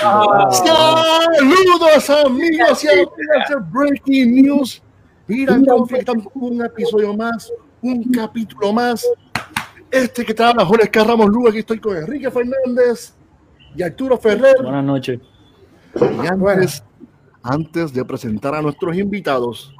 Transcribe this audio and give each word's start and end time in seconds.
Saludos 0.00 2.10
amigos 2.10 2.84
y 2.84 2.88
amigas 2.88 3.48
de 3.48 3.56
Breaking 3.70 4.42
News. 4.42 4.82
Mira, 5.26 5.56
estamos 5.90 6.26
con 6.32 6.42
un 6.42 6.64
episodio 6.64 7.16
más, 7.16 7.52
un 7.82 8.04
capítulo 8.04 8.72
más. 8.72 9.06
Este 9.90 10.24
que 10.24 10.42
habla 10.42 10.64
Jorge 10.64 10.88
Carramos 10.88 11.28
Lugo, 11.28 11.48
aquí 11.48 11.58
estoy 11.58 11.78
con 11.78 11.96
Enrique 11.96 12.30
Fernández 12.30 13.14
y 13.76 13.82
Arturo 13.82 14.18
Ferrer. 14.18 14.56
Buenas 14.62 14.84
noches. 14.84 15.20
Y 15.94 16.26
antes, 16.26 16.84
antes 17.42 17.92
de 17.92 18.04
presentar 18.04 18.54
a 18.54 18.62
nuestros 18.62 18.96
invitados, 18.96 19.74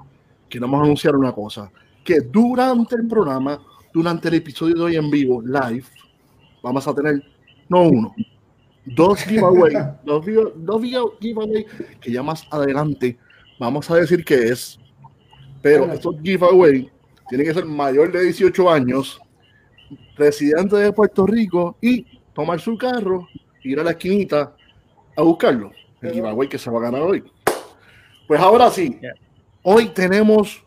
queremos 0.48 0.82
anunciar 0.82 1.16
una 1.16 1.32
cosa, 1.32 1.70
que 2.04 2.20
durante 2.20 2.96
el 2.96 3.06
programa, 3.06 3.60
durante 3.92 4.28
el 4.28 4.34
episodio 4.34 4.76
de 4.76 4.82
hoy 4.82 4.96
en 4.96 5.10
vivo, 5.10 5.42
live, 5.42 5.84
vamos 6.62 6.86
a 6.86 6.94
tener, 6.94 7.22
no 7.70 7.84
uno, 7.84 8.14
dos 8.84 9.22
giveaways, 9.22 9.78
dos, 10.04 10.26
dos 10.56 10.82
giveaways 10.82 11.66
que 12.00 12.12
ya 12.12 12.22
más 12.22 12.46
adelante 12.50 13.16
vamos 13.58 13.88
a 13.90 13.96
decir 13.96 14.24
qué 14.24 14.48
es, 14.48 14.78
pero 15.62 15.90
estos 15.92 16.16
giveaways 16.22 16.88
tienen 17.28 17.46
que 17.46 17.54
ser 17.54 17.64
mayor 17.64 18.10
de 18.10 18.24
18 18.24 18.70
años, 18.70 19.20
residente 20.16 20.76
de 20.76 20.92
Puerto 20.92 21.24
Rico 21.26 21.76
y 21.80 22.04
tomar 22.34 22.60
su 22.60 22.76
carro, 22.76 23.28
ir 23.62 23.78
a 23.78 23.84
la 23.84 23.92
esquinita 23.92 24.56
a 25.16 25.22
buscarlo, 25.22 25.70
el 26.02 26.12
giveaway 26.12 26.48
que 26.48 26.58
se 26.58 26.70
va 26.70 26.80
a 26.80 26.82
ganar 26.82 27.02
hoy. 27.02 27.22
Pues 28.26 28.40
ahora 28.40 28.68
sí, 28.70 28.98
hoy 29.62 29.90
tenemos 29.90 30.64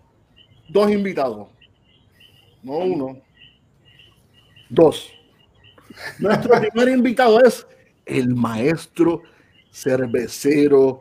dos 0.69 0.89
invitados, 0.89 1.49
no 2.61 2.77
uno, 2.77 3.17
dos. 4.69 5.11
Nuestro 6.19 6.59
primer 6.59 6.89
invitado 6.89 7.41
es 7.43 7.65
el 8.05 8.33
maestro 8.35 9.21
cervecero 9.71 10.99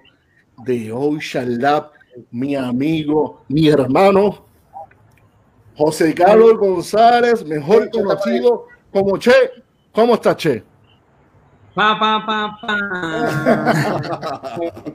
de 0.65 0.93
Ocean 0.93 1.61
Lab, 1.61 1.91
mi 2.31 2.55
amigo, 2.57 3.45
mi 3.49 3.69
hermano, 3.69 4.47
José 5.77 6.15
Carlos 6.15 6.59
González, 6.59 7.45
mejor 7.45 7.91
conocido 7.91 8.67
como 8.93 9.17
Che. 9.19 9.33
¿Cómo 9.93 10.15
está 10.15 10.37
Che? 10.37 10.63
Pa, 11.75 11.99
pa, 11.99 12.27
pa, 12.27 12.59
pa. 12.61 12.77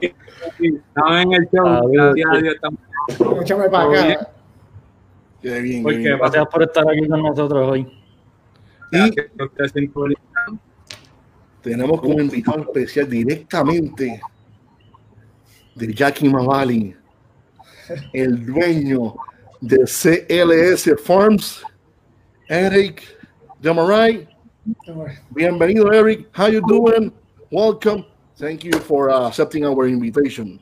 Estamos 0.00 1.22
en 1.22 1.32
el 1.32 1.48
show. 1.52 1.90
Gracias 1.90 2.26
a 2.30 2.36
Dios. 2.36 2.54
Estamos... 2.54 2.80
Échame 3.42 3.68
para 3.68 3.84
acá. 3.84 4.28
Qué 5.42 5.60
bien. 5.60 5.82
Porque 5.82 5.98
qué 5.98 6.04
bien. 6.04 6.18
Gracias 6.18 6.46
por 6.46 6.62
estar 6.62 6.84
aquí 6.88 7.08
con 7.08 7.22
nosotros 7.22 7.68
hoy. 7.68 7.97
Y 8.90 8.98
Gracias 8.98 9.30
a 9.38 9.44
ustedes 9.44 9.90
por- 9.92 10.14
tenemos 11.62 12.00
como 12.00 12.20
invitado 12.20 12.62
especial 12.62 13.08
directamente 13.10 14.20
de 15.74 15.94
Yakima 15.94 16.42
Valley, 16.42 16.94
el 18.12 18.46
dueño 18.46 19.14
de 19.60 19.84
CLS 19.84 20.94
Farms, 21.02 21.62
Eric 22.48 23.02
Desmarais. 23.60 24.26
Bienvenido, 25.30 25.92
Eric. 25.92 26.28
How 26.32 26.48
you 26.48 26.60
doing? 26.66 27.12
Welcome. 27.50 28.06
Thank 28.36 28.64
you 28.64 28.72
for 28.80 29.10
uh, 29.10 29.26
accepting 29.28 29.64
our 29.64 29.86
invitation. 29.88 30.60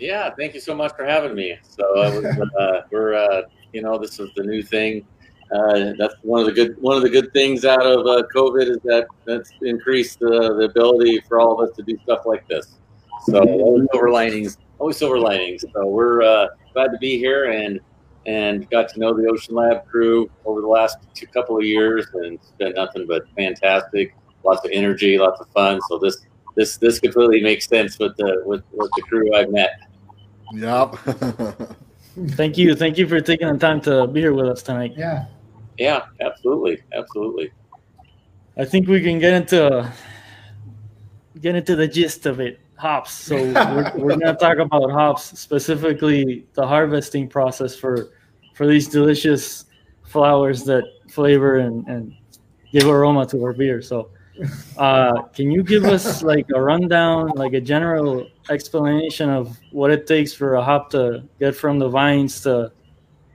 Yeah, 0.00 0.30
thank 0.36 0.54
you 0.54 0.60
so 0.60 0.74
much 0.74 0.92
for 0.96 1.04
having 1.04 1.34
me. 1.34 1.58
So 1.62 1.84
uh, 1.84 2.10
we're, 2.10 2.48
uh, 2.58 2.80
we're 2.90 3.14
uh, 3.14 3.42
you 3.72 3.82
know, 3.82 3.98
this 3.98 4.18
is 4.18 4.30
the 4.34 4.42
new 4.42 4.62
thing. 4.62 5.04
Uh, 5.52 5.92
that's 5.98 6.14
one 6.22 6.40
of 6.40 6.46
the 6.46 6.52
good 6.52 6.80
one 6.80 6.96
of 6.96 7.02
the 7.02 7.10
good 7.10 7.32
things 7.32 7.64
out 7.64 7.84
of 7.84 8.06
uh, 8.06 8.22
COVID 8.34 8.70
is 8.70 8.78
that 8.84 9.06
that's 9.26 9.52
increased 9.60 10.22
uh, 10.22 10.54
the 10.54 10.64
ability 10.70 11.20
for 11.28 11.40
all 11.40 11.60
of 11.60 11.68
us 11.68 11.76
to 11.76 11.82
do 11.82 11.98
stuff 12.04 12.20
like 12.24 12.46
this. 12.48 12.78
So 13.26 13.42
always 13.46 13.86
silver 13.92 14.10
linings, 14.10 14.56
always 14.78 14.96
silver 14.96 15.18
linings. 15.18 15.64
So 15.74 15.86
we're 15.86 16.22
uh, 16.22 16.48
glad 16.72 16.88
to 16.92 16.98
be 16.98 17.18
here 17.18 17.50
and 17.50 17.80
and 18.24 18.70
got 18.70 18.88
to 18.90 19.00
know 19.00 19.12
the 19.14 19.26
Ocean 19.28 19.54
Lab 19.54 19.86
crew 19.86 20.30
over 20.44 20.60
the 20.60 20.66
last 20.66 20.98
two 21.14 21.26
couple 21.26 21.58
of 21.58 21.64
years, 21.64 22.06
and 22.14 22.34
it's 22.34 22.52
been 22.58 22.72
nothing 22.72 23.06
but 23.06 23.22
fantastic. 23.36 24.14
Lots 24.44 24.64
of 24.64 24.70
energy, 24.72 25.18
lots 25.18 25.40
of 25.40 25.48
fun. 25.48 25.80
So 25.88 25.98
this 25.98 26.24
this 26.56 26.78
this 26.78 26.98
completely 26.98 27.42
makes 27.42 27.66
sense 27.66 27.98
with 27.98 28.16
the 28.16 28.42
with, 28.46 28.62
with 28.72 28.90
the 28.96 29.02
crew 29.02 29.34
I've 29.34 29.50
met. 29.50 29.80
Yep. 30.54 30.96
Thank 32.30 32.58
you. 32.58 32.74
Thank 32.74 32.98
you 32.98 33.06
for 33.06 33.20
taking 33.20 33.48
the 33.48 33.58
time 33.58 33.80
to 33.82 34.06
be 34.06 34.20
here 34.20 34.34
with 34.34 34.46
us 34.46 34.62
tonight. 34.62 34.92
Yeah. 34.96 35.26
Yeah, 35.78 36.06
absolutely, 36.20 36.82
absolutely. 36.92 37.52
I 38.56 38.64
think 38.64 38.88
we 38.88 39.00
can 39.00 39.18
get 39.18 39.32
into 39.32 39.92
get 41.40 41.54
into 41.54 41.76
the 41.76 41.88
gist 41.88 42.26
of 42.26 42.40
it. 42.40 42.60
Hops. 42.76 43.12
So 43.12 43.36
we're, 43.36 43.92
we're 43.96 44.16
gonna 44.16 44.34
talk 44.36 44.58
about 44.58 44.90
hops, 44.90 45.38
specifically 45.38 46.46
the 46.54 46.66
harvesting 46.66 47.28
process 47.28 47.74
for 47.74 48.10
for 48.54 48.66
these 48.66 48.88
delicious 48.88 49.66
flowers 50.04 50.64
that 50.64 50.84
flavor 51.08 51.58
and, 51.58 51.86
and 51.88 52.14
give 52.70 52.86
aroma 52.86 53.26
to 53.26 53.42
our 53.44 53.52
beer. 53.52 53.80
So 53.80 54.10
uh, 54.76 55.22
can 55.34 55.50
you 55.50 55.62
give 55.62 55.84
us 55.84 56.22
like 56.32 56.46
a 56.54 56.60
rundown, 56.60 57.30
like 57.34 57.52
a 57.54 57.60
general 57.60 58.26
explanation 58.50 59.30
of 59.30 59.58
what 59.70 59.90
it 59.90 60.06
takes 60.06 60.32
for 60.32 60.54
a 60.54 60.62
hop 60.62 60.90
to 60.90 61.22
get 61.38 61.54
from 61.54 61.78
the 61.78 61.88
vines 61.88 62.42
to 62.42 62.72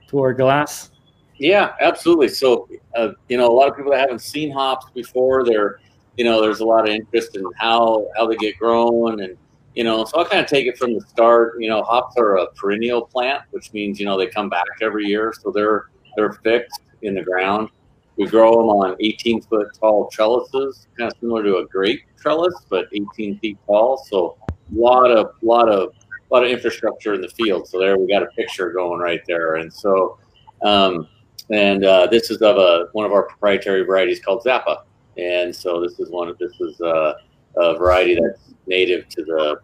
to 0.08 0.20
our 0.20 0.32
glass? 0.32 0.90
Yeah, 1.38 1.74
absolutely. 1.80 2.28
So, 2.28 2.68
uh, 2.96 3.10
you 3.28 3.36
know, 3.36 3.48
a 3.48 3.54
lot 3.54 3.68
of 3.68 3.76
people 3.76 3.92
that 3.92 4.00
haven't 4.00 4.20
seen 4.20 4.50
hops 4.50 4.86
before, 4.90 5.44
they're, 5.44 5.80
you 6.16 6.24
know, 6.24 6.40
there's 6.40 6.60
a 6.60 6.64
lot 6.64 6.88
of 6.88 6.94
interest 6.94 7.36
in 7.36 7.44
how 7.56 8.08
how 8.16 8.26
they 8.26 8.36
get 8.36 8.58
grown, 8.58 9.20
and 9.22 9.36
you 9.74 9.84
know, 9.84 10.04
so 10.04 10.18
I'll 10.18 10.24
kind 10.24 10.42
of 10.42 10.48
take 10.50 10.66
it 10.66 10.76
from 10.76 10.94
the 10.94 11.00
start. 11.02 11.54
You 11.60 11.68
know, 11.68 11.82
hops 11.82 12.16
are 12.18 12.38
a 12.38 12.50
perennial 12.52 13.02
plant, 13.02 13.42
which 13.52 13.72
means 13.72 14.00
you 14.00 14.06
know 14.06 14.18
they 14.18 14.26
come 14.26 14.48
back 14.48 14.66
every 14.82 15.06
year, 15.06 15.32
so 15.32 15.52
they're 15.52 15.86
they're 16.16 16.32
fixed 16.32 16.80
in 17.02 17.14
the 17.14 17.22
ground. 17.22 17.68
We 18.16 18.26
grow 18.26 18.50
them 18.50 18.66
on 18.68 18.96
18 18.98 19.42
foot 19.42 19.68
tall 19.78 20.08
trellises, 20.08 20.88
kind 20.98 21.12
of 21.12 21.16
similar 21.20 21.44
to 21.44 21.58
a 21.58 21.66
grape 21.66 22.02
trellis, 22.20 22.54
but 22.68 22.86
18 22.92 23.38
feet 23.38 23.58
tall. 23.64 24.04
So, 24.10 24.36
a 24.48 24.76
lot 24.76 25.12
of 25.12 25.34
lot 25.42 25.68
of 25.68 25.92
a 26.30 26.34
lot 26.34 26.42
of 26.44 26.50
infrastructure 26.50 27.14
in 27.14 27.20
the 27.20 27.28
field. 27.28 27.68
So 27.68 27.78
there, 27.78 27.96
we 27.96 28.08
got 28.08 28.24
a 28.24 28.28
picture 28.36 28.72
going 28.72 28.98
right 29.00 29.20
there, 29.28 29.56
and 29.56 29.72
so. 29.72 30.18
Um, 30.62 31.06
and 31.50 31.84
uh, 31.84 32.06
this 32.06 32.30
is 32.30 32.42
of 32.42 32.56
a 32.56 32.88
one 32.92 33.06
of 33.06 33.12
our 33.12 33.22
proprietary 33.22 33.82
varieties 33.84 34.20
called 34.20 34.42
Zappa. 34.44 34.82
And 35.16 35.54
so 35.54 35.80
this 35.80 35.98
is 35.98 36.10
one 36.10 36.28
of 36.28 36.38
this 36.38 36.52
is 36.60 36.80
a, 36.80 37.16
a 37.56 37.76
variety 37.76 38.14
that's 38.14 38.54
native 38.66 39.08
to 39.08 39.24
the, 39.24 39.60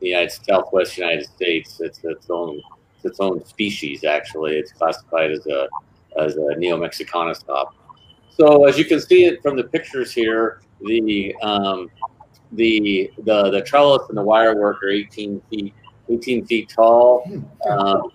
the 0.00 0.08
United 0.08 0.30
Southwest 0.30 0.96
United 0.96 1.26
States. 1.26 1.80
It's 1.80 2.00
its 2.04 2.30
own 2.30 2.60
it's 2.96 3.04
its 3.04 3.20
own 3.20 3.44
species 3.44 4.04
actually. 4.04 4.56
It's 4.56 4.72
classified 4.72 5.32
as 5.32 5.46
a 5.46 5.68
as 6.18 6.36
a 6.36 6.56
Neo. 6.56 6.80
So 8.30 8.66
as 8.66 8.78
you 8.78 8.84
can 8.84 9.00
see 9.00 9.24
it 9.24 9.42
from 9.42 9.56
the 9.56 9.64
pictures 9.64 10.12
here, 10.12 10.60
the 10.80 11.34
um, 11.42 11.90
the 12.52 13.10
the 13.24 13.50
the 13.50 13.62
trellis 13.62 14.08
and 14.08 14.16
the 14.16 14.22
wire 14.22 14.56
work 14.56 14.82
are 14.82 14.90
18 14.90 15.42
feet 15.50 15.74
18 16.08 16.46
feet 16.46 16.68
tall. 16.68 17.24
Um, 17.68 18.10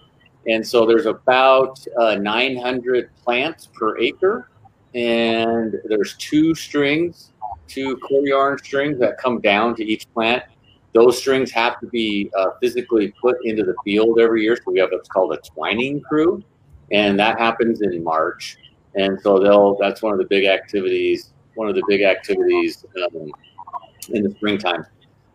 and 0.48 0.66
so 0.66 0.86
there's 0.86 1.06
about 1.06 1.86
uh, 2.00 2.16
900 2.16 3.10
plants 3.24 3.70
per 3.74 3.98
acre, 4.00 4.50
and 4.96 5.76
there's 5.86 6.16
two 6.18 6.56
strings, 6.56 7.32
two 7.68 7.98
core 7.98 8.28
yarn 8.28 8.58
strings 8.58 9.00
that 9.00 9.18
come 9.18 9.40
down 9.42 9.76
to 9.76 9.84
each 9.84 10.12
plant. 10.14 10.44
Those 10.94 11.18
strings 11.18 11.52
have 11.52 11.80
to 11.80 11.88
be 11.88 12.30
uh, 12.38 12.52
physically 12.60 13.14
put 13.22 13.38
into 13.46 13.64
the 13.64 13.76
field 13.86 14.20
every 14.20 14.44
year. 14.44 14.58
So 14.58 14.72
we 14.72 14.80
have 14.80 14.90
what's 14.92 15.08
called 15.08 15.34
a 15.34 15.38
twining 15.38 16.02
crew, 16.02 16.44
and 16.92 17.18
that 17.20 17.40
happens 17.40 17.82
in 17.82 18.04
March. 18.04 18.58
And 18.96 19.20
so 19.22 19.40
they'll 19.40 19.78
that's 19.78 20.02
one 20.02 20.12
of 20.12 20.20
the 20.20 20.26
big 20.26 20.46
activities. 20.46 21.34
One 21.56 21.70
of 21.70 21.76
the 21.76 21.84
big 21.88 22.02
activities 22.02 22.84
um, 23.04 23.32
in 24.10 24.24
the 24.24 24.32
springtime. 24.32 24.86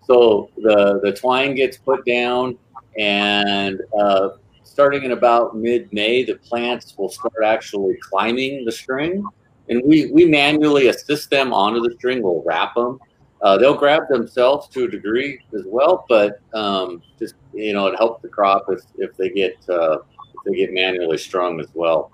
So 0.02 0.50
the 0.56 1.00
the 1.02 1.12
twine 1.12 1.54
gets 1.54 1.78
put 1.78 2.04
down, 2.04 2.58
and 2.98 3.80
uh, 3.98 4.30
starting 4.76 5.04
in 5.04 5.12
about 5.12 5.56
mid-May, 5.56 6.22
the 6.22 6.34
plants 6.34 6.98
will 6.98 7.08
start 7.08 7.42
actually 7.42 7.96
climbing 8.02 8.62
the 8.66 8.70
string, 8.70 9.24
and 9.70 9.80
we 9.86 10.10
we 10.12 10.26
manually 10.26 10.88
assist 10.88 11.30
them 11.30 11.54
onto 11.54 11.80
the 11.80 11.94
string. 11.94 12.22
We'll 12.22 12.42
wrap 12.44 12.74
them. 12.74 12.98
Uh, 13.40 13.56
they'll 13.56 13.80
grab 13.84 14.02
themselves 14.10 14.68
to 14.68 14.84
a 14.84 14.88
degree 14.88 15.40
as 15.54 15.62
well, 15.64 16.04
but 16.10 16.40
um, 16.52 17.02
just 17.18 17.36
you 17.54 17.72
know, 17.72 17.86
it 17.86 17.96
helps 17.96 18.20
the 18.20 18.28
crop 18.28 18.66
if, 18.68 18.80
if 18.98 19.16
they 19.16 19.30
get 19.30 19.56
uh, 19.70 19.94
if 19.94 20.40
they 20.44 20.54
get 20.54 20.74
manually 20.74 21.16
strung 21.16 21.58
as 21.58 21.68
well. 21.72 22.10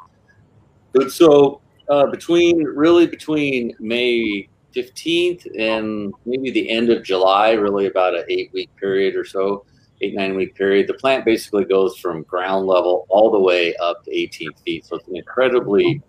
But 0.92 1.10
so 1.10 1.60
uh, 1.88 2.06
between 2.06 2.62
really 2.62 3.08
between 3.08 3.74
May 3.80 4.48
15th 4.72 5.48
and 5.58 6.14
maybe 6.26 6.52
the 6.52 6.70
end 6.70 6.90
of 6.90 7.02
July, 7.02 7.54
really 7.54 7.86
about 7.86 8.14
an 8.14 8.22
eight 8.28 8.52
week 8.52 8.70
period 8.76 9.16
or 9.16 9.24
so, 9.24 9.64
eight, 10.02 10.14
nine 10.14 10.34
week 10.34 10.54
period, 10.54 10.86
the 10.86 10.94
plant 10.94 11.24
basically 11.24 11.64
goes 11.64 11.96
from 11.96 12.22
ground 12.24 12.66
level 12.66 13.06
all 13.08 13.30
the 13.30 13.38
way 13.38 13.74
up 13.76 14.04
to 14.04 14.16
18 14.16 14.52
feet. 14.64 14.86
So 14.86 14.96
it's 14.96 15.08
an 15.08 15.16
incredibly 15.16 16.02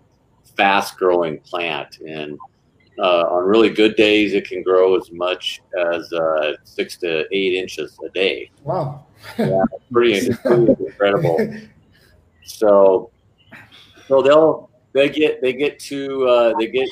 fast 0.56 0.96
growing 0.96 1.40
plant. 1.40 1.98
And, 2.06 2.38
uh, 2.98 3.24
on 3.30 3.44
really 3.44 3.70
good 3.70 3.96
days, 3.96 4.34
it 4.34 4.46
can 4.48 4.62
grow 4.62 4.96
as 4.96 5.10
much 5.10 5.60
as 5.76 6.12
uh, 6.12 6.52
six 6.62 6.96
to 6.98 7.24
eight 7.32 7.54
inches 7.54 7.98
a 8.04 8.08
day. 8.10 8.50
Wow. 8.62 9.06
yeah, 9.36 9.62
pretty, 9.92 10.32
pretty 10.34 10.72
incredible. 10.78 11.38
So, 12.44 13.10
so 14.06 14.22
they'll 14.22 14.70
they 14.92 15.08
get 15.08 15.42
they 15.42 15.52
get 15.52 15.78
to 15.80 16.26
uh, 16.28 16.54
they 16.58 16.68
get 16.68 16.88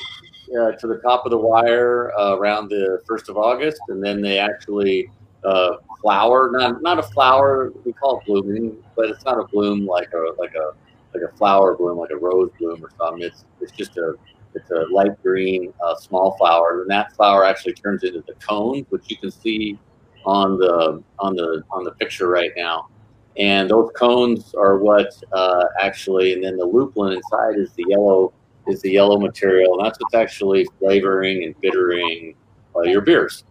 uh, 0.59 0.71
to 0.73 0.87
the 0.87 0.99
top 1.03 1.25
of 1.25 1.31
the 1.31 1.37
wire 1.37 2.11
uh, 2.19 2.37
around 2.37 2.69
the 2.69 3.01
first 3.07 3.29
of 3.29 3.37
August, 3.37 3.81
and 3.87 4.03
then 4.03 4.21
they 4.21 4.39
actually 4.39 5.09
uh, 5.45 5.77
flower. 6.01 6.49
Not 6.51 6.81
not 6.81 6.99
a 6.99 7.03
flower. 7.03 7.71
We 7.85 7.93
call 7.93 8.19
it 8.19 8.25
blooming, 8.25 8.77
but 8.95 9.09
it's 9.09 9.25
not 9.25 9.39
a 9.39 9.45
bloom 9.45 9.85
like 9.85 10.11
a 10.13 10.33
like 10.39 10.53
a 10.55 10.73
like 11.13 11.23
a 11.23 11.35
flower 11.37 11.75
bloom, 11.75 11.97
like 11.97 12.11
a 12.11 12.17
rose 12.17 12.51
bloom 12.59 12.83
or 12.83 12.89
something. 12.97 13.23
It's 13.23 13.45
it's 13.61 13.71
just 13.71 13.97
a 13.97 14.15
it's 14.55 14.69
a 14.71 14.85
light 14.91 15.21
green 15.23 15.73
uh, 15.83 15.95
small 15.95 16.37
flower, 16.37 16.81
and 16.81 16.89
that 16.89 17.13
flower 17.13 17.45
actually 17.45 17.73
turns 17.73 18.03
into 18.03 18.23
the 18.27 18.33
cone, 18.35 18.85
which 18.89 19.09
you 19.09 19.17
can 19.17 19.31
see 19.31 19.79
on 20.25 20.57
the 20.57 21.03
on 21.19 21.35
the 21.35 21.63
on 21.71 21.83
the 21.83 21.91
picture 21.91 22.27
right 22.27 22.51
now. 22.55 22.89
And 23.37 23.69
those 23.69 23.91
cones 23.95 24.53
are 24.53 24.77
what 24.77 25.11
uh, 25.31 25.65
actually, 25.81 26.33
and 26.33 26.43
then 26.43 26.57
the 26.57 26.65
lupulin 26.65 27.15
inside 27.15 27.57
is 27.57 27.73
the 27.73 27.85
yellow 27.87 28.33
is 28.67 28.81
the 28.81 28.91
yellow 28.91 29.19
material, 29.19 29.77
and 29.77 29.85
that's 29.85 29.99
what's 29.99 30.13
actually 30.13 30.67
flavoring 30.79 31.43
and 31.43 31.59
bittering 31.59 32.35
uh, 32.75 32.81
your 32.81 33.01
beers. 33.01 33.43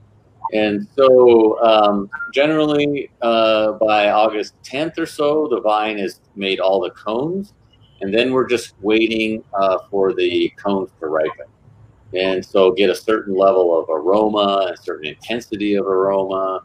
And 0.52 0.86
so, 0.94 1.62
um, 1.64 2.10
generally, 2.32 3.10
uh, 3.22 3.72
by 3.72 4.10
August 4.10 4.54
10th 4.62 4.98
or 4.98 5.06
so, 5.06 5.48
the 5.48 5.60
vine 5.60 5.98
has 5.98 6.20
made 6.36 6.60
all 6.60 6.80
the 6.80 6.90
cones, 6.90 7.54
and 8.02 8.12
then 8.12 8.32
we're 8.32 8.46
just 8.46 8.74
waiting 8.82 9.42
uh, 9.54 9.78
for 9.90 10.12
the 10.12 10.52
cones 10.62 10.90
to 11.00 11.06
ripen. 11.06 11.46
And 12.14 12.44
so, 12.44 12.70
get 12.72 12.90
a 12.90 12.94
certain 12.94 13.34
level 13.34 13.78
of 13.78 13.88
aroma, 13.88 14.74
a 14.74 14.76
certain 14.76 15.06
intensity 15.06 15.76
of 15.76 15.86
aroma, 15.86 16.60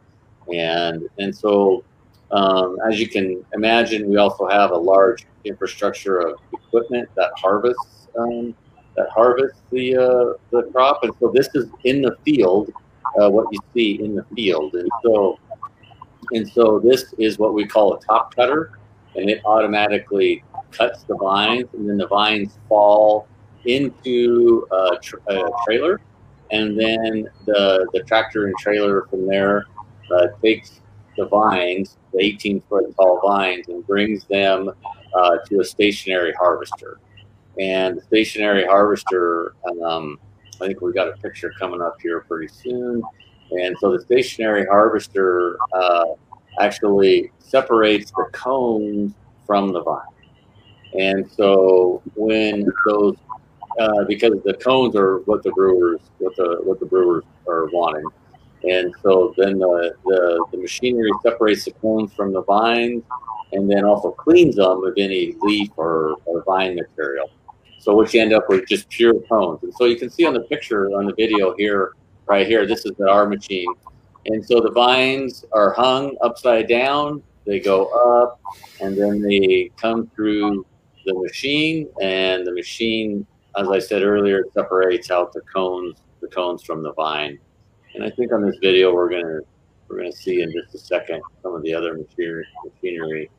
and 0.53 1.07
and 1.17 1.33
so, 1.33 1.85
um, 2.31 2.77
as 2.89 2.99
you 2.99 3.07
can 3.07 3.45
imagine, 3.53 4.09
we 4.09 4.17
also 4.17 4.47
have 4.47 4.71
a 4.71 4.77
large 4.77 5.25
infrastructure 5.45 6.17
of 6.17 6.39
equipment 6.51 7.07
that 7.15 7.31
harvests 7.37 8.09
um, 8.19 8.53
that 8.97 9.07
harvests 9.11 9.61
the 9.71 9.95
uh, 9.95 10.33
the 10.51 10.63
crop, 10.73 11.03
and 11.03 11.13
so 11.21 11.31
this 11.33 11.47
is 11.55 11.69
in 11.85 12.01
the 12.01 12.17
field 12.25 12.69
uh, 13.21 13.29
what 13.29 13.47
you 13.51 13.59
see 13.73 14.03
in 14.03 14.15
the 14.15 14.25
field. 14.35 14.73
And 14.75 14.89
so, 15.03 15.39
and 16.31 16.49
so 16.49 16.79
this 16.79 17.13
is 17.17 17.39
what 17.39 17.53
we 17.53 17.65
call 17.65 17.93
a 17.95 17.99
top 18.01 18.35
cutter, 18.35 18.77
and 19.15 19.29
it 19.29 19.41
automatically 19.45 20.43
cuts 20.71 21.03
the 21.03 21.15
vines, 21.15 21.67
and 21.73 21.89
then 21.89 21.97
the 21.97 22.07
vines 22.07 22.57
fall 22.67 23.27
into 23.65 24.65
a, 24.71 24.97
tra- 25.01 25.21
a 25.27 25.49
trailer, 25.65 26.01
and 26.51 26.79
then 26.79 27.27
the 27.45 27.87
the 27.93 28.01
tractor 28.03 28.47
and 28.47 28.55
trailer 28.57 29.05
from 29.09 29.27
there 29.27 29.65
uh, 30.11 30.27
takes 30.41 30.81
the 31.17 31.27
vines, 31.27 31.97
the 32.13 32.23
18 32.23 32.61
foot 32.69 32.95
tall 32.95 33.19
vines, 33.21 33.67
and 33.67 33.85
brings 33.85 34.25
them 34.25 34.71
uh, 35.13 35.37
to 35.47 35.59
a 35.59 35.65
stationary 35.65 36.33
harvester. 36.33 36.99
And 37.59 37.97
the 37.97 38.01
stationary 38.03 38.65
harvester 38.65 39.55
um, 39.83 40.19
I 40.61 40.67
think 40.67 40.81
we 40.81 40.93
got 40.93 41.07
a 41.07 41.17
picture 41.17 41.51
coming 41.59 41.81
up 41.81 41.97
here 42.01 42.21
pretty 42.21 42.51
soon. 42.53 43.01
And 43.51 43.75
so 43.79 43.91
the 43.91 44.01
stationary 44.01 44.65
harvester 44.65 45.57
uh, 45.73 46.05
actually 46.59 47.31
separates 47.39 48.11
the 48.11 48.25
cones 48.33 49.13
from 49.45 49.71
the 49.71 49.81
vine. 49.83 50.01
And 50.97 51.29
so 51.29 52.01
when 52.15 52.65
those, 52.85 53.17
uh, 53.79 54.03
because 54.07 54.41
the 54.43 54.55
cones 54.55 54.95
are 54.95 55.19
what 55.19 55.43
the 55.43 55.51
brewers, 55.51 56.01
what 56.19 56.35
the 56.35 56.59
what 56.63 56.79
the 56.79 56.85
brewers 56.85 57.23
are 57.47 57.67
wanting, 57.71 58.05
and 58.63 58.93
so 59.03 59.33
then 59.37 59.59
the, 59.59 59.93
the, 60.05 60.45
the 60.51 60.57
machinery 60.57 61.11
separates 61.21 61.65
the 61.65 61.71
cones 61.73 62.13
from 62.13 62.33
the 62.33 62.43
vines, 62.43 63.03
and 63.53 63.69
then 63.69 63.85
also 63.85 64.11
cleans 64.11 64.55
them 64.55 64.83
of 64.83 64.93
any 64.97 65.35
leaf 65.41 65.69
or, 65.77 66.15
or 66.25 66.43
vine 66.43 66.75
material. 66.75 67.29
So 67.79 67.93
what 67.93 68.13
you 68.13 68.21
end 68.21 68.33
up 68.33 68.49
with 68.49 68.67
just 68.67 68.89
pure 68.89 69.13
cones. 69.29 69.63
And 69.63 69.73
so 69.73 69.85
you 69.85 69.97
can 69.97 70.09
see 70.09 70.25
on 70.25 70.33
the 70.33 70.41
picture 70.41 70.87
on 70.97 71.05
the 71.05 71.13
video 71.13 71.55
here, 71.57 71.93
right 72.25 72.45
here, 72.47 72.65
this 72.65 72.85
is 72.85 72.91
the 72.97 73.09
R 73.09 73.27
machine. 73.27 73.73
And 74.25 74.45
so 74.45 74.59
the 74.59 74.71
vines 74.71 75.45
are 75.53 75.71
hung 75.73 76.17
upside 76.21 76.67
down, 76.67 77.23
they 77.45 77.59
go 77.59 77.85
up, 77.87 78.41
and 78.81 78.97
then 78.97 79.21
they 79.21 79.71
come 79.77 80.11
through 80.15 80.65
the 81.05 81.13
machine, 81.13 81.87
and 82.01 82.45
the 82.45 82.51
machine, 82.51 83.25
as 83.57 83.69
I 83.69 83.79
said 83.79 84.03
earlier, 84.03 84.43
separates 84.53 85.09
out 85.09 85.31
the 85.31 85.41
cones, 85.41 85.95
the 86.21 86.27
cones 86.27 86.63
from 86.63 86.83
the 86.83 86.91
vine. 86.93 87.39
And 87.95 88.03
I 88.03 88.09
think 88.11 88.33
on 88.33 88.45
this 88.45 88.57
video 88.61 88.93
we're 88.93 89.09
gonna 89.09 89.39
we're 89.87 89.97
gonna 89.97 90.11
see 90.11 90.41
in 90.41 90.51
just 90.51 90.75
a 90.75 90.77
second 90.77 91.21
some 91.41 91.55
of 91.55 91.63
the 91.63 91.73
other 91.73 91.97
machinery 91.97 93.29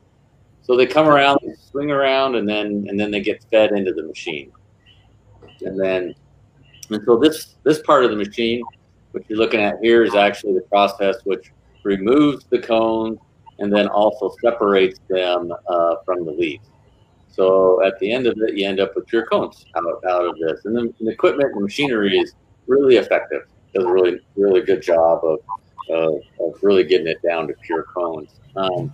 so 0.61 0.75
they 0.75 0.85
come 0.85 1.07
around, 1.07 1.39
they 1.41 1.53
swing 1.55 1.91
around, 1.91 2.35
and 2.35 2.47
then 2.47 2.85
and 2.87 2.99
then 2.99 3.11
they 3.11 3.21
get 3.21 3.43
fed 3.51 3.71
into 3.71 3.93
the 3.93 4.03
machine. 4.03 4.51
And 5.61 5.79
then 5.79 6.13
and 6.89 7.01
so 7.05 7.17
this 7.17 7.55
this 7.63 7.81
part 7.81 8.03
of 8.03 8.11
the 8.11 8.17
machine, 8.17 8.63
what 9.11 9.23
you're 9.29 9.39
looking 9.39 9.61
at 9.61 9.75
here, 9.81 10.03
is 10.03 10.15
actually 10.15 10.53
the 10.53 10.61
process 10.61 11.17
which 11.23 11.51
removes 11.83 12.45
the 12.49 12.59
cones 12.59 13.19
and 13.59 13.73
then 13.73 13.87
also 13.87 14.33
separates 14.41 14.99
them 15.09 15.51
uh, 15.67 15.95
from 16.05 16.25
the 16.25 16.31
leaves. 16.31 16.65
So 17.29 17.83
at 17.85 17.99
the 17.99 18.11
end 18.11 18.25
of 18.25 18.37
it, 18.37 18.57
you 18.57 18.67
end 18.67 18.79
up 18.79 18.95
with 18.95 19.05
pure 19.07 19.25
cones 19.25 19.65
out, 19.75 20.03
out 20.09 20.25
of 20.25 20.35
this. 20.39 20.65
And 20.65 20.75
then 20.75 20.93
the 20.99 21.09
equipment 21.09 21.51
and 21.53 21.61
machinery 21.61 22.17
is 22.17 22.33
really 22.67 22.97
effective. 22.97 23.43
Does 23.73 23.85
a 23.85 23.91
really 23.91 24.19
really 24.35 24.61
good 24.61 24.81
job 24.81 25.23
of, 25.23 25.39
uh, 25.89 26.43
of 26.43 26.63
really 26.63 26.83
getting 26.83 27.07
it 27.07 27.21
down 27.21 27.47
to 27.47 27.53
pure 27.61 27.83
cones. 27.83 28.39
Um, 28.55 28.93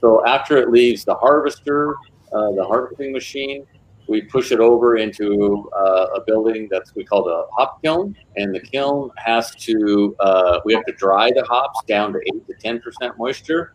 so 0.00 0.24
after 0.26 0.56
it 0.56 0.70
leaves 0.70 1.04
the 1.04 1.14
harvester, 1.14 1.94
uh, 2.32 2.52
the 2.52 2.64
harvesting 2.64 3.12
machine, 3.12 3.66
we 4.08 4.22
push 4.22 4.50
it 4.50 4.58
over 4.58 4.96
into 4.96 5.70
uh, 5.76 6.06
a 6.16 6.20
building 6.26 6.68
that's 6.70 6.94
we 6.94 7.04
call 7.04 7.22
the 7.22 7.46
hop 7.52 7.80
kiln, 7.82 8.16
and 8.36 8.54
the 8.54 8.60
kiln 8.60 9.10
has 9.16 9.54
to 9.56 10.16
uh, 10.20 10.60
we 10.64 10.74
have 10.74 10.84
to 10.86 10.92
dry 10.94 11.30
the 11.30 11.44
hops 11.44 11.84
down 11.86 12.12
to 12.12 12.18
eight 12.26 12.46
to 12.46 12.54
ten 12.54 12.80
percent 12.80 13.16
moisture, 13.18 13.74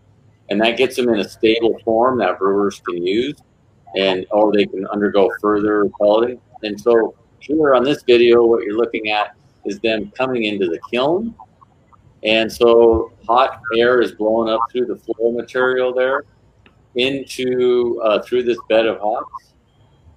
and 0.50 0.60
that 0.60 0.78
gets 0.78 0.98
them 0.98 1.08
in 1.10 1.20
a 1.20 1.28
stable 1.28 1.80
form 1.86 2.18
that 2.20 2.38
brewers 2.38 2.82
can 2.82 3.06
use, 3.06 3.38
and 3.96 4.26
or 4.32 4.52
they 4.52 4.66
can 4.66 4.86
undergo 4.88 5.30
further 5.40 5.88
quality. 5.90 6.38
And 6.64 6.80
so 6.80 7.16
here 7.40 7.76
on 7.76 7.84
this 7.84 8.04
video, 8.04 8.44
what 8.44 8.64
you're 8.64 8.78
looking 8.78 9.10
at 9.10 9.36
is 9.66 9.80
them 9.80 10.12
coming 10.18 10.44
into 10.44 10.66
the 10.66 10.80
kiln, 10.92 11.34
and 12.24 12.52
so 12.52 13.12
hot 13.28 13.62
air 13.78 14.02
is 14.02 14.14
blowing 14.14 14.50
up 14.50 14.62
through 14.72 14.86
the 14.86 14.96
floor 14.96 15.34
material 15.34 15.94
there 15.94 16.26
into 16.96 18.02
uh, 18.04 18.22
through 18.22 18.44
this 18.44 18.58
bed 18.70 18.86
of 18.86 19.00
hops. 19.00 19.54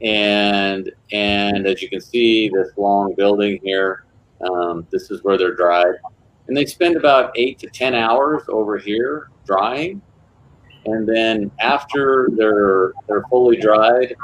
And 0.01 0.91
and 1.13 1.67
as 1.67 1.83
you 1.83 1.89
can 1.89 2.01
see, 2.01 2.49
this 2.49 2.71
long 2.77 3.15
building 3.15 3.61
here, 3.63 4.05
um, 4.41 4.87
this 4.91 5.11
is 5.11 5.25
where 5.25 5.37
they're 5.37 5.55
dried. 5.55 5.95
And 6.47 6.57
they 6.57 6.65
spend 6.65 6.97
about 6.97 7.33
eight 7.37 7.59
to 7.59 7.67
10 7.67 7.95
hours 7.95 8.43
over 8.49 8.79
here 8.79 9.29
drying. 9.45 10.01
And 10.87 11.07
then 11.07 11.51
after 11.61 12.31
they're, 12.33 12.93
they're 13.07 13.25
fully 13.29 13.59
dried, 13.59 14.17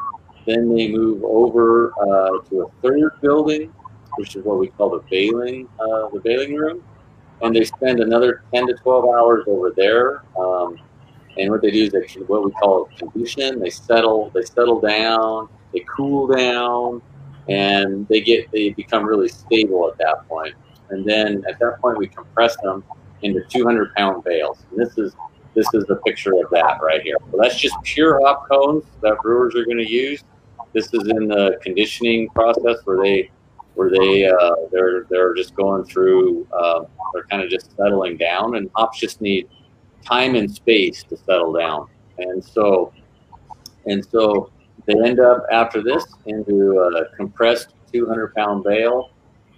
then 0.46 0.74
they 0.74 0.90
move 0.90 1.22
over 1.22 1.92
uh, 2.00 2.40
to 2.48 2.62
a 2.62 2.70
third 2.80 3.20
building, 3.20 3.74
which 4.16 4.36
is 4.36 4.44
what 4.44 4.58
we 4.58 4.68
call 4.68 4.88
the 4.88 5.02
baling, 5.10 5.68
uh, 5.78 6.08
the 6.08 6.20
baling 6.24 6.54
room 6.54 6.82
and 7.44 7.54
they 7.54 7.64
spend 7.64 8.00
another 8.00 8.42
10 8.54 8.66
to 8.68 8.74
12 8.74 9.04
hours 9.04 9.44
over 9.46 9.70
there. 9.70 10.22
Um, 10.38 10.78
and 11.36 11.50
what 11.50 11.62
they 11.62 11.70
do 11.70 11.84
is 11.84 11.90
they 11.90 12.06
what 12.26 12.44
we 12.44 12.52
call 12.52 12.88
condition. 12.96 13.60
They 13.60 13.70
settle, 13.70 14.30
they 14.34 14.42
settle 14.42 14.80
down, 14.80 15.48
they 15.72 15.84
cool 15.96 16.26
down, 16.28 17.02
and 17.48 18.06
they 18.08 18.20
get 18.20 18.50
they 18.52 18.70
become 18.70 19.04
really 19.04 19.28
stable 19.28 19.90
at 19.90 19.98
that 19.98 20.28
point. 20.28 20.54
And 20.90 21.04
then 21.04 21.42
at 21.48 21.58
that 21.58 21.80
point, 21.80 21.98
we 21.98 22.06
compress 22.06 22.56
them 22.62 22.84
into 23.22 23.42
200 23.48 23.94
pound 23.94 24.22
bales. 24.24 24.64
And 24.70 24.80
this 24.80 24.96
is 24.96 25.14
this 25.54 25.66
is 25.74 25.84
the 25.86 25.96
picture 26.06 26.32
of 26.34 26.50
that 26.50 26.78
right 26.82 27.02
here. 27.02 27.16
So 27.30 27.38
that's 27.40 27.58
just 27.58 27.76
pure 27.82 28.20
hop 28.24 28.48
cones 28.48 28.84
that 29.02 29.18
brewers 29.22 29.54
are 29.54 29.64
going 29.64 29.78
to 29.78 29.90
use. 29.90 30.22
This 30.72 30.92
is 30.92 31.08
in 31.08 31.28
the 31.28 31.58
conditioning 31.62 32.28
process 32.30 32.78
where 32.84 33.02
they 33.02 33.30
where 33.74 33.90
they 33.90 34.26
uh, 34.26 34.54
they're 34.72 35.04
they're 35.10 35.34
just 35.34 35.54
going 35.54 35.84
through 35.84 36.46
uh, 36.52 36.84
they're 37.12 37.24
kind 37.24 37.42
of 37.42 37.50
just 37.50 37.76
settling 37.76 38.16
down 38.16 38.56
and 38.56 38.70
hops 38.74 38.98
just 38.98 39.20
need 39.20 39.48
time 40.04 40.34
and 40.34 40.50
space 40.50 41.02
to 41.04 41.16
settle 41.16 41.52
down. 41.52 41.88
And 42.18 42.44
so 42.44 42.92
and 43.86 44.04
so 44.04 44.50
they 44.86 44.94
end 45.04 45.20
up 45.20 45.44
after 45.50 45.82
this 45.82 46.04
into 46.26 46.78
a 46.78 47.16
compressed 47.16 47.74
200 47.92 48.34
pound 48.34 48.64
bale. 48.64 49.10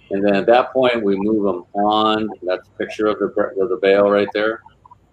And 0.09 0.23
then 0.23 0.35
at 0.35 0.45
that 0.45 0.71
point 0.71 1.03
we 1.03 1.17
move 1.17 1.43
them 1.43 1.65
on. 1.73 2.29
That's 2.43 2.67
a 2.67 2.71
picture 2.71 3.07
of 3.07 3.19
the 3.19 3.27
of 3.61 3.69
the 3.69 3.79
bale 3.81 4.09
right 4.09 4.29
there. 4.33 4.61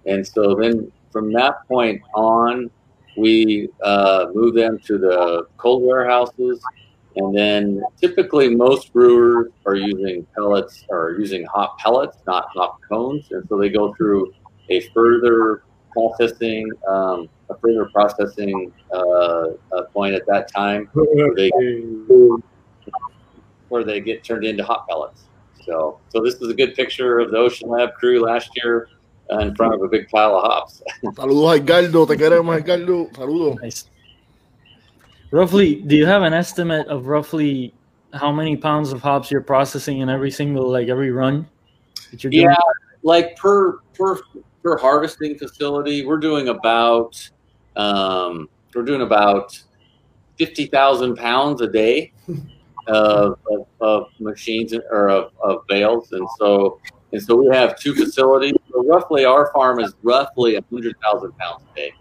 And 0.06 0.26
so 0.26 0.54
then 0.54 0.90
from 1.10 1.32
that 1.32 1.66
point 1.68 2.00
on 2.14 2.70
we 3.16 3.68
uh, 3.82 4.26
move 4.34 4.54
them 4.54 4.78
to 4.80 4.98
the 4.98 5.46
cold 5.56 5.82
warehouses 5.82 6.60
And 7.16 7.36
then 7.36 7.82
typically 8.00 8.54
most 8.54 8.92
brewers 8.92 9.52
are 9.66 9.76
using 9.76 10.26
pellets 10.34 10.84
or 10.88 11.16
using 11.18 11.44
hop 11.44 11.78
pellets, 11.78 12.18
not 12.26 12.48
hop 12.52 12.80
cones. 12.88 13.26
And 13.30 13.46
so 13.48 13.56
they 13.56 13.68
go 13.68 13.94
through 13.94 14.32
a 14.68 14.80
further 14.92 15.62
processing, 15.92 16.70
um, 16.88 17.28
a 17.50 17.56
further 17.58 17.88
processing 17.92 18.72
uh, 18.92 19.50
point 19.92 20.14
at 20.14 20.26
that 20.26 20.52
time 20.52 20.88
where 20.92 21.34
they, 21.36 21.50
where 23.68 23.84
they 23.84 24.00
get 24.00 24.24
turned 24.24 24.44
into 24.44 24.64
hop 24.64 24.88
pellets. 24.88 25.24
So, 25.64 26.00
so 26.08 26.20
this 26.20 26.34
is 26.34 26.50
a 26.50 26.54
good 26.54 26.74
picture 26.74 27.20
of 27.20 27.30
the 27.30 27.38
Ocean 27.38 27.68
Lab 27.68 27.94
crew 27.94 28.20
last 28.20 28.50
year 28.56 28.88
uh, 29.32 29.38
in 29.38 29.54
front 29.54 29.74
of 29.74 29.82
a 29.82 29.88
big 29.88 30.08
pile 30.08 30.36
of 30.36 30.44
hops. 30.44 30.82
Saludos, 31.02 31.56
Edgardo. 31.56 32.06
Te 32.06 32.16
queremos, 32.16 32.56
Edgardo. 32.56 33.06
Saludos. 33.12 33.62
Nice. 33.62 33.88
Roughly, 35.34 35.74
do 35.74 35.96
you 35.96 36.06
have 36.06 36.22
an 36.22 36.32
estimate 36.32 36.86
of 36.86 37.08
roughly 37.08 37.74
how 38.12 38.30
many 38.30 38.56
pounds 38.56 38.92
of 38.92 39.02
hops 39.02 39.32
you're 39.32 39.40
processing 39.40 39.98
in 39.98 40.08
every 40.08 40.30
single, 40.30 40.70
like 40.70 40.86
every 40.86 41.10
run 41.10 41.48
that 42.12 42.22
you're 42.22 42.30
doing? 42.30 42.44
Yeah, 42.44 42.56
like 43.02 43.34
per 43.34 43.80
per 43.94 44.20
per 44.62 44.78
harvesting 44.78 45.36
facility, 45.36 46.06
we're 46.06 46.18
doing 46.18 46.50
about 46.50 47.28
um, 47.74 48.48
we're 48.76 48.84
doing 48.84 49.00
about 49.00 49.60
fifty 50.38 50.66
thousand 50.66 51.16
pounds 51.16 51.60
a 51.62 51.66
day 51.66 52.12
of, 52.86 53.36
of, 53.50 53.66
of, 53.80 54.06
machines 54.20 54.72
or 54.72 55.08
of, 55.08 55.32
of 55.42 55.66
bales, 55.66 56.12
and 56.12 56.28
so 56.38 56.78
and 57.10 57.20
so 57.20 57.34
we 57.34 57.48
have 57.48 57.76
two 57.76 57.92
facilities. 57.92 58.54
So 58.70 58.84
roughly, 58.86 59.24
our 59.24 59.50
farm 59.52 59.80
is 59.80 59.94
roughly 60.04 60.54
hundred 60.70 60.94
thousand 61.02 61.36
pounds 61.38 61.64
a 61.72 61.74
day. 61.74 61.92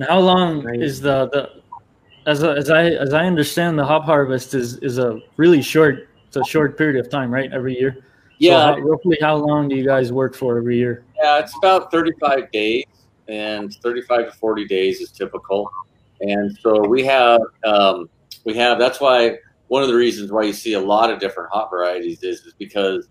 And 0.00 0.08
how 0.08 0.18
long 0.18 0.62
right. 0.62 0.80
is 0.80 1.02
the 1.02 1.28
the 1.28 1.60
as 2.26 2.42
a, 2.42 2.52
as 2.52 2.70
I 2.70 2.84
as 2.84 3.12
I 3.12 3.26
understand 3.26 3.78
the 3.78 3.84
hop 3.84 4.04
harvest 4.04 4.54
is 4.54 4.78
is 4.78 4.96
a 4.96 5.20
really 5.36 5.60
short 5.60 6.08
it's 6.26 6.36
a 6.36 6.44
short 6.44 6.78
period 6.78 6.98
of 6.98 7.10
time, 7.10 7.30
right? 7.30 7.52
Every 7.52 7.78
year. 7.78 8.02
Yeah. 8.38 8.50
So 8.50 8.58
how, 8.60 8.78
roughly, 8.78 9.18
how 9.20 9.36
long 9.36 9.68
do 9.68 9.76
you 9.76 9.84
guys 9.84 10.10
work 10.10 10.34
for 10.34 10.56
every 10.56 10.78
year? 10.78 11.04
Yeah, 11.22 11.38
it's 11.40 11.54
about 11.58 11.90
thirty-five 11.90 12.50
days, 12.50 12.86
and 13.28 13.74
thirty-five 13.82 14.24
to 14.24 14.32
forty 14.38 14.66
days 14.66 15.02
is 15.02 15.10
typical. 15.10 15.70
And 16.22 16.56
so 16.62 16.88
we 16.88 17.04
have 17.04 17.42
um, 17.64 18.08
we 18.44 18.54
have 18.54 18.78
that's 18.78 19.02
why 19.02 19.36
one 19.68 19.82
of 19.82 19.90
the 19.90 19.96
reasons 19.96 20.32
why 20.32 20.44
you 20.44 20.54
see 20.54 20.72
a 20.72 20.80
lot 20.80 21.10
of 21.10 21.20
different 21.20 21.50
hop 21.52 21.68
varieties 21.68 22.22
is 22.22 22.40
is 22.46 22.54
because 22.54 23.08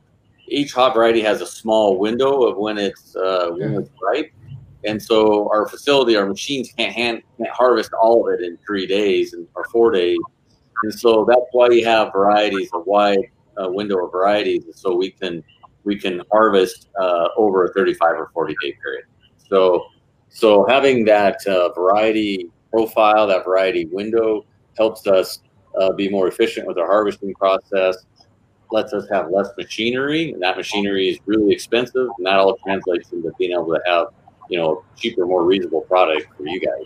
each 0.47 0.73
hop 0.73 0.95
variety 0.95 1.21
has 1.21 1.41
a 1.41 1.45
small 1.45 1.99
window 1.99 2.47
of 2.47 2.57
when 2.57 2.79
it's 2.79 3.15
uh, 3.15 3.51
when 3.51 3.75
it's 3.75 3.91
ripe 4.01 4.31
and 4.85 5.01
so 5.01 5.49
our 5.49 5.67
facility, 5.67 6.15
our 6.15 6.27
machines 6.27 6.71
can't 6.77 6.93
hand, 6.93 7.21
can't 7.37 7.49
harvest 7.49 7.91
all 7.93 8.27
of 8.27 8.33
it 8.33 8.43
in 8.43 8.57
three 8.65 8.87
days 8.87 9.33
and 9.33 9.47
or 9.55 9.65
four 9.65 9.91
days, 9.91 10.19
and 10.83 10.93
so 10.93 11.25
that's 11.27 11.45
why 11.51 11.69
you 11.69 11.85
have 11.85 12.11
varieties, 12.13 12.69
a 12.73 12.79
wide 12.79 13.19
uh, 13.61 13.69
window 13.69 14.05
of 14.05 14.11
varieties, 14.11 14.63
so 14.73 14.95
we 14.95 15.11
can 15.11 15.43
we 15.83 15.97
can 15.97 16.21
harvest 16.31 16.89
uh, 16.99 17.27
over 17.37 17.65
a 17.65 17.73
35 17.73 18.11
or 18.11 18.29
40 18.33 18.55
day 18.61 18.77
period. 18.81 19.05
So 19.49 19.85
so 20.29 20.65
having 20.67 21.05
that 21.05 21.45
uh, 21.47 21.71
variety 21.73 22.49
profile, 22.71 23.27
that 23.27 23.45
variety 23.45 23.85
window, 23.85 24.45
helps 24.77 25.07
us 25.07 25.41
uh, 25.79 25.91
be 25.93 26.09
more 26.09 26.27
efficient 26.27 26.67
with 26.67 26.77
our 26.77 26.87
harvesting 26.87 27.33
process. 27.33 27.97
Lets 28.71 28.93
us 28.93 29.07
have 29.09 29.31
less 29.31 29.49
machinery, 29.57 30.31
and 30.31 30.41
that 30.43 30.55
machinery 30.55 31.09
is 31.09 31.19
really 31.25 31.51
expensive, 31.51 32.07
and 32.17 32.27
that 32.27 32.35
all 32.35 32.55
translates 32.57 33.11
into 33.11 33.31
being 33.39 33.51
able 33.53 33.73
to 33.73 33.81
have 33.87 34.07
you 34.49 34.57
know 34.57 34.83
cheaper, 34.97 35.25
more 35.25 35.45
reasonable 35.45 35.81
product 35.81 36.27
for 36.35 36.45
you 36.45 36.59
guys. 36.59 36.85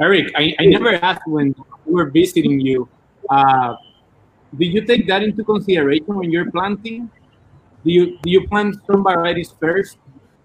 Eric, 0.00 0.32
I, 0.36 0.54
I 0.58 0.66
never 0.66 0.94
asked 0.94 1.26
when 1.26 1.54
we 1.86 1.94
were 1.94 2.10
visiting 2.10 2.60
you. 2.60 2.88
Uh, 3.28 3.76
do 4.56 4.66
you 4.66 4.84
take 4.84 5.06
that 5.08 5.22
into 5.22 5.44
consideration 5.44 6.14
when 6.14 6.30
you're 6.30 6.50
planting? 6.50 7.10
Do 7.84 7.90
you 7.90 8.18
do 8.22 8.30
you 8.30 8.46
plant 8.48 8.76
some 8.86 9.02
varieties 9.02 9.54
first 9.60 9.98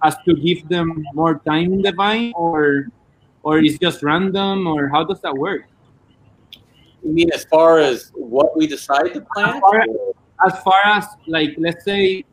as 0.04 0.16
to 0.26 0.36
give 0.36 0.68
them 0.70 1.04
more 1.14 1.40
time 1.46 1.74
in 1.74 1.82
the 1.82 1.92
vine, 1.92 2.34
or 2.36 2.88
or 3.44 3.60
is 3.60 3.78
just 3.80 4.04
random, 4.04 4.68
or 4.68 4.88
how 4.90 5.04
does 5.04 5.22
that 5.22 5.36
work? 5.36 5.64
You 7.04 7.14
mean 7.14 7.32
as 7.34 7.46
far 7.46 7.80
as 7.80 8.12
what 8.14 8.58
we 8.58 8.68
decide 8.68 9.14
to 9.14 9.22
plant? 9.34 9.56
As 9.56 9.62
far 9.62 9.82
as, 9.82 9.90
as, 10.46 10.64
far 10.64 10.82
as 10.86 11.06
like, 11.28 11.56
let's 11.58 11.86
say 11.86 12.26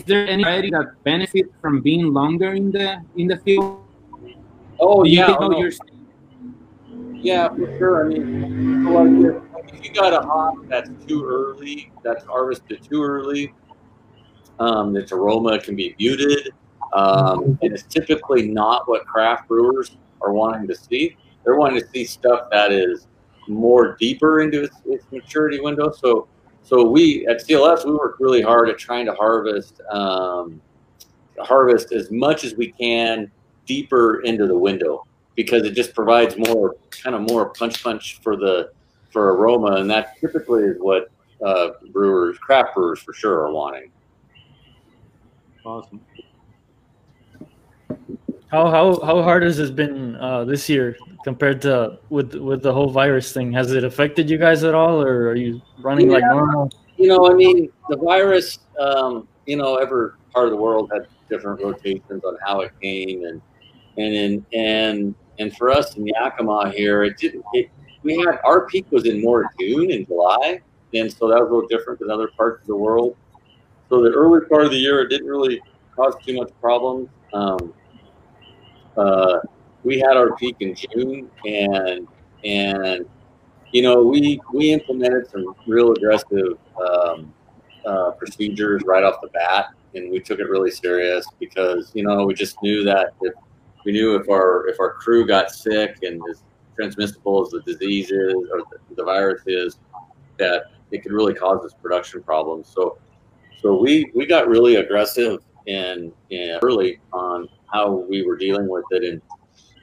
is 0.00 0.06
there 0.06 0.26
any 0.26 0.42
variety 0.42 0.70
that 0.70 1.02
benefit 1.04 1.46
from 1.60 1.82
being 1.82 2.12
longer 2.12 2.54
in 2.54 2.72
the 2.72 3.02
in 3.16 3.26
the 3.28 3.36
field? 3.38 3.84
Oh 4.80 5.04
yeah, 5.04 5.36
oh, 5.38 5.48
no. 5.48 5.70
yeah, 7.12 7.48
for 7.48 7.66
sure. 7.76 8.06
I 8.06 8.08
mean, 8.08 9.26
if 9.74 9.84
you 9.84 9.92
got 9.92 10.14
a 10.14 10.26
hop 10.26 10.54
that's 10.68 10.90
too 11.06 11.24
early, 11.26 11.92
that's 12.02 12.24
harvested 12.24 12.82
too 12.82 13.02
early, 13.02 13.52
um, 14.58 14.96
its 14.96 15.12
aroma 15.12 15.60
can 15.60 15.76
be 15.76 15.94
muted, 15.98 16.48
um, 16.94 17.58
and 17.60 17.74
it's 17.74 17.82
typically 17.82 18.48
not 18.48 18.88
what 18.88 19.06
craft 19.06 19.48
brewers 19.48 19.96
are 20.22 20.32
wanting 20.32 20.66
to 20.66 20.74
see. 20.74 21.14
They're 21.44 21.56
wanting 21.56 21.80
to 21.82 21.88
see 21.88 22.06
stuff 22.06 22.48
that 22.50 22.72
is 22.72 23.06
more 23.48 23.96
deeper 24.00 24.40
into 24.40 24.62
its, 24.62 24.76
its 24.86 25.04
maturity 25.12 25.60
window. 25.60 25.90
So 25.92 26.26
so 26.70 26.88
we 26.88 27.26
at 27.26 27.44
CLS 27.44 27.84
we 27.84 27.90
work 27.90 28.18
really 28.20 28.40
hard 28.40 28.68
at 28.68 28.78
trying 28.78 29.04
to 29.06 29.12
harvest 29.14 29.80
um, 29.90 30.62
harvest 31.40 31.92
as 31.92 32.12
much 32.12 32.44
as 32.44 32.54
we 32.54 32.70
can 32.70 33.28
deeper 33.66 34.20
into 34.20 34.46
the 34.46 34.56
window 34.56 35.04
because 35.34 35.64
it 35.64 35.72
just 35.72 35.96
provides 35.96 36.36
more 36.38 36.76
kind 36.90 37.16
of 37.16 37.22
more 37.22 37.50
punch 37.50 37.82
punch 37.82 38.20
for 38.22 38.36
the 38.36 38.70
for 39.10 39.34
aroma 39.34 39.78
and 39.80 39.90
that 39.90 40.16
typically 40.20 40.62
is 40.62 40.76
what 40.78 41.10
uh, 41.44 41.70
brewers 41.90 42.38
craft 42.38 42.76
brewers 42.76 43.00
for 43.00 43.12
sure 43.12 43.40
are 43.40 43.52
wanting. 43.52 43.90
Awesome. 45.64 46.00
How 48.50 48.68
how 48.68 49.00
how 49.00 49.22
hard 49.22 49.44
has 49.44 49.58
this 49.58 49.70
been 49.70 50.16
uh, 50.16 50.44
this 50.44 50.68
year 50.68 50.96
compared 51.22 51.62
to 51.62 51.98
with 52.08 52.34
with 52.34 52.62
the 52.62 52.72
whole 52.72 52.90
virus 52.90 53.32
thing? 53.32 53.52
Has 53.52 53.70
it 53.70 53.84
affected 53.84 54.28
you 54.28 54.38
guys 54.38 54.64
at 54.64 54.74
all, 54.74 55.00
or 55.00 55.28
are 55.28 55.36
you 55.36 55.62
running 55.78 56.08
yeah. 56.10 56.16
like 56.16 56.24
normal? 56.24 56.70
You 56.96 57.08
know, 57.08 57.30
I 57.30 57.34
mean, 57.34 57.70
the 57.88 57.96
virus. 57.96 58.58
Um, 58.78 59.28
you 59.46 59.56
know, 59.56 59.76
every 59.76 60.10
part 60.32 60.46
of 60.46 60.50
the 60.50 60.56
world 60.56 60.90
had 60.92 61.06
different 61.28 61.62
rotations 61.62 62.24
on 62.24 62.36
how 62.44 62.60
it 62.60 62.72
came, 62.82 63.24
and 63.24 63.40
and 63.96 64.44
and 64.52 65.14
and 65.38 65.56
for 65.56 65.70
us 65.70 65.96
in 65.96 66.06
Yakima 66.06 66.72
here, 66.74 67.04
it 67.04 67.18
didn't. 67.18 67.44
It, 67.52 67.70
we 68.02 68.18
had 68.18 68.40
our 68.44 68.66
peak 68.66 68.86
was 68.90 69.06
in 69.06 69.20
more 69.20 69.48
June 69.60 69.92
and 69.92 70.06
July, 70.08 70.60
and 70.92 71.12
so 71.12 71.28
that 71.28 71.40
was 71.40 71.50
a 71.50 71.54
little 71.54 71.68
different 71.68 72.00
than 72.00 72.10
other 72.10 72.28
parts 72.36 72.62
of 72.62 72.66
the 72.66 72.76
world. 72.76 73.16
So 73.88 74.02
the 74.02 74.10
early 74.10 74.44
part 74.46 74.64
of 74.64 74.70
the 74.70 74.76
year, 74.76 75.00
it 75.02 75.08
didn't 75.08 75.28
really 75.28 75.60
cause 75.94 76.14
too 76.24 76.34
much 76.34 76.50
problems. 76.60 77.08
Um, 77.32 77.74
uh, 78.96 79.38
we 79.84 79.98
had 79.98 80.16
our 80.16 80.36
peak 80.36 80.56
in 80.60 80.74
June, 80.74 81.30
and 81.44 82.06
and 82.44 83.06
you 83.72 83.82
know 83.82 84.02
we 84.02 84.40
we 84.52 84.72
implemented 84.72 85.30
some 85.30 85.54
real 85.66 85.92
aggressive 85.92 86.58
um, 86.80 87.32
uh, 87.86 88.10
procedures 88.12 88.82
right 88.84 89.02
off 89.02 89.20
the 89.22 89.28
bat, 89.28 89.66
and 89.94 90.10
we 90.10 90.20
took 90.20 90.38
it 90.38 90.48
really 90.48 90.70
serious 90.70 91.26
because 91.38 91.90
you 91.94 92.02
know 92.02 92.24
we 92.24 92.34
just 92.34 92.60
knew 92.62 92.84
that 92.84 93.14
if 93.22 93.34
we 93.84 93.92
knew 93.92 94.16
if 94.16 94.28
our 94.28 94.68
if 94.68 94.78
our 94.80 94.92
crew 94.94 95.26
got 95.26 95.50
sick 95.50 95.98
and 96.02 96.20
as 96.30 96.42
transmissible 96.76 97.44
as 97.44 97.50
the 97.50 97.60
disease 97.62 98.10
is 98.10 98.34
or 98.52 98.62
the, 98.70 98.94
the 98.96 99.04
virus 99.04 99.42
is, 99.46 99.78
that 100.38 100.64
it 100.90 101.02
could 101.02 101.12
really 101.12 101.34
cause 101.34 101.64
us 101.64 101.74
production 101.80 102.22
problems. 102.22 102.68
So 102.68 102.98
so 103.60 103.78
we 103.78 104.10
we 104.14 104.26
got 104.26 104.48
really 104.48 104.76
aggressive 104.76 105.40
and, 105.66 106.12
and 106.30 106.58
early 106.62 107.00
on 107.12 107.48
how 107.72 108.04
we 108.08 108.24
were 108.24 108.36
dealing 108.36 108.68
with 108.68 108.84
it. 108.90 109.04
And 109.04 109.22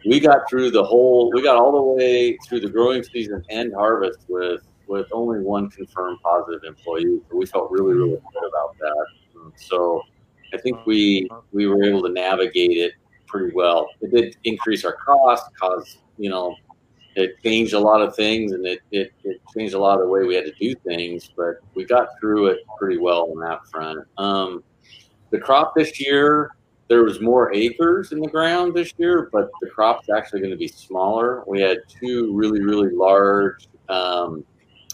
we 0.06 0.20
got 0.20 0.50
through 0.50 0.72
the 0.72 0.84
whole, 0.84 1.32
we 1.34 1.42
got 1.42 1.58
all 1.58 1.72
the 1.72 1.82
way 1.82 2.38
through 2.48 2.62
the 2.62 2.70
growing 2.70 3.04
season 3.04 3.44
and 3.50 3.74
harvest 3.74 4.20
with 4.28 4.62
with 4.88 5.08
only 5.12 5.42
one 5.42 5.70
confirmed 5.70 6.18
positive 6.24 6.64
employee. 6.64 7.20
We 7.32 7.46
felt 7.46 7.70
really, 7.72 7.94
really 7.94 8.12
good 8.12 8.48
about 8.48 8.78
that. 8.80 9.06
So 9.58 10.02
I 10.54 10.58
think 10.58 10.86
we 10.86 11.30
we 11.52 11.68
were 11.68 11.84
able 11.84 12.02
to 12.04 12.10
navigate 12.10 12.78
it 12.78 12.94
pretty 13.28 13.54
well. 13.54 13.90
It 14.02 14.12
did 14.12 14.38
increase 14.44 14.86
our 14.86 14.94
cost, 14.94 15.46
cause 15.60 15.98
you 16.18 16.30
know, 16.30 16.56
it 17.16 17.42
changed 17.44 17.74
a 17.74 17.80
lot 17.80 18.02
of 18.02 18.16
things, 18.16 18.52
and 18.52 18.66
it, 18.66 18.80
it 18.92 19.12
it 19.24 19.42
changed 19.56 19.74
a 19.74 19.80
lot 19.80 20.00
of 20.00 20.06
the 20.06 20.08
way 20.08 20.24
we 20.24 20.36
had 20.36 20.46
to 20.46 20.54
do 20.60 20.74
things. 20.86 21.30
But 21.36 21.58
we 21.76 21.86
got 21.86 22.10
through 22.20 22.48
it 22.48 22.60
pretty 22.80 22.98
well 22.98 23.32
on 23.32 23.40
that 23.42 23.68
front. 23.68 24.08
Um, 24.18 24.64
the 25.32 25.40
crop 25.40 25.76
this 25.76 26.00
year 26.00 26.52
there 26.90 27.04
was 27.04 27.20
more 27.22 27.54
acres 27.54 28.12
in 28.12 28.20
the 28.20 28.28
ground 28.28 28.74
this 28.74 28.94
year, 28.98 29.30
but 29.32 29.50
the 29.62 29.70
crop's 29.70 30.10
actually 30.10 30.40
going 30.40 30.52
to 30.52 30.58
be 30.58 30.68
smaller. 30.68 31.44
We 31.46 31.62
had 31.62 31.80
two 31.88 32.34
really, 32.34 32.62
really 32.62 32.94
large 32.94 33.68
um, 33.90 34.46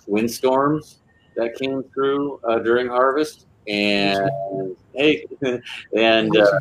windstorms 0.08 1.00
that 1.36 1.56
came 1.56 1.84
through 1.94 2.40
uh, 2.48 2.60
during 2.60 2.88
harvest, 2.88 3.46
and 3.68 4.76
hey, 4.94 5.26
and 5.96 6.36
uh, 6.36 6.60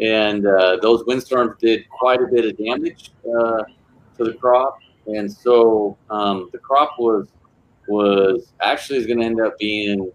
and 0.00 0.46
uh, 0.46 0.76
those 0.80 1.04
windstorms 1.04 1.56
did 1.60 1.88
quite 1.88 2.22
a 2.22 2.26
bit 2.26 2.44
of 2.44 2.56
damage 2.56 3.12
uh, 3.24 3.62
to 4.16 4.24
the 4.24 4.34
crop. 4.34 4.78
and 5.06 5.30
so 5.30 5.96
um, 6.10 6.48
the 6.52 6.58
crop 6.58 6.98
was 6.98 7.28
was 7.88 8.52
actually 8.62 8.98
is 8.98 9.06
going 9.06 9.18
to 9.18 9.26
end 9.26 9.40
up 9.40 9.58
being 9.58 10.10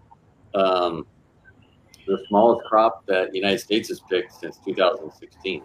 um, 0.54 1.06
the 2.06 2.24
smallest 2.28 2.66
crop 2.66 3.04
that 3.06 3.30
the 3.32 3.36
United 3.36 3.58
States 3.58 3.88
has 3.88 4.00
picked 4.00 4.32
since 4.32 4.58
2016. 4.64 5.62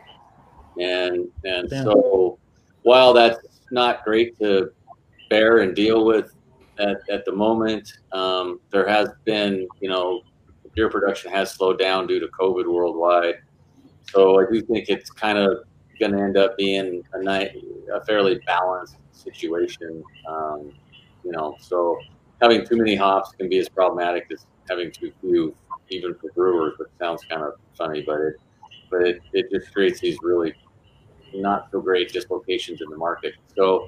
And 0.79 1.27
and 1.43 1.69
Damn. 1.69 1.83
so 1.83 2.39
while 2.83 3.13
that's 3.13 3.61
not 3.71 4.03
great 4.03 4.37
to 4.39 4.71
bear 5.29 5.59
and 5.59 5.75
deal 5.75 6.05
with 6.05 6.33
at, 6.79 6.97
at 7.09 7.25
the 7.25 7.31
moment, 7.31 7.99
um, 8.11 8.59
there 8.71 8.87
has 8.87 9.09
been, 9.23 9.67
you 9.79 9.89
know, 9.89 10.21
beer 10.75 10.89
production 10.89 11.31
has 11.31 11.51
slowed 11.51 11.79
down 11.79 12.07
due 12.07 12.19
to 12.19 12.27
COVID 12.27 12.71
worldwide. 12.71 13.35
So 14.11 14.39
I 14.39 14.51
do 14.51 14.61
think 14.61 14.89
it's 14.89 15.09
kind 15.09 15.37
of 15.37 15.63
going 15.99 16.13
to 16.13 16.19
end 16.19 16.37
up 16.37 16.57
being 16.57 17.03
a, 17.13 17.19
ni- 17.19 17.63
a 17.93 18.03
fairly 18.05 18.39
balanced 18.45 18.97
situation. 19.11 20.03
Um, 20.27 20.71
you 21.23 21.31
know, 21.31 21.55
so 21.59 21.97
having 22.41 22.65
too 22.65 22.77
many 22.77 22.95
hops 22.95 23.31
can 23.37 23.47
be 23.47 23.59
as 23.59 23.69
problematic 23.69 24.27
as 24.31 24.45
having 24.69 24.91
too 24.91 25.11
few, 25.21 25.55
even 25.91 26.15
for 26.15 26.31
brewers, 26.33 26.73
which 26.77 26.89
sounds 26.99 27.23
kind 27.29 27.43
of 27.43 27.53
funny, 27.77 28.01
but 28.01 28.19
it, 28.21 28.35
but 28.89 29.01
it, 29.01 29.21
it 29.33 29.51
just 29.51 29.73
creates 29.73 29.99
these 29.99 30.17
really 30.23 30.53
not 31.33 31.69
so 31.71 31.79
great 31.81 32.11
dislocations 32.11 32.81
in 32.81 32.89
the 32.89 32.97
market. 32.97 33.35
So, 33.55 33.87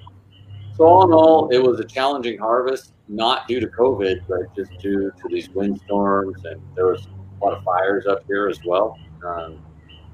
so 0.75 0.85
all 0.85 1.05
in 1.05 1.13
all, 1.13 1.49
it 1.49 1.61
was 1.61 1.79
a 1.79 1.83
challenging 1.83 2.37
harvest, 2.37 2.93
not 3.07 3.47
due 3.47 3.59
to 3.59 3.67
COVID, 3.67 4.21
but 4.27 4.55
just 4.55 4.71
due 4.79 5.11
to 5.11 5.27
these 5.29 5.49
windstorms, 5.49 6.45
and 6.45 6.61
there 6.75 6.87
was 6.87 7.07
a 7.07 7.45
lot 7.45 7.57
of 7.57 7.63
fires 7.63 8.05
up 8.05 8.23
here 8.27 8.47
as 8.47 8.59
well, 8.65 8.97
um, 9.25 9.59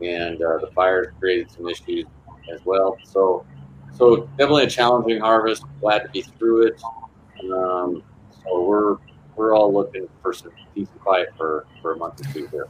and 0.02 0.42
uh, 0.42 0.58
the 0.58 0.70
fires 0.74 1.08
created 1.20 1.52
some 1.52 1.68
issues 1.68 2.06
as 2.54 2.62
well. 2.66 2.98
So, 3.04 3.46
so 3.94 4.28
definitely 4.38 4.64
a 4.64 4.70
challenging 4.70 5.20
harvest. 5.22 5.64
Glad 5.82 6.00
to 6.00 6.10
be 6.10 6.22
through 6.22 6.68
it. 6.68 6.82
Um, 7.52 8.04
so 8.44 8.64
we're 8.64 8.98
we're 9.40 9.56
all 9.56 9.72
looking 9.74 10.06
for 10.22 10.34
some 10.34 10.52
peace 10.76 10.90
and 10.92 11.02
quiet 11.02 11.30
for 11.38 11.66
for 11.82 11.94
a 11.94 11.98
month 11.98 12.20
or 12.20 12.34
two 12.34 12.46
here. 12.48 12.68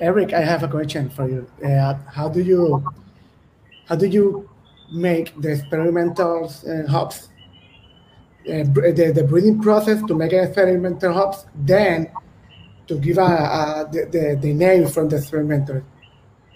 Eric, 0.00 0.32
I 0.32 0.40
have 0.40 0.62
a 0.64 0.68
question 0.68 1.08
for 1.08 1.26
you. 1.28 1.42
Uh, 1.64 1.94
how 2.16 2.28
do 2.28 2.40
you 2.40 2.62
how 3.88 3.94
do 3.94 4.06
you 4.06 4.48
make 4.92 5.26
the 5.40 5.50
experimental 5.52 6.52
uh, 6.66 6.90
hops, 6.90 7.28
uh, 8.48 8.64
the, 8.98 9.12
the 9.14 9.24
breeding 9.24 9.60
process 9.60 10.02
to 10.08 10.14
make 10.14 10.32
an 10.32 10.44
experimental 10.44 11.12
hops, 11.12 11.46
then 11.54 12.10
to 12.88 12.98
give 12.98 13.18
a, 13.18 13.30
a 13.60 13.88
the, 13.92 14.00
the, 14.14 14.38
the 14.40 14.52
name 14.52 14.86
from 14.88 15.08
the 15.08 15.16
experimental? 15.16 15.82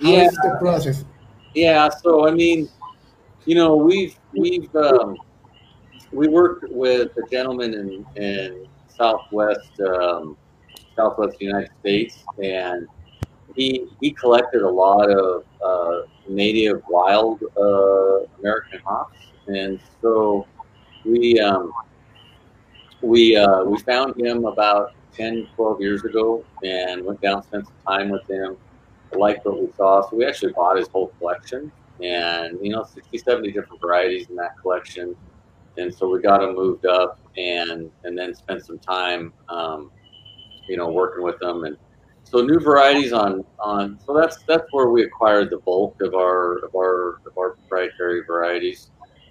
How 0.02 0.08
is 0.08 0.32
Yeah. 0.32 0.50
the 0.50 0.56
process? 0.58 1.04
Yeah, 1.54 1.90
so 2.02 2.26
I 2.26 2.32
mean, 2.32 2.68
you 3.44 3.54
know, 3.54 3.76
we've 3.76 4.16
we've 4.32 4.74
um, 4.74 5.16
we 6.12 6.28
worked 6.28 6.64
with 6.70 7.16
a 7.16 7.28
gentleman 7.30 7.74
in 7.74 8.22
in 8.22 8.68
Southwest 8.88 9.80
um, 9.80 10.36
Southwest 10.96 11.40
United 11.40 11.70
States, 11.80 12.24
and 12.42 12.86
he 13.54 13.86
he 14.00 14.10
collected 14.10 14.62
a 14.62 14.70
lot 14.70 15.10
of 15.10 15.44
uh, 15.64 16.06
native 16.28 16.82
wild 16.88 17.42
uh, 17.56 18.24
American 18.40 18.80
hops, 18.84 19.18
and 19.46 19.80
so 20.00 20.46
we 21.04 21.40
um, 21.40 21.72
we 23.00 23.36
uh, 23.36 23.64
we 23.64 23.78
found 23.80 24.18
him 24.20 24.44
about 24.44 24.92
10, 25.14 25.48
12 25.56 25.80
years 25.80 26.04
ago, 26.04 26.44
and 26.62 27.04
went 27.04 27.20
down 27.20 27.42
spent 27.42 27.66
some 27.66 27.74
time 27.86 28.10
with 28.10 28.28
him 28.30 28.56
liked 29.18 29.44
what 29.44 29.60
we 29.60 29.68
saw. 29.76 30.08
So 30.08 30.16
we 30.16 30.26
actually 30.26 30.52
bought 30.52 30.76
his 30.76 30.88
whole 30.88 31.08
collection 31.18 31.70
and, 32.02 32.58
you 32.60 32.70
know, 32.70 32.84
60, 32.84 33.18
70 33.18 33.52
different 33.52 33.80
varieties 33.80 34.28
in 34.28 34.36
that 34.36 34.58
collection. 34.60 35.16
And 35.78 35.94
so 35.94 36.08
we 36.08 36.20
got 36.20 36.42
him 36.42 36.54
moved 36.54 36.86
up 36.86 37.18
and, 37.36 37.90
and 38.04 38.18
then 38.18 38.34
spent 38.34 38.64
some 38.64 38.78
time, 38.78 39.32
um, 39.48 39.90
you 40.68 40.76
know, 40.76 40.90
working 40.90 41.24
with 41.24 41.38
them. 41.40 41.64
And 41.64 41.76
so 42.24 42.40
new 42.42 42.60
varieties 42.60 43.12
on, 43.12 43.44
on, 43.58 43.98
so 44.04 44.14
that's, 44.14 44.42
that's 44.46 44.66
where 44.70 44.88
we 44.90 45.02
acquired 45.02 45.50
the 45.50 45.58
bulk 45.58 46.00
of 46.02 46.14
our, 46.14 46.58
of 46.64 46.74
our, 46.74 47.20
of 47.26 47.36
our 47.38 47.50
proprietary 47.50 48.22
varieties. 48.26 48.90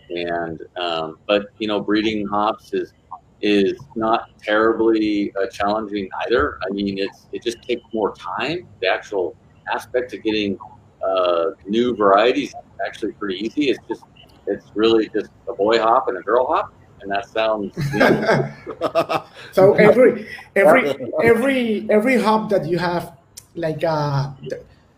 And, 0.09 0.61
um, 0.79 1.19
but, 1.27 1.47
you 1.59 1.67
know, 1.67 1.79
breeding 1.79 2.27
hops 2.27 2.73
is, 2.73 2.93
is 3.41 3.79
not 3.95 4.37
terribly 4.39 5.33
uh, 5.41 5.47
challenging 5.47 6.09
either. 6.25 6.59
I 6.67 6.71
mean, 6.73 6.97
it's, 6.97 7.27
it 7.31 7.43
just 7.43 7.61
takes 7.61 7.81
more 7.93 8.13
time. 8.15 8.67
The 8.81 8.87
actual 8.87 9.35
aspect 9.71 10.13
of 10.13 10.21
getting 10.21 10.59
uh, 11.03 11.51
new 11.65 11.95
varieties 11.95 12.49
is 12.49 12.55
actually 12.85 13.13
pretty 13.13 13.35
easy. 13.45 13.69
It's 13.69 13.79
just 13.87 14.03
it's 14.51 14.67
really 14.75 15.09
just 15.09 15.31
a 15.47 15.53
boy 15.53 15.79
hop 15.79 16.07
and 16.07 16.17
a 16.17 16.21
girl 16.21 16.45
hop, 16.47 16.73
and 17.01 17.11
that 17.11 17.27
sounds 17.27 17.75
you 17.93 17.99
know, 17.99 18.53
so 19.51 19.73
every 19.75 20.27
every 20.55 20.93
every 21.23 21.87
every 21.89 22.21
hop 22.21 22.49
that 22.49 22.65
you 22.65 22.77
have, 22.77 23.17
like 23.55 23.83
uh, 23.83 24.31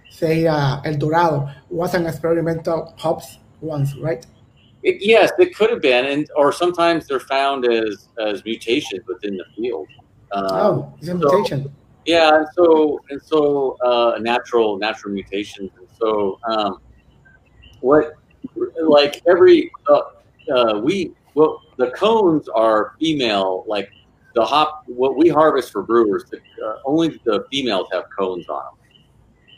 say 0.10 0.48
uh, 0.48 0.82
El 0.86 0.96
Dorado, 0.96 1.50
was 1.70 1.94
an 1.94 2.06
experimental 2.06 2.94
hops 2.98 3.38
once, 3.62 3.96
right? 3.98 4.26
it, 4.84 4.98
yes, 5.00 5.32
it 5.40 5.56
could 5.56 5.70
have 5.70 5.82
been, 5.82 6.06
and 6.06 6.30
or 6.36 6.52
sometimes 6.52 7.08
they're 7.08 7.20
found 7.20 7.66
as 7.66 8.10
as 8.20 8.44
mutations 8.46 9.06
within 9.08 9.38
the 9.38 9.46
field. 9.56 9.88
Um, 10.32 10.46
oh, 10.52 10.94
it's 10.98 11.08
a 11.08 11.12
so- 11.12 11.18
mutation. 11.18 11.74
Yeah, 12.06 12.36
and 12.36 12.48
so 12.54 13.00
and 13.10 13.22
so 13.22 13.78
uh, 13.84 14.18
natural 14.20 14.78
natural 14.78 15.14
mutations, 15.14 15.72
and 15.78 15.88
so 15.98 16.38
um, 16.50 16.80
what 17.80 18.16
like 18.82 19.22
every 19.28 19.72
uh, 19.88 20.02
uh, 20.54 20.80
we 20.84 21.14
well 21.36 21.62
the 21.78 21.92
cones 21.92 22.48
are 22.50 22.96
female 23.00 23.64
like 23.68 23.90
the 24.36 24.44
hop 24.44 24.84
what 24.88 25.16
we 25.18 25.30
harvest 25.30 25.72
for 25.72 25.84
brewers 25.84 26.26
the, 26.26 26.38
uh, 26.66 26.78
only 26.86 27.20
the 27.24 27.46
females 27.52 27.88
have 27.92 28.06
cones 28.18 28.48
on 28.50 28.64
them, 28.64 29.04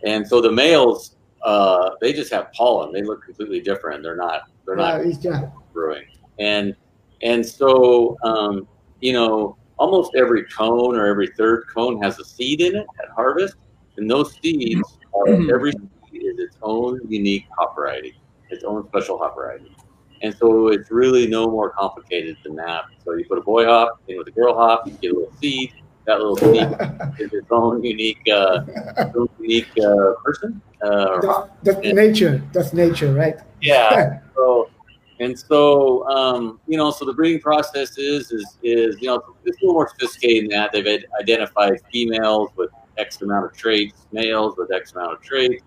and 0.06 0.28
so 0.28 0.41
the 0.41 0.52
males 0.52 1.15
uh, 1.43 1.91
they 2.02 2.12
just 2.13 2.32
have 2.32 2.52
pollen 2.54 2.91
they 2.91 3.02
look 3.02 3.24
completely 3.24 3.60
different 3.62 4.04
they're 4.04 4.15
not 4.15 4.43
they're 4.65 4.76
not 4.76 5.02
it's, 5.02 5.24
yeah. 5.24 5.50
brewing. 5.74 6.06
And 6.39 6.76
and 7.21 7.45
so 7.45 8.17
um, 8.24 8.67
you 9.02 9.13
know, 9.13 9.58
almost 9.78 10.15
every 10.15 10.45
cone 10.45 10.95
or 10.95 11.06
every 11.06 11.28
third 11.38 11.65
cone 11.74 12.02
has 12.02 12.19
a 12.19 12.26
seed 12.26 12.62
in 12.62 12.76
it 12.76 12.88
at 13.02 13.10
harvest, 13.10 13.56
and 13.98 14.10
those 14.10 14.38
seeds 14.41 14.98
are 15.13 15.28
every 15.54 15.71
seed 15.71 16.24
is 16.24 16.39
its 16.39 16.58
own 16.62 17.00
unique 17.08 17.45
hop 17.58 17.76
variety, 17.76 18.15
its 18.56 18.63
own 18.63 18.88
special 18.88 19.18
hop 19.18 19.36
variety. 19.36 19.76
And 20.22 20.36
so 20.36 20.70
it's 20.70 20.89
really 20.89 21.28
no 21.28 21.50
more 21.50 21.70
complicated 21.70 22.38
than 22.44 22.56
that. 22.56 22.86
So 23.04 23.13
you 23.13 23.26
put 23.26 23.38
a 23.38 23.41
boy 23.41 23.65
hop 23.65 24.02
in 24.08 24.18
with 24.18 24.28
a 24.28 24.32
girl 24.32 24.56
hop, 24.56 24.88
you 24.88 24.94
get 24.94 25.12
a 25.12 25.15
little 25.15 25.34
seed. 25.39 25.74
That 26.06 26.20
little 26.20 26.38
seed 26.38 26.62
is 27.20 27.34
its 27.34 27.48
own 27.52 27.84
unique, 27.84 28.22
uh, 28.32 28.62
its 28.68 29.15
own 29.15 29.30
unique 29.39 29.70
uh, 29.80 30.13
person 30.24 30.62
uh, 30.86 31.48
that's, 31.63 31.82
that's 31.82 31.96
nature. 31.96 32.41
That's 32.54 32.74
nature, 32.74 33.13
right? 33.13 33.38
Yeah. 33.62 34.20
So 34.36 34.70
and 35.22 35.39
so 35.39 36.06
um, 36.10 36.60
you 36.68 36.78
know, 36.78 36.91
so 36.91 37.06
the 37.06 37.13
breeding 37.13 37.39
process 37.39 37.98
is 37.98 38.34
is 38.34 38.58
is 38.63 39.02
you 39.02 39.08
know 39.08 39.24
it's 39.46 39.58
a 39.58 39.62
little 39.62 39.76
more 39.76 39.88
sophisticated 39.88 40.52
than 40.52 40.58
that. 40.58 40.74
They've 40.74 41.06
identified 41.18 41.80
females 41.89 42.50
with 42.58 42.70
X 42.98 43.22
amount 43.22 43.46
of 43.46 43.54
traits, 43.56 44.08
males 44.12 44.56
with 44.58 44.74
X 44.74 44.91
amount 44.91 45.13
of 45.13 45.22
traits, 45.22 45.63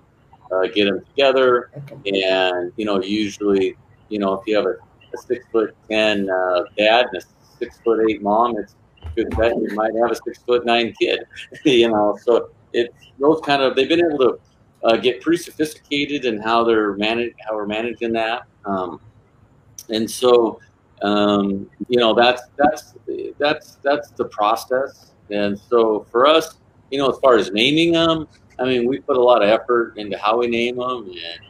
uh, 0.53 0.67
get 0.69 0.87
them 0.87 1.05
together, 1.05 1.71
and 2.07 2.73
you 2.77 2.85
know 2.85 3.03
usually 3.03 3.77
you 4.09 4.19
know 4.19 4.35
if 4.35 4.47
you 4.47 4.57
have 4.57 4.67
a, 4.67 4.77
a 5.15 5.19
six 5.27 5.47
foot 5.53 5.75
ten 5.91 6.29
uh, 6.31 6.63
dad 6.77 7.07
and 7.13 7.23
a 7.23 7.27
six 7.59 7.79
foot 7.81 8.05
eight 8.09 8.23
mom, 8.23 8.57
it's 8.59 8.75
good 9.15 9.31
bet 9.37 9.57
you 9.57 9.75
might 9.75 9.93
have 10.01 10.11
a 10.11 10.15
six 10.15 10.39
foot 10.39 10.65
nine 10.65 10.93
kid. 11.01 11.25
you 11.65 11.89
know, 11.89 12.19
so 12.23 12.51
it's 12.73 12.95
those 13.19 13.41
kind 13.45 13.63
of 13.63 13.77
they've 13.77 13.89
been 13.89 14.05
able 14.05 14.19
to 14.19 14.41
uh, 14.85 14.97
get 14.97 15.21
pretty 15.21 15.43
sophisticated 15.43 16.25
in 16.25 16.41
how 16.41 16.65
they're 16.65 16.95
manage 16.95 17.35
how 17.47 17.55
we're 17.55 17.67
managing 17.67 18.13
that. 18.13 18.43
Um, 18.65 19.01
and 19.91 20.11
so 20.11 20.61
um, 21.03 21.69
you 21.89 21.99
know 21.99 22.15
that's 22.15 22.43
that's 22.57 22.95
that's 23.39 23.77
that's 23.83 24.11
the 24.11 24.27
process. 24.27 25.13
And 25.31 25.59
so 25.59 26.07
for 26.11 26.27
us, 26.27 26.57
you 26.91 26.99
know, 26.99 27.09
as 27.09 27.19
far 27.19 27.37
as 27.37 27.53
naming 27.53 27.93
them, 27.93 28.27
I 28.61 28.65
mean, 28.65 28.89
we 28.89 28.99
put 28.99 29.17
a 29.17 29.23
lot 29.23 29.43
of 29.43 29.49
effort 29.49 29.97
into 29.97 30.19
how 30.19 30.39
we 30.39 30.49
name 30.49 30.77
them, 30.77 31.09
and 31.09 31.41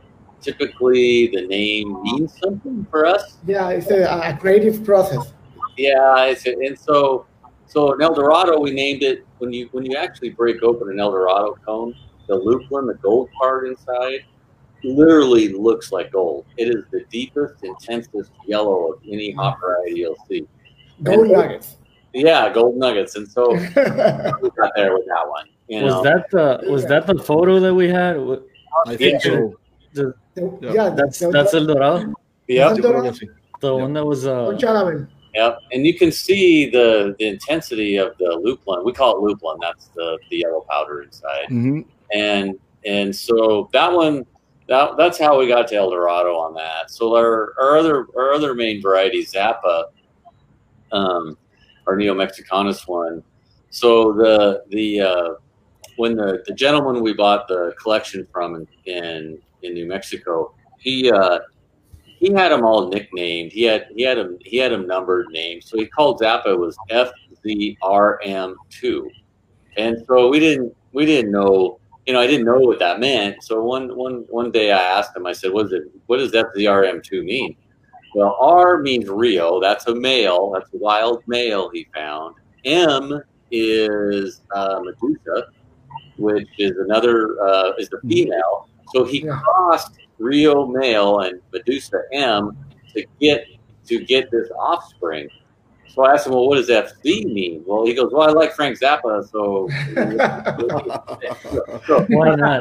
typically 0.40 1.28
the 1.28 1.46
name 1.46 2.02
means 2.02 2.38
something 2.38 2.86
for 2.90 3.06
us. 3.06 3.38
Yeah, 3.46 3.70
it's 3.70 3.90
a, 3.90 4.04
a 4.04 4.36
creative 4.36 4.84
process. 4.84 5.32
Yeah, 5.76 6.24
it's, 6.24 6.44
and 6.46 6.78
so 6.78 7.26
so 7.66 7.92
an 7.92 8.02
Eldorado, 8.02 8.58
we 8.58 8.72
named 8.72 9.02
it 9.02 9.26
when 9.38 9.52
you 9.52 9.68
when 9.72 9.84
you 9.84 9.96
actually 9.96 10.30
break 10.30 10.62
open 10.62 10.90
an 10.90 10.98
El 10.98 11.10
Dorado 11.10 11.54
cone, 11.64 11.94
the 12.26 12.34
lupulin, 12.34 12.86
the 12.86 12.94
gold 12.94 13.28
part 13.38 13.66
inside, 13.68 14.24
literally 14.82 15.52
looks 15.52 15.92
like 15.92 16.12
gold. 16.12 16.46
It 16.56 16.68
is 16.68 16.84
the 16.90 17.04
deepest, 17.10 17.62
intensest 17.62 18.32
yellow 18.46 18.92
of 18.92 19.00
any 19.06 19.32
hop 19.32 19.60
variety 19.60 20.00
you'll 20.00 20.16
see. 20.28 20.46
Gold 21.02 21.28
nuggets. 21.28 21.76
Yeah, 22.14 22.52
gold 22.52 22.76
nuggets, 22.76 23.16
and 23.16 23.30
so 23.30 23.52
we 23.54 23.60
got 23.60 24.72
there 24.74 24.94
with 24.94 25.06
that 25.06 25.28
one. 25.28 25.46
You 25.68 25.84
Was 25.84 25.92
know, 25.94 26.02
that 26.02 26.30
the 26.30 26.70
was 26.70 26.86
that 26.86 27.06
the 27.06 27.18
photo 27.18 27.60
that 27.60 27.74
we 27.74 27.88
had? 27.88 28.16
I 28.86 28.96
think 28.96 29.20
so. 29.22 29.54
the- 29.92 30.14
The- 30.34 30.58
Yeah. 30.62 30.72
yeah, 30.72 30.88
That's 30.90 31.18
the- 31.18 31.30
that's 31.30 31.52
El 31.54 31.66
Dorado. 31.66 32.14
Yep. 32.46 32.78
Yo 32.78 32.82
creo. 32.92 33.28
The 33.60 33.74
one 33.74 33.92
that 33.94 34.04
was 34.04 34.26
uh, 34.26 34.46
Concha. 34.46 35.08
Yep, 35.34 35.58
and 35.72 35.86
you 35.86 35.94
can 35.98 36.10
see 36.10 36.70
the 36.70 37.14
the 37.18 37.26
intensity 37.26 37.96
of 37.96 38.16
the 38.18 38.30
lupulin. 38.44 38.84
We 38.84 38.92
call 38.92 39.10
it 39.16 39.20
lupulin. 39.20 39.58
That's 39.60 39.88
the 39.88 40.18
the 40.30 40.36
yellow 40.38 40.64
powder 40.70 41.02
inside. 41.02 41.46
Ujú. 41.50 41.84
and 42.14 42.58
and 42.86 43.14
so 43.14 43.68
that 43.72 43.92
one 43.92 44.24
that 44.68 44.96
that's 44.96 45.18
how 45.18 45.38
we 45.38 45.46
got 45.48 45.66
to 45.68 45.74
El 45.76 45.90
Dorado 45.90 46.34
on 46.36 46.54
that. 46.54 46.90
So 46.90 47.14
our 47.16 47.52
our 47.60 47.76
other 47.76 48.06
our 48.16 48.32
other 48.32 48.54
main 48.54 48.80
variety 48.80 49.22
Zappa, 49.24 49.84
um, 50.92 51.36
our 51.86 51.96
Neo 51.96 52.14
Mexicanus 52.14 52.86
one. 52.88 53.22
So 53.70 54.12
the 54.12 54.62
the 54.70 55.00
uh, 55.00 55.28
when 55.98 56.16
the 56.16 56.42
the 56.46 56.54
gentleman 56.54 57.02
we 57.02 57.12
bought 57.12 57.46
the 57.48 57.74
collection 57.80 58.26
from 58.32 58.54
in 58.54 58.66
in, 58.86 59.38
in 59.62 59.74
New 59.74 59.86
Mexico, 59.86 60.54
he 60.78 61.10
uh, 61.10 61.40
he 62.04 62.32
had 62.32 62.50
them 62.50 62.64
all 62.64 62.88
nicknamed. 62.88 63.52
He 63.52 63.64
had 63.64 63.88
he 63.94 64.02
had 64.02 64.16
them 64.16 64.38
he 64.40 64.56
had 64.56 64.72
them 64.72 64.86
numbered 64.86 65.26
names. 65.28 65.68
So 65.68 65.76
he 65.76 65.84
called 65.86 66.20
Zappa 66.20 66.56
was 66.56 66.78
FZRM2, 66.90 69.10
and 69.76 69.98
so 70.06 70.28
we 70.28 70.38
didn't 70.38 70.74
we 70.92 71.04
didn't 71.04 71.32
know 71.32 71.78
you 72.08 72.14
know, 72.14 72.20
I 72.20 72.26
didn't 72.26 72.46
know 72.46 72.58
what 72.58 72.78
that 72.78 73.00
meant. 73.00 73.44
So 73.44 73.62
one 73.62 73.94
one 73.94 74.24
one 74.30 74.50
day 74.50 74.72
I 74.72 74.78
asked 74.78 75.14
him, 75.14 75.26
I 75.26 75.34
said, 75.34 75.52
"What 75.52 75.66
is 75.66 75.72
it? 75.72 75.90
What 76.06 76.16
does 76.16 76.32
FZRM2 76.32 77.22
mean?" 77.22 77.54
Well, 78.14 78.34
R 78.40 78.78
means 78.78 79.10
Rio. 79.10 79.60
That's 79.60 79.86
a 79.88 79.94
male. 79.94 80.52
That's 80.54 80.72
a 80.72 80.78
wild 80.78 81.22
male 81.26 81.68
he 81.68 81.86
found. 81.94 82.36
M 82.64 83.20
is 83.50 84.40
uh, 84.54 84.80
Medusa, 84.82 85.48
which 86.18 86.48
is 86.58 86.72
another 86.78 87.40
uh, 87.42 87.72
is 87.78 87.88
a 87.92 88.00
female. 88.06 88.68
So 88.94 89.04
he 89.04 89.24
Yeah. 89.24 89.38
crossed 89.44 89.98
Rio 90.18 90.66
male 90.66 91.20
and 91.20 91.40
Medusa 91.52 92.00
M 92.12 92.56
to 92.94 93.04
get 93.20 93.44
to 93.86 94.04
get 94.04 94.30
this 94.30 94.48
offspring. 94.58 95.28
So 95.88 96.02
I 96.04 96.12
asked 96.14 96.26
him, 96.26 96.32
"Well, 96.34 96.48
what 96.48 96.56
does 96.56 96.68
FZ 96.68 97.24
mean?" 97.32 97.62
Well, 97.66 97.86
he 97.86 97.94
goes, 97.94 98.12
"Well, 98.12 98.28
I 98.28 98.32
like 98.32 98.52
Frank 98.54 98.78
Zappa, 98.78 99.26
so." 99.30 99.68
so 101.86 102.06
why 102.10 102.34
not? 102.34 102.60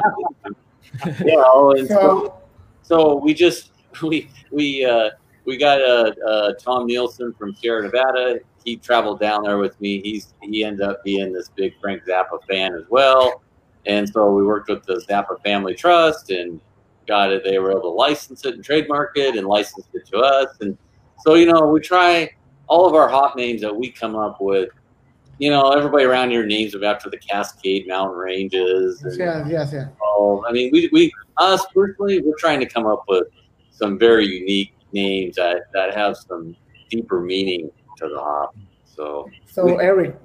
you 1.24 1.36
know, 1.36 1.72
and 1.72 1.86
so, 1.88 1.94
So, 1.94 2.34
so 2.82 3.14
we 3.16 3.34
just 3.34 3.72
we 4.02 4.30
we 4.50 4.84
uh, 4.84 5.10
we 5.44 5.56
got 5.56 5.80
uh, 5.82 6.12
uh, 6.26 6.52
Tom 6.54 6.86
Nielsen 6.86 7.34
from 7.38 7.54
Sierra 7.54 7.82
Nevada. 7.84 8.38
He 8.64 8.76
traveled 8.76 9.20
down 9.20 9.42
there 9.42 9.58
with 9.58 9.80
me. 9.80 10.00
He's 10.02 10.34
he 10.42 10.64
ended 10.64 10.82
up 10.86 11.02
being 11.04 11.32
this 11.32 11.50
big 11.56 11.74
Frank 11.80 12.02
Zappa 12.04 12.42
fan 12.48 12.74
as 12.74 12.84
well, 12.90 13.42
and 13.88 14.08
so 14.08 14.30
we 14.30 14.44
worked 14.44 14.68
with 14.68 14.84
the 14.84 15.04
Zappa 15.08 15.42
Family 15.42 15.74
Trust 15.74 16.30
and 16.30 16.60
got 17.06 17.32
it. 17.32 17.42
They 17.42 17.58
were 17.58 17.72
able 17.72 17.82
to 17.82 17.88
license 17.88 18.44
it 18.44 18.54
and 18.54 18.64
trademark 18.64 19.12
it 19.16 19.36
and 19.36 19.46
license 19.46 19.86
it 19.94 20.06
to 20.08 20.18
us. 20.18 20.56
And 20.60 20.76
so 21.24 21.34
you 21.34 21.50
know 21.50 21.66
we 21.66 21.80
try 21.80 22.30
all 22.68 22.86
of 22.86 22.94
our 22.94 23.08
hot 23.08 23.36
names 23.36 23.62
that 23.62 23.74
we 23.74 23.90
come 23.90 24.14
up 24.14 24.40
with. 24.40 24.68
You 25.38 25.50
know, 25.50 25.70
everybody 25.70 26.04
around 26.04 26.30
here 26.30 26.44
names 26.44 26.72
them 26.72 26.82
after 26.82 27.08
the 27.08 27.16
Cascade 27.16 27.86
Mountain 27.86 28.18
Ranges. 28.18 29.02
And, 29.02 29.16
yes, 29.16 29.46
yes, 29.48 29.70
yes. 29.72 29.88
Oh, 30.02 30.44
I 30.48 30.52
mean, 30.52 30.70
we, 30.72 30.88
we 30.92 31.12
us 31.36 31.64
personally, 31.72 32.20
we're 32.20 32.36
trying 32.38 32.58
to 32.60 32.66
come 32.66 32.86
up 32.86 33.04
with 33.08 33.28
some 33.70 33.98
very 33.98 34.26
unique 34.26 34.74
names 34.92 35.36
that, 35.36 35.72
that 35.72 35.94
have 35.96 36.16
some 36.16 36.56
deeper 36.90 37.20
meaning 37.20 37.70
to 37.98 38.08
the 38.08 38.18
hop. 38.18 38.56
So 38.84 39.30
So, 39.46 39.76
Eric, 39.76 40.16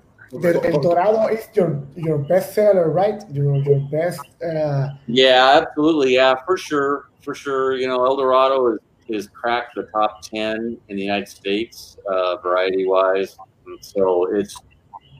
the 0.41 0.61
El 0.65 0.81
Dorado 0.81 1.27
is 1.27 1.47
your 1.53 1.81
your 1.95 2.17
best 2.17 2.53
seller, 2.53 2.89
right? 2.89 3.23
Your 3.31 3.55
your 3.57 3.79
best. 3.91 4.21
Uh, 4.43 4.89
yeah, 5.07 5.61
absolutely, 5.61 6.15
yeah, 6.15 6.35
for 6.45 6.57
sure, 6.57 7.09
for 7.21 7.35
sure. 7.35 7.75
You 7.77 7.87
know, 7.87 8.05
El 8.05 8.17
Dorado 8.17 8.73
is 8.73 8.79
is 9.09 9.27
cracked 9.27 9.75
the 9.75 9.83
top 9.93 10.21
ten 10.21 10.77
in 10.87 10.95
the 10.95 11.03
United 11.03 11.27
States, 11.27 11.97
uh, 12.09 12.37
variety 12.37 12.85
wise. 12.87 13.37
So 13.81 14.33
it's 14.33 14.59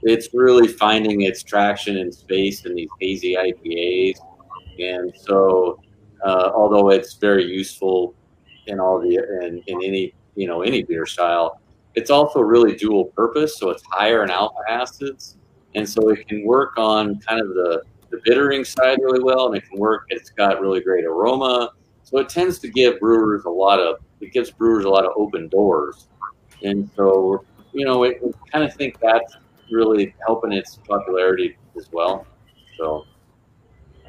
it's 0.03 0.29
really 0.33 0.67
finding 0.67 1.21
its 1.21 1.43
traction 1.43 1.97
in 1.97 2.11
space 2.11 2.65
in 2.65 2.75
these 2.75 2.89
hazy 2.99 3.35
IPAs, 3.35 4.19
and 4.79 5.13
so 5.15 5.79
uh, 6.25 6.51
although 6.53 6.89
it's 6.89 7.15
very 7.15 7.45
useful 7.45 8.15
in 8.67 8.79
all 8.79 8.99
the 8.99 9.15
in, 9.41 9.61
in 9.67 9.83
any 9.83 10.13
you 10.35 10.47
know 10.47 10.61
any 10.61 10.83
beer 10.83 11.05
style, 11.05 11.61
it's 11.95 12.09
also 12.09 12.39
really 12.39 12.75
dual 12.75 13.05
purpose. 13.05 13.57
So 13.57 13.69
it's 13.69 13.83
higher 13.89 14.23
in 14.23 14.29
alpha 14.29 14.59
acids, 14.69 15.37
and 15.75 15.87
so 15.87 16.09
it 16.09 16.27
can 16.27 16.45
work 16.45 16.73
on 16.77 17.19
kind 17.19 17.41
of 17.41 17.47
the 17.49 17.83
the 18.09 18.21
bittering 18.23 18.63
side 18.63 18.99
really 19.01 19.23
well, 19.23 19.47
and 19.47 19.55
it 19.55 19.67
can 19.67 19.79
work. 19.79 20.05
It's 20.09 20.29
got 20.29 20.61
really 20.61 20.81
great 20.81 21.05
aroma, 21.05 21.71
so 22.03 22.19
it 22.19 22.29
tends 22.29 22.59
to 22.59 22.67
give 22.69 22.99
brewers 22.99 23.45
a 23.45 23.49
lot 23.49 23.79
of 23.79 23.97
it 24.21 24.31
gives 24.31 24.51
brewers 24.51 24.85
a 24.85 24.89
lot 24.89 25.05
of 25.05 25.11
open 25.15 25.49
doors, 25.49 26.07
and 26.63 26.89
so 26.95 27.43
you 27.73 27.85
know 27.85 28.03
it, 28.03 28.19
we 28.23 28.31
kind 28.51 28.63
of 28.63 28.73
think 28.75 28.99
that's 28.99 29.35
really 29.71 30.13
helping 30.25 30.51
its 30.51 30.79
popularity 30.87 31.57
as 31.75 31.89
well. 31.91 32.25
So 32.77 33.05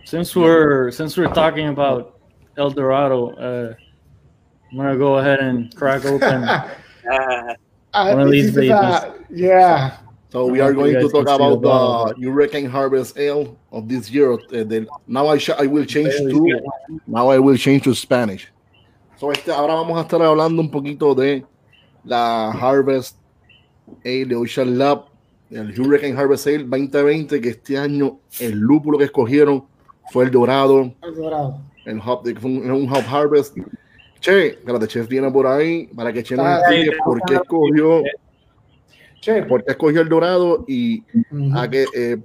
Since 0.04 0.36
we're 0.36 0.90
since 0.90 1.16
we're 1.16 1.32
talking 1.32 1.68
about 1.68 2.20
El 2.56 2.70
Dorado, 2.70 3.30
uh, 3.30 3.74
I'm 4.70 4.76
gonna 4.76 4.98
go 4.98 5.18
ahead 5.18 5.40
and 5.40 5.74
crack 5.74 6.04
open. 6.04 6.42
ah, 7.94 8.12
One 8.12 8.20
of 8.22 8.30
this 8.30 8.54
these 8.54 8.70
a- 8.70 9.14
yeah. 9.30 9.98
So 10.30 10.46
we 10.46 10.60
are 10.60 10.72
going 10.74 10.94
to 10.94 11.08
talk 11.08 11.28
about 11.28 12.18
the 12.18 12.26
Hurricane 12.28 12.66
Harvest 12.68 13.16
Ale 13.16 13.56
of 13.70 13.88
this 13.88 14.10
year. 14.10 14.32
Uh, 14.32 14.64
the, 14.66 14.86
now 15.06 15.28
I, 15.28 15.38
I 15.58 15.66
will 15.66 15.84
change 15.84 16.10
to 16.16 16.60
now 17.06 17.28
I 17.30 17.38
will 17.38 17.56
change 17.56 17.84
to 17.84 17.94
Spanish. 17.94 18.48
So 19.16 19.30
este, 19.30 19.50
ahora 19.52 19.74
vamos 19.74 19.96
a 19.96 20.02
estar 20.02 20.20
hablando 20.20 20.60
un 20.60 20.70
poquito 20.70 21.14
de 21.14 21.44
la 22.04 22.50
Harvest 22.50 23.16
Ale 24.04 24.24
de 24.26 24.34
Ocean 24.34 24.76
Lab, 24.76 25.04
el 25.50 25.70
Hurricane 25.78 26.16
Harvest 26.16 26.48
Ale 26.48 26.64
2020, 26.64 27.40
que 27.40 27.50
este 27.50 27.78
año 27.78 28.18
el 28.40 28.58
lúpulo 28.58 28.98
que 28.98 29.04
escogieron 29.04 29.64
fue 30.10 30.24
el 30.24 30.32
dorado, 30.32 30.92
El 31.02 31.14
Dorado. 31.14 31.60
el 31.86 32.00
hop, 32.04 32.26
un, 32.42 32.70
un 32.72 32.92
hop 32.92 33.04
harvest. 33.08 33.56
Che, 34.24 34.46
espérate, 34.46 34.86
Chef 34.86 35.06
viene 35.06 35.30
por 35.30 35.46
ahí 35.46 35.86
para 35.94 36.10
que 36.10 36.22
Che 36.22 36.34
nos 36.34 36.46
explique 36.60 36.96
por 37.04 37.20
qué 37.26 37.34
escogió, 37.34 38.02
Che, 39.20 39.42
por 39.42 39.62
qué 39.62 39.72
escogió 39.72 40.00
el 40.00 40.08
dorado 40.08 40.64
y 40.66 41.02
a 41.54 41.68
qué, 41.68 41.84
eh, 41.94 42.16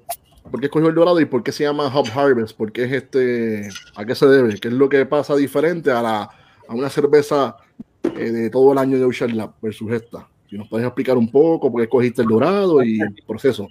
por 0.50 0.62
qué 0.62 0.68
escogió 0.68 0.88
el 0.88 0.96
dorado 0.96 1.20
y 1.20 1.26
por 1.26 1.44
qué 1.44 1.52
se 1.52 1.66
llama 1.66 1.92
hop 1.94 2.08
harvest, 2.16 2.56
por 2.56 2.72
qué 2.72 2.86
es 2.86 2.94
este, 2.94 3.68
a 3.98 4.06
qué 4.06 4.16
se 4.16 4.28
debe, 4.28 4.58
qué 4.62 4.70
es 4.70 4.74
lo 4.74 4.88
que 4.88 5.06
pasa 5.06 5.36
diferente 5.36 5.92
a 5.92 6.02
la 6.02 6.30
a 6.70 6.74
una 6.74 6.90
cerveza 6.90 7.58
eh, 8.04 8.32
de 8.32 8.50
todo 8.50 8.72
el 8.72 8.78
año 8.78 8.98
de 8.98 9.04
Ocean 9.04 9.36
Lab 9.36 9.56
versus 9.62 9.92
esta. 9.92 10.26
Si 10.50 10.58
nos 10.58 10.70
puedes 10.70 10.88
explicar 10.88 11.18
un 11.18 11.30
poco 11.30 11.70
por 11.70 11.82
qué 11.82 11.84
escogiste 11.84 12.22
el 12.22 12.30
dorado 12.30 12.82
y 12.82 13.02
el 13.02 13.14
proceso. 13.28 13.68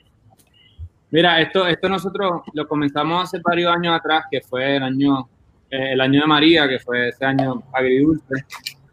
Mira, 1.11 1.41
esto, 1.41 1.67
esto 1.67 1.89
nosotros 1.89 2.43
lo 2.53 2.69
comenzamos 2.69 3.25
hace 3.25 3.41
varios 3.43 3.75
años 3.75 3.99
atrás, 3.99 4.25
que 4.31 4.43
fue 4.43 4.77
el 4.77 4.83
año, 4.83 5.31
eh, 5.71 5.93
el 5.93 6.01
año 6.01 6.21
de 6.21 6.27
María, 6.27 6.69
que 6.69 6.79
fue 6.79 7.09
ese 7.09 7.25
año 7.25 7.63
agridulce. 7.73 8.35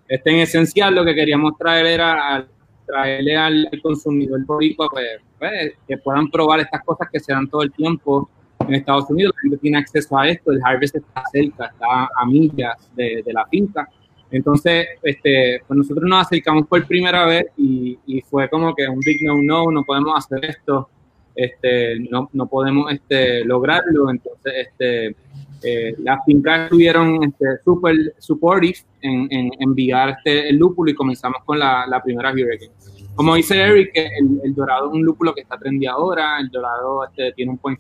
Este, 0.08 0.32
en 0.32 0.40
esencial, 0.40 0.94
lo 0.96 1.04
que 1.04 1.16
queríamos 1.16 1.58
traer 1.58 1.86
era 1.86 2.48
traerle 2.86 3.36
al 3.36 3.70
consumidor 3.82 4.46
boricua, 4.46 4.88
pues, 4.90 5.08
pues, 5.40 5.74
que 5.88 5.98
puedan 5.98 6.30
probar 6.30 6.60
estas 6.60 6.84
cosas 6.84 7.08
que 7.12 7.20
se 7.20 7.34
dan 7.34 7.48
todo 7.48 7.64
el 7.64 7.72
tiempo 7.72 8.30
en 8.60 8.76
Estados 8.76 9.10
Unidos. 9.10 9.34
La 9.36 9.42
gente 9.42 9.58
tiene 9.58 9.78
acceso 9.80 10.18
a 10.18 10.28
esto, 10.28 10.52
el 10.52 10.62
harvest 10.64 10.96
está 10.96 11.24
cerca, 11.32 11.66
está 11.66 12.10
a 12.16 12.26
millas 12.26 12.76
de, 12.96 13.24
de 13.26 13.34
la 13.34 13.46
finca. 13.48 13.90
Entonces, 14.30 14.88
este, 15.02 15.62
pues 15.68 15.78
nosotros 15.78 16.08
nos 16.08 16.26
acercamos 16.26 16.68
por 16.68 16.86
primera 16.86 17.26
vez 17.26 17.46
y, 17.58 17.98
y 18.06 18.22
fue 18.22 18.50
como 18.50 18.76
que 18.76 18.88
un 18.88 19.00
big 19.00 19.24
no-no, 19.24 19.72
no 19.72 19.84
podemos 19.84 20.14
hacer 20.18 20.46
esto 20.46 20.90
este, 21.36 22.00
no, 22.00 22.30
no 22.34 22.48
podemos 22.48 22.92
este, 22.92 23.44
lograrlo. 23.44 24.10
Entonces, 24.10 24.54
este, 24.68 25.16
eh, 25.66 25.96
las 26.00 26.24
fincas 26.26 26.64
estuvieron 26.66 27.24
este, 27.24 27.46
súper 27.64 27.96
supportive 28.20 28.80
en, 29.02 29.28
en 29.32 29.50
enviar 29.60 30.10
este, 30.10 30.50
el 30.50 30.58
lúpulo 30.58 30.92
y 30.92 30.96
comenzamos 30.96 31.44
con 31.46 31.58
la, 31.60 31.86
la 31.88 32.02
primera 32.04 32.32
Hurricane. 32.32 32.72
Como 33.16 33.36
dice 33.36 33.60
Eric, 33.62 33.92
el, 33.96 34.42
el 34.44 34.54
dorado 34.54 34.88
es 34.90 34.94
un 34.94 35.04
lúpulo 35.04 35.34
que 35.34 35.42
está 35.42 35.58
trendy 35.58 35.86
ahora, 35.86 36.38
el 36.40 36.50
dorado 36.50 37.06
este, 37.06 37.32
tiene 37.34 37.52
un 37.52 37.58
point 37.58 37.80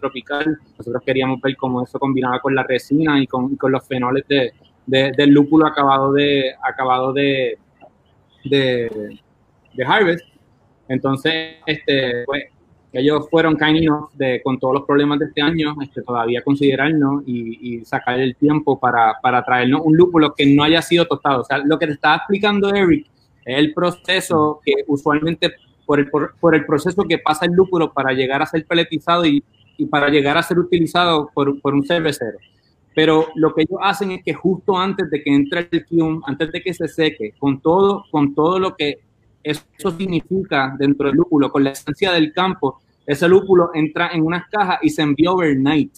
tropical. 0.00 0.58
Nosotros 0.78 1.02
queríamos 1.04 1.40
ver 1.40 1.56
cómo 1.56 1.82
eso 1.82 1.98
combinaba 1.98 2.40
con 2.40 2.54
la 2.54 2.62
resina 2.62 3.20
y 3.20 3.26
con, 3.26 3.52
y 3.52 3.56
con 3.56 3.70
los 3.70 3.86
fenoles 3.86 4.24
de, 4.28 4.52
de- 4.86 5.12
del 5.16 5.30
lúpulo 5.30 5.66
acabado 5.66 6.12
de, 6.12 6.54
acabado 6.62 7.12
de, 7.12 7.58
de, 8.44 9.18
de 9.74 9.84
Harvest. 9.84 10.24
Entonces, 10.88 11.56
este, 11.66 12.24
pues, 12.24 12.44
ellos 12.92 13.26
fueron 13.30 13.56
kind 13.56 13.78
enough 13.78 14.10
con 14.44 14.58
todos 14.58 14.74
los 14.74 14.84
problemas 14.84 15.18
de 15.18 15.26
este 15.26 15.40
año, 15.40 15.74
este, 15.82 16.02
todavía 16.02 16.42
considerarnos 16.42 17.22
y, 17.26 17.82
sacar 17.84 18.20
el 18.20 18.36
tiempo 18.36 18.78
para, 18.78 19.14
para 19.22 19.44
traernos 19.44 19.80
un 19.84 19.96
lúpulo 19.96 20.34
que 20.34 20.46
no 20.46 20.62
haya 20.62 20.82
sido 20.82 21.06
tostado. 21.06 21.40
O 21.40 21.44
sea, 21.44 21.58
lo 21.58 21.78
que 21.78 21.86
te 21.86 21.94
estaba 21.94 22.16
explicando 22.16 22.72
Eric 22.74 23.06
es 23.44 23.58
el 23.58 23.72
proceso 23.72 24.60
que 24.64 24.72
usualmente, 24.86 25.54
por 25.86 26.00
el, 26.00 26.10
por, 26.10 26.34
por 26.38 26.54
el 26.54 26.64
proceso 26.66 27.02
que 27.04 27.18
pasa 27.18 27.46
el 27.46 27.52
lúpulo 27.52 27.92
para 27.92 28.12
llegar 28.12 28.42
a 28.42 28.46
ser 28.46 28.64
peletizado 28.66 29.24
y, 29.24 29.42
y 29.78 29.86
para 29.86 30.08
llegar 30.08 30.36
a 30.36 30.42
ser 30.42 30.58
utilizado 30.58 31.30
por, 31.34 31.60
por 31.60 31.74
un 31.74 31.84
cervecero. 31.84 32.38
pero 32.94 33.28
lo 33.34 33.54
que 33.54 33.62
ellos 33.62 33.78
hacen 33.82 34.12
es 34.12 34.22
que 34.22 34.34
justo 34.34 34.76
antes 34.76 35.10
de 35.10 35.22
que 35.22 35.34
entre 35.34 35.68
el 35.70 35.86
cume, 35.86 36.20
antes 36.26 36.52
de 36.52 36.62
que 36.62 36.74
se 36.74 36.88
seque, 36.88 37.32
con 37.38 37.60
todo, 37.60 38.04
con 38.10 38.34
todo 38.34 38.58
lo 38.58 38.76
que 38.76 39.00
eso 39.42 39.90
significa 39.98 40.74
dentro 40.78 41.08
del 41.08 41.16
lúpulo, 41.16 41.50
con 41.50 41.64
la 41.64 41.70
esencia 41.70 42.12
del 42.12 42.32
campo, 42.32 42.80
ese 43.06 43.28
lúpulo 43.28 43.70
entra 43.74 44.10
en 44.12 44.22
unas 44.24 44.48
cajas 44.48 44.78
y 44.82 44.90
se 44.90 45.02
envía 45.02 45.32
overnight. 45.32 45.92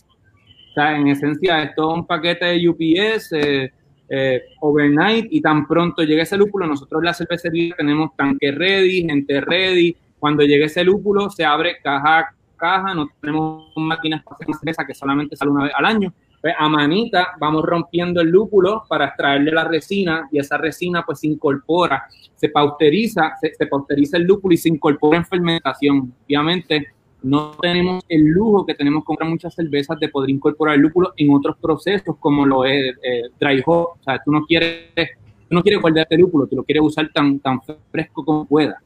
O 0.70 0.74
sea, 0.74 0.96
en 0.96 1.08
esencia, 1.08 1.62
es 1.62 1.78
un 1.78 2.06
paquete 2.06 2.46
de 2.46 2.68
UPS 2.68 3.32
eh, 3.32 3.72
eh, 4.08 4.42
overnight 4.60 5.26
y 5.30 5.40
tan 5.40 5.66
pronto 5.66 6.02
llegue 6.02 6.22
ese 6.22 6.36
lúpulo, 6.36 6.66
nosotros 6.66 7.00
en 7.00 7.06
la 7.06 7.14
cervecería 7.14 7.74
tenemos 7.76 8.16
tanque 8.16 8.50
ready, 8.52 9.02
gente 9.02 9.40
ready. 9.40 9.96
Cuando 10.18 10.42
llegue 10.42 10.64
ese 10.64 10.82
lúpulo, 10.82 11.30
se 11.30 11.44
abre 11.44 11.76
caja 11.82 12.18
a 12.20 12.34
caja, 12.56 12.94
no 12.94 13.08
tenemos 13.20 13.72
máquinas 13.76 14.22
para 14.22 14.36
hacer 14.36 14.54
cerveza 14.54 14.86
que 14.86 14.94
solamente 14.94 15.36
sale 15.36 15.50
una 15.50 15.64
vez 15.64 15.72
al 15.76 15.84
año. 15.84 16.12
Pues 16.44 16.54
a 16.58 16.68
manita 16.68 17.28
vamos 17.40 17.62
rompiendo 17.62 18.20
el 18.20 18.28
lúpulo 18.28 18.84
para 18.86 19.06
extraerle 19.06 19.50
la 19.50 19.64
resina 19.64 20.28
y 20.30 20.38
esa 20.38 20.58
resina 20.58 21.02
pues 21.02 21.20
se 21.20 21.26
incorpora, 21.26 22.04
se 22.34 22.50
pausteriza, 22.50 23.32
se, 23.40 23.66
pausteriza 23.66 24.18
el 24.18 24.24
lúpulo 24.24 24.52
y 24.52 24.58
se 24.58 24.68
incorpora 24.68 25.16
en 25.16 25.24
fermentación. 25.24 26.12
Obviamente 26.26 26.88
no 27.22 27.52
tenemos 27.52 28.04
el 28.10 28.24
lujo 28.26 28.66
que 28.66 28.74
tenemos 28.74 29.04
con 29.04 29.16
muchas 29.26 29.54
cervezas 29.54 29.98
de 29.98 30.10
poder 30.10 30.28
incorporar 30.28 30.74
el 30.74 30.82
lúpulo 30.82 31.14
en 31.16 31.32
otros 31.32 31.56
procesos 31.56 32.14
como 32.20 32.44
lo 32.44 32.66
es 32.66 32.94
eh, 33.02 33.22
dry 33.40 33.62
hop. 33.64 33.92
O 33.98 34.02
sea, 34.04 34.20
tú 34.22 34.30
no 34.30 34.44
quieres, 34.44 34.90
tú 35.48 35.54
no 35.54 35.62
quieres 35.62 35.80
guardarte 35.80 36.14
el 36.14 36.20
lúpulo, 36.20 36.46
tú 36.46 36.56
lo 36.56 36.64
quieres 36.64 36.82
usar 36.82 37.10
tan, 37.10 37.38
tan 37.40 37.58
fresco 37.90 38.22
como 38.22 38.44
pueda. 38.44 38.82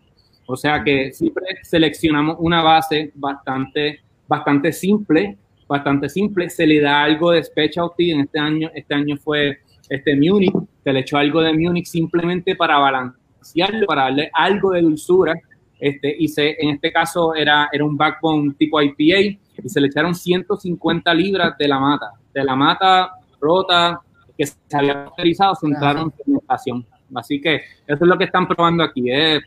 O 0.47 0.57
sea 0.57 0.85
que 0.85 1.11
siempre 1.11 1.44
seleccionamos 1.64 2.37
una 2.38 2.62
base 2.62 3.11
bastante, 3.16 3.99
bastante 4.29 4.73
simple, 4.73 5.37
bastante 5.68 6.09
simple. 6.09 6.48
Se 6.50 6.66
le 6.66 6.81
da 6.81 7.02
algo 7.02 7.33
de 7.33 7.44
specialty 7.44 8.11
en 8.11 8.20
este 8.20 8.38
año. 8.38 8.70
Este 8.74 8.94
año 8.94 9.16
fue 9.16 9.59
este 9.88 10.16
Munich. 10.16 10.54
Se 10.83 10.92
le 10.92 11.00
echó 11.00 11.18
algo 11.18 11.40
de 11.42 11.52
Munich 11.52 11.87
simplemente 11.87 12.57
para 12.57 12.78
balancearlo, 12.78 13.87
para 13.87 14.02
darle 14.04 14.31
algo 14.33 14.70
de 14.72 14.83
dulzura 14.83 15.35
este, 15.81 16.14
y 16.18 16.28
se, 16.28 16.57
en 16.61 16.70
este 16.70 16.92
caso 16.92 17.35
era, 17.35 17.68
era 17.72 17.85
un 17.85 17.96
backbone 17.96 18.54
tipo 18.54 18.81
IPA 18.83 19.38
y 19.62 19.68
se 19.68 19.81
le 19.81 19.87
echaron 19.88 20.14
150 20.14 21.14
libras 21.14 21.57
de 21.57 21.68
la 21.68 21.78
mata, 21.78 22.12
de 22.35 22.44
la 22.44 22.57
mata 22.57 23.12
rota 23.40 24.00
que 24.37 24.46
se 24.46 24.57
había 24.72 25.04
pasteurizado, 25.07 25.54
se 25.54 25.66
entraron 25.66 26.04
en 26.04 26.12
fermentación. 26.12 26.87
Así 27.14 27.40
que 27.40 27.57
eso 27.87 28.04
es 28.04 28.09
lo 28.09 28.18
que 28.18 28.24
están 28.24 28.46
probando 28.46 28.83
aquí, 28.83 29.11
es 29.11 29.40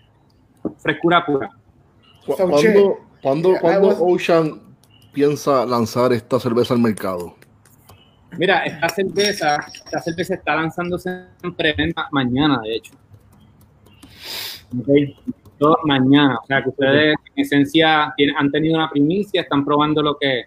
frescura 0.77 1.25
pura. 1.25 1.49
¿Cuándo, 2.25 2.97
¿cuándo, 3.21 3.57
¿cuándo 3.60 3.89
Ocean 3.99 4.70
piensa 5.13 5.65
lanzar 5.65 6.13
esta 6.13 6.39
cerveza 6.39 6.74
al 6.74 6.80
mercado? 6.80 7.36
Mira, 8.38 8.63
esta 8.63 8.89
cerveza, 8.89 9.58
esta 9.74 10.00
cerveza 10.00 10.36
está 10.36 10.56
lanzándose 10.56 11.26
en 11.43 11.54
preventa 11.54 12.08
mañana, 12.12 12.62
de 12.62 12.76
hecho. 12.76 12.93
Okay 14.82 15.15
mañana. 15.84 16.39
O 16.41 16.45
sea, 16.45 16.63
que 16.63 16.69
ustedes 16.69 17.15
en 17.36 17.41
esencia 17.41 18.13
tienen, 18.15 18.36
han 18.38 18.52
tenido 18.52 18.76
una 18.76 18.89
primicia, 18.89 19.41
están 19.41 19.63
probando 19.63 20.02
lo 20.02 20.17
que, 20.17 20.45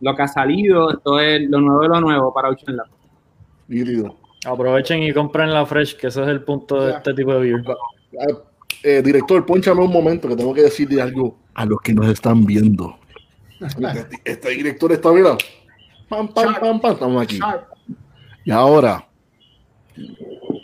lo 0.00 0.14
que 0.14 0.22
ha 0.22 0.28
salido. 0.28 0.90
Esto 0.90 1.20
es 1.20 1.48
lo 1.48 1.60
nuevo 1.60 1.82
de 1.82 1.88
lo 1.88 2.00
nuevo 2.00 2.32
para 2.32 2.50
Ocean 2.50 2.76
Lab. 2.76 2.86
Aprovechen 4.46 5.02
y 5.02 5.12
compren 5.12 5.52
la 5.52 5.66
Fresh, 5.66 5.96
que 5.96 6.06
ese 6.06 6.22
es 6.22 6.28
el 6.28 6.42
punto 6.42 6.80
de 6.80 6.92
este 6.92 7.12
tipo 7.12 7.34
de 7.34 7.40
beer. 7.40 7.62
Eh, 8.82 9.02
director, 9.02 9.44
ponchame 9.44 9.82
un 9.82 9.92
momento 9.92 10.28
que 10.28 10.36
tengo 10.36 10.54
que 10.54 10.62
decirle 10.62 11.02
algo 11.02 11.36
a 11.54 11.66
los 11.66 11.80
que 11.80 11.92
nos 11.92 12.08
están 12.08 12.44
viendo. 12.46 12.96
Este, 13.60 14.20
este 14.24 14.50
director 14.50 14.92
está, 14.92 15.12
mira, 15.12 15.36
pam, 16.08 16.28
pam, 16.28 16.54
pam, 16.60 16.80
pam, 16.80 16.92
estamos 16.92 17.22
aquí. 17.22 17.38
Y 18.44 18.50
ahora, 18.50 19.06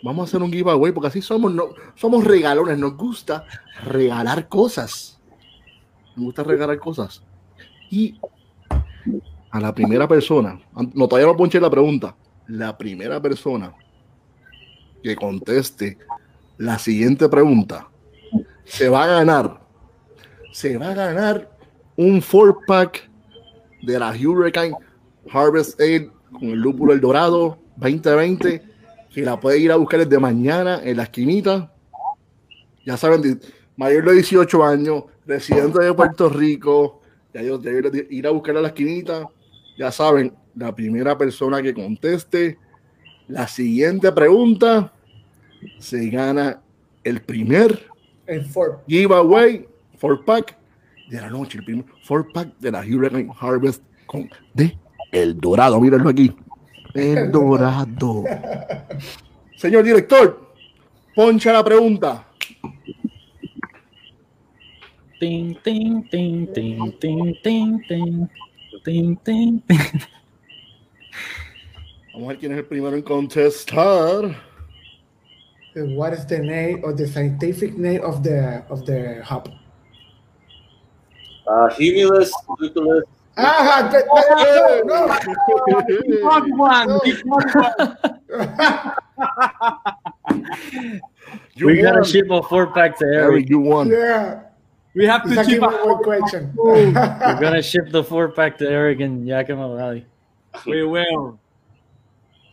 vamos 0.03 0.23
a 0.23 0.25
hacer 0.25 0.43
un 0.43 0.53
giveaway 0.53 0.93
porque 0.93 1.09
así 1.09 1.23
somos, 1.23 1.53
no, 1.53 1.71
somos 1.95 2.25
regalones, 2.25 2.79
nos 2.79 2.97
gusta 2.97 3.45
regalar 3.85 4.49
cosas. 4.49 5.21
Nos 6.17 6.27
gusta 6.27 6.45
regalar 6.45 6.79
cosas. 6.79 7.23
Y 7.91 8.19
a 9.51 9.61
la 9.61 9.75
primera 9.75 10.09
persona, 10.09 10.61
no 10.95 11.09
todavía 11.09 11.31
no 11.31 11.37
ponché 11.37 11.61
la 11.61 11.71
pregunta, 11.71 12.17
la 12.49 12.77
primera 12.77 13.21
persona 13.21 13.75
que 15.03 15.15
conteste 15.17 15.99
la 16.59 16.79
siguiente 16.79 17.29
pregunta 17.29 17.89
se 18.65 18.89
va 18.89 19.05
a 19.05 19.07
ganar, 19.07 19.61
se 20.53 20.77
va 20.79 20.91
a 20.91 20.95
ganar 20.95 21.54
un 21.97 22.21
four 22.21 22.59
pack 22.67 23.09
de 23.83 23.99
la 23.99 24.11
Hurricane 24.11 24.75
Harvest 25.31 25.81
Ale 25.81 26.11
con 26.33 26.49
el 26.49 26.59
lúpulo 26.59 26.93
El 26.93 27.01
Dorado 27.01 27.59
2020 27.77 28.63
que 29.13 29.23
la 29.23 29.39
puede 29.39 29.59
ir 29.59 29.71
a 29.71 29.77
buscar 29.77 30.01
desde 30.01 30.19
mañana 30.19 30.81
en 30.83 30.97
la 30.97 31.05
esquinita. 31.05 31.73
Ya 32.85 32.97
saben, 32.97 33.41
mayor 33.77 34.05
de 34.05 34.15
18 34.15 34.65
años, 34.65 35.05
residente 35.25 35.79
de 35.81 35.95
Puerto 35.95 36.29
Rico, 36.29 37.01
ya 37.33 37.43
deben 37.43 38.07
ir 38.11 38.27
a 38.27 38.31
buscar 38.31 38.57
a 38.57 38.61
la 38.61 38.69
esquinita. 38.69 39.29
Ya 39.79 39.93
saben, 39.93 40.35
la 40.57 40.75
primera 40.75 41.17
persona 41.17 41.63
que 41.63 41.73
conteste 41.73 42.59
la 43.29 43.47
siguiente 43.47 44.11
pregunta 44.13 44.93
se 45.79 46.11
gana 46.11 46.61
el 47.05 47.23
primer 47.23 47.87
el 48.27 48.45
four. 48.45 48.83
giveaway, 48.87 49.67
four 49.97 50.25
pack 50.25 50.57
de 51.09 51.21
la 51.21 51.31
noche, 51.31 51.59
el 51.59 51.65
primer 51.65 51.85
four 52.03 52.33
pack 52.33 52.57
de 52.59 52.71
la 52.71 52.81
Hurricane 52.81 53.31
Harvest 53.39 53.83
con 54.07 54.31
de 54.55 54.77
El 55.13 55.39
Dorado. 55.39 55.81
Mírenlo 55.81 56.11
aquí. 56.11 56.35
El 56.95 57.31
Dorado. 57.33 58.25
Señor 59.57 59.85
director, 59.85 60.55
poncha 61.15 61.53
la 61.53 61.65
pregunta. 61.65 62.27
Ting, 65.21 65.57
ting, 65.63 66.09
ting, 66.11 66.53
ting, 66.53 66.99
ting, 67.01 67.35
ting, 67.43 67.83
ting, 67.89 68.29
ting, 68.85 69.17
ting, 69.25 69.63
Vamos 72.13 72.27
a 72.27 72.29
ver 72.29 72.39
quién 72.39 72.53
es 72.53 72.59
el 72.59 72.65
primero 72.67 72.97
en 72.97 73.03
contestar. 73.03 74.37
What 75.75 76.13
is 76.13 76.27
the 76.27 76.39
name 76.39 76.83
or 76.85 76.95
the 76.95 77.07
scientific 77.07 77.77
name 77.77 78.01
of 78.05 78.23
the 78.23 78.63
of 78.69 78.85
the 78.85 79.21
hop? 79.25 79.49
Uh, 81.47 81.69
Humulus 81.71 82.31
lupulus 82.59 83.03
Ah, 83.37 83.91
no, 83.93 84.01
no. 84.85 85.07
one. 86.57 86.89
you 91.55 91.67
we 91.67 91.83
got 91.83 91.93
to 91.93 92.05
ship 92.05 92.31
a 92.31 92.43
four 92.43 92.73
pack 92.73 92.97
to 92.99 93.05
Eric. 93.05 93.33
Eric 93.33 93.51
you 93.51 93.59
won. 93.59 93.89
Yeah. 93.89 94.43
We 94.95 95.07
have 95.07 95.25
to 95.25 95.35
ship 95.45 95.63
a 95.63 95.67
one 95.67 96.03
question. 96.05 96.53
We're 96.57 96.93
gonna 97.41 97.63
ship 97.63 97.91
the 97.91 98.05
four 98.05 98.29
pack 98.29 98.59
to 98.59 98.69
Eric 98.69 99.01
and 99.01 99.27
Yakima 99.27 99.77
Valley. 99.77 100.07
We 100.67 100.85
will. 100.85 101.41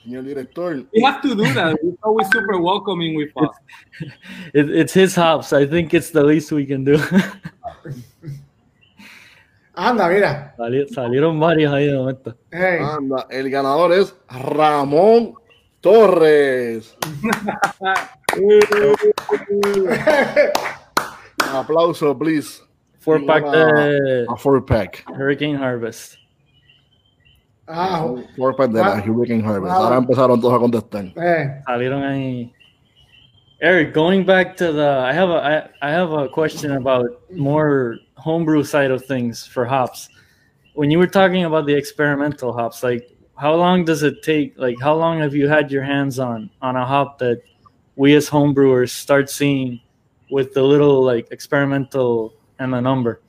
Señor 0.03 0.25
director. 0.25 0.83
We 0.91 1.03
have 1.03 1.21
to 1.21 1.35
do 1.35 1.53
that. 1.53 1.77
He's 1.83 1.93
always 2.01 2.27
super 2.31 2.59
welcoming 2.59 3.13
with 3.15 3.29
us. 3.37 3.55
It, 4.55 4.71
it's 4.71 4.93
his 4.93 5.13
house. 5.13 5.53
I 5.53 5.67
think 5.67 5.93
it's 5.93 6.09
the 6.09 6.23
least 6.23 6.51
we 6.51 6.65
can 6.65 6.83
do. 6.83 6.99
Anda, 9.73 10.09
mira. 10.09 10.55
salieron 10.93 11.39
varios 11.39 11.73
ahí 11.73 11.87
de 11.87 11.97
momento. 11.97 12.35
Anda, 12.51 13.27
el 13.29 13.49
ganador 13.49 13.93
es 13.93 14.15
Ramón 14.29 15.35
Torres. 15.79 16.97
aplauso, 21.53 22.17
please. 22.17 22.61
Four 22.99 23.25
pack 23.25 23.43
de 23.49 24.25
a 24.29 24.35
four 24.35 24.63
pack. 24.65 25.03
Hurricane 25.09 25.57
Harvest. 25.57 26.17
Ah, 27.67 28.05
four 28.35 28.55
pack 28.55 28.69
de 28.71 28.79
la 28.79 29.01
Hurricane 29.01 29.43
Harvest. 29.43 29.73
Ahora 29.73 29.97
empezaron 29.97 30.39
todos 30.39 30.53
a 30.53 30.59
contestar. 30.59 31.05
Eh. 31.15 31.61
Salieron 31.65 32.03
ahí. 32.03 32.53
Eric, 33.61 33.93
going 33.93 34.25
back 34.25 34.55
to 34.57 34.73
the, 34.73 34.87
I 34.87 35.13
have 35.13 35.29
a, 35.29 35.69
I, 35.81 35.87
I 35.87 35.91
have 35.91 36.11
a 36.11 36.27
question 36.29 36.71
about 36.71 37.05
more 37.31 37.99
homebrew 38.21 38.63
side 38.63 38.91
of 38.91 39.03
things 39.05 39.45
for 39.45 39.65
hops. 39.65 40.09
When 40.73 40.91
you 40.91 40.99
were 40.99 41.07
talking 41.07 41.43
about 41.45 41.65
the 41.65 41.73
experimental 41.73 42.53
hops, 42.53 42.83
like 42.83 43.09
how 43.35 43.55
long 43.55 43.83
does 43.83 44.03
it 44.03 44.21
take? 44.21 44.53
Like 44.57 44.79
how 44.79 44.93
long 44.93 45.19
have 45.19 45.33
you 45.33 45.47
had 45.47 45.71
your 45.71 45.83
hands 45.83 46.19
on 46.19 46.51
on 46.61 46.75
a 46.75 46.85
hop 46.85 47.17
that 47.19 47.41
we 47.95 48.13
as 48.15 48.29
homebrewers 48.29 48.91
start 48.91 49.29
seeing 49.29 49.81
with 50.29 50.53
the 50.53 50.61
little 50.61 51.03
like 51.03 51.31
experimental 51.31 52.35
and 52.59 52.71
the 52.71 52.79
number? 52.79 53.21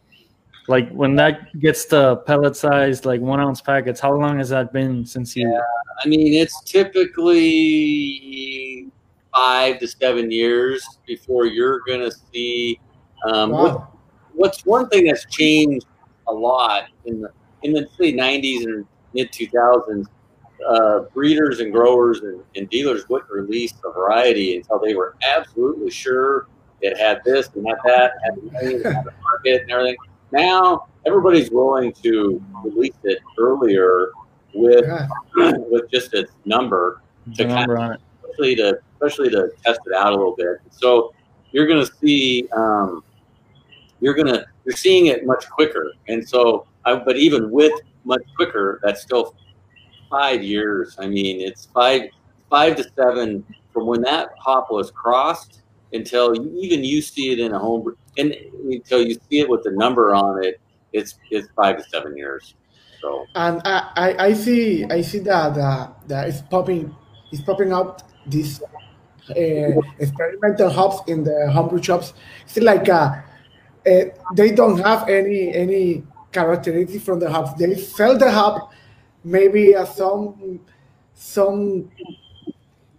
Like 0.69 0.91
when 0.91 1.17
that 1.17 1.59
gets 1.59 1.87
to 1.87 2.23
pellet 2.27 2.55
size, 2.55 3.05
like 3.05 3.21
one 3.21 3.41
ounce 3.41 3.61
packets, 3.61 3.99
how 3.99 4.15
long 4.15 4.39
has 4.39 4.51
that 4.51 4.73
been 4.73 5.05
since 5.07 5.35
you? 5.35 5.51
Yeah, 5.51 5.61
I 6.05 6.09
mean 6.09 6.35
it's 6.35 6.63
typically 6.63 8.13
five 9.35 9.81
to 9.81 9.89
seven 9.89 10.31
years 10.31 10.87
before 11.07 11.47
you're 11.47 11.81
gonna 11.89 12.11
see 12.31 12.79
um, 13.27 13.51
wow 13.51 13.92
what's 14.35 14.65
one 14.65 14.89
thing 14.89 15.07
that's 15.07 15.25
changed 15.27 15.87
a 16.29 16.33
lot 16.33 16.85
in 17.05 17.21
the 17.21 17.31
in 17.63 17.73
the 17.73 17.87
say 17.99 18.13
90s 18.13 18.65
and 18.65 18.87
mid 19.15 19.31
2000s 19.33 20.07
uh, 20.69 21.01
breeders 21.13 21.61
and 21.61 21.73
growers 21.73 22.21
and, 22.21 22.41
and, 22.55 22.71
dealers 22.71 23.09
wouldn't 23.09 23.31
release 23.31 23.75
a 23.85 23.93
variety 23.93 24.57
until 24.57 24.79
they 24.79 24.95
were 24.95 25.17
absolutely 25.29 25.91
sure 25.91 26.47
it 26.83 26.97
had 26.97 27.21
this 27.25 27.49
and 27.55 27.67
had 27.67 27.79
that, 27.85 28.13
had 28.25 28.37
the, 28.37 28.91
had 28.93 29.05
the 29.05 29.13
market 29.23 29.63
and 29.63 29.71
everything. 29.73 29.97
Now 30.31 30.87
everybody's 31.05 31.51
willing 31.51 31.93
to 32.05 32.43
release 32.65 32.95
it 33.05 33.19
earlier 33.39 34.11
with 34.55 34.85
yeah. 34.87 35.09
with 35.71 35.91
just 35.91 36.15
its 36.15 36.33
number 36.45 37.03
to 37.35 37.45
kind 37.45 37.71
of, 37.71 37.97
especially 38.23 38.57
to 38.57 38.79
especially 38.95 39.31
to 39.31 39.51
test 39.65 39.81
it 39.87 39.95
out 39.95 40.13
a 40.13 40.17
little 40.17 40.37
bit. 40.37 40.59
So 40.71 41.13
you're 41.51 41.67
going 41.67 41.85
to 41.85 41.93
see 42.01 42.49
um, 42.53 43.03
you're 44.03 44.15
to 44.15 44.45
you're 44.65 44.77
seeing 44.77 45.07
it 45.07 45.25
much 45.25 45.49
quicker, 45.49 45.93
and 46.09 46.29
so 46.29 46.67
I, 46.85 46.97
but 46.97 47.17
even 47.17 47.51
with 47.51 47.73
much 48.05 48.23
quicker, 48.37 48.81
that's 48.83 49.01
still 49.01 49.35
five 50.11 50.43
years. 50.43 50.97
I 50.99 51.07
mean, 51.07 51.41
it's 51.41 51.67
five 51.67 52.03
five 52.51 52.77
to 52.77 52.85
seven 52.97 53.45
from 53.73 53.87
when 53.87 54.03
that 54.03 54.31
hop 54.39 54.71
was 54.71 54.91
crossed 54.91 55.63
until 55.93 56.35
even 56.59 56.85
you 56.85 57.01
see 57.01 57.33
it 57.33 57.39
in 57.39 57.53
a 57.53 57.59
home 57.59 57.95
and 58.19 58.35
until 58.71 59.07
you 59.07 59.15
see 59.15 59.39
it 59.39 59.49
with 59.49 59.63
the 59.63 59.71
number 59.71 60.15
on 60.15 60.45
it, 60.45 60.61
it's 60.93 61.19
it's 61.31 61.49
five 61.55 61.77
to 61.79 61.85
seven 61.85 62.17
years. 62.17 62.55
So 63.01 63.25
and 63.35 63.61
I, 63.65 64.15
I, 64.27 64.33
see 64.33 64.85
I 64.85 65.01
see 65.01 65.21
that 65.21 65.57
uh, 65.57 65.89
that 66.09 66.29
it's 66.29 66.43
popping 66.43 66.95
it's 67.33 67.43
popping 67.43 67.73
out 67.73 68.03
these 68.27 68.63
uh, 69.31 69.81
experimental 69.99 70.71
hops 70.71 71.09
in 71.09 71.25
the 71.25 71.51
homebrew 71.53 71.83
shops. 71.83 72.15
It's 72.45 72.59
like 72.59 72.89
uh, 72.89 73.17
uh, 73.87 74.05
they 74.35 74.53
don't 74.53 74.79
have 74.79 75.09
any 75.09 75.55
any 75.55 76.03
characteristics 76.33 77.05
from 77.05 77.21
the 77.21 77.31
hub. 77.31 77.59
They 77.59 77.75
sell 77.75 78.17
the 78.17 78.31
hub 78.31 78.71
maybe 79.25 79.75
uh, 79.75 79.85
some 79.85 80.61
some 81.15 81.91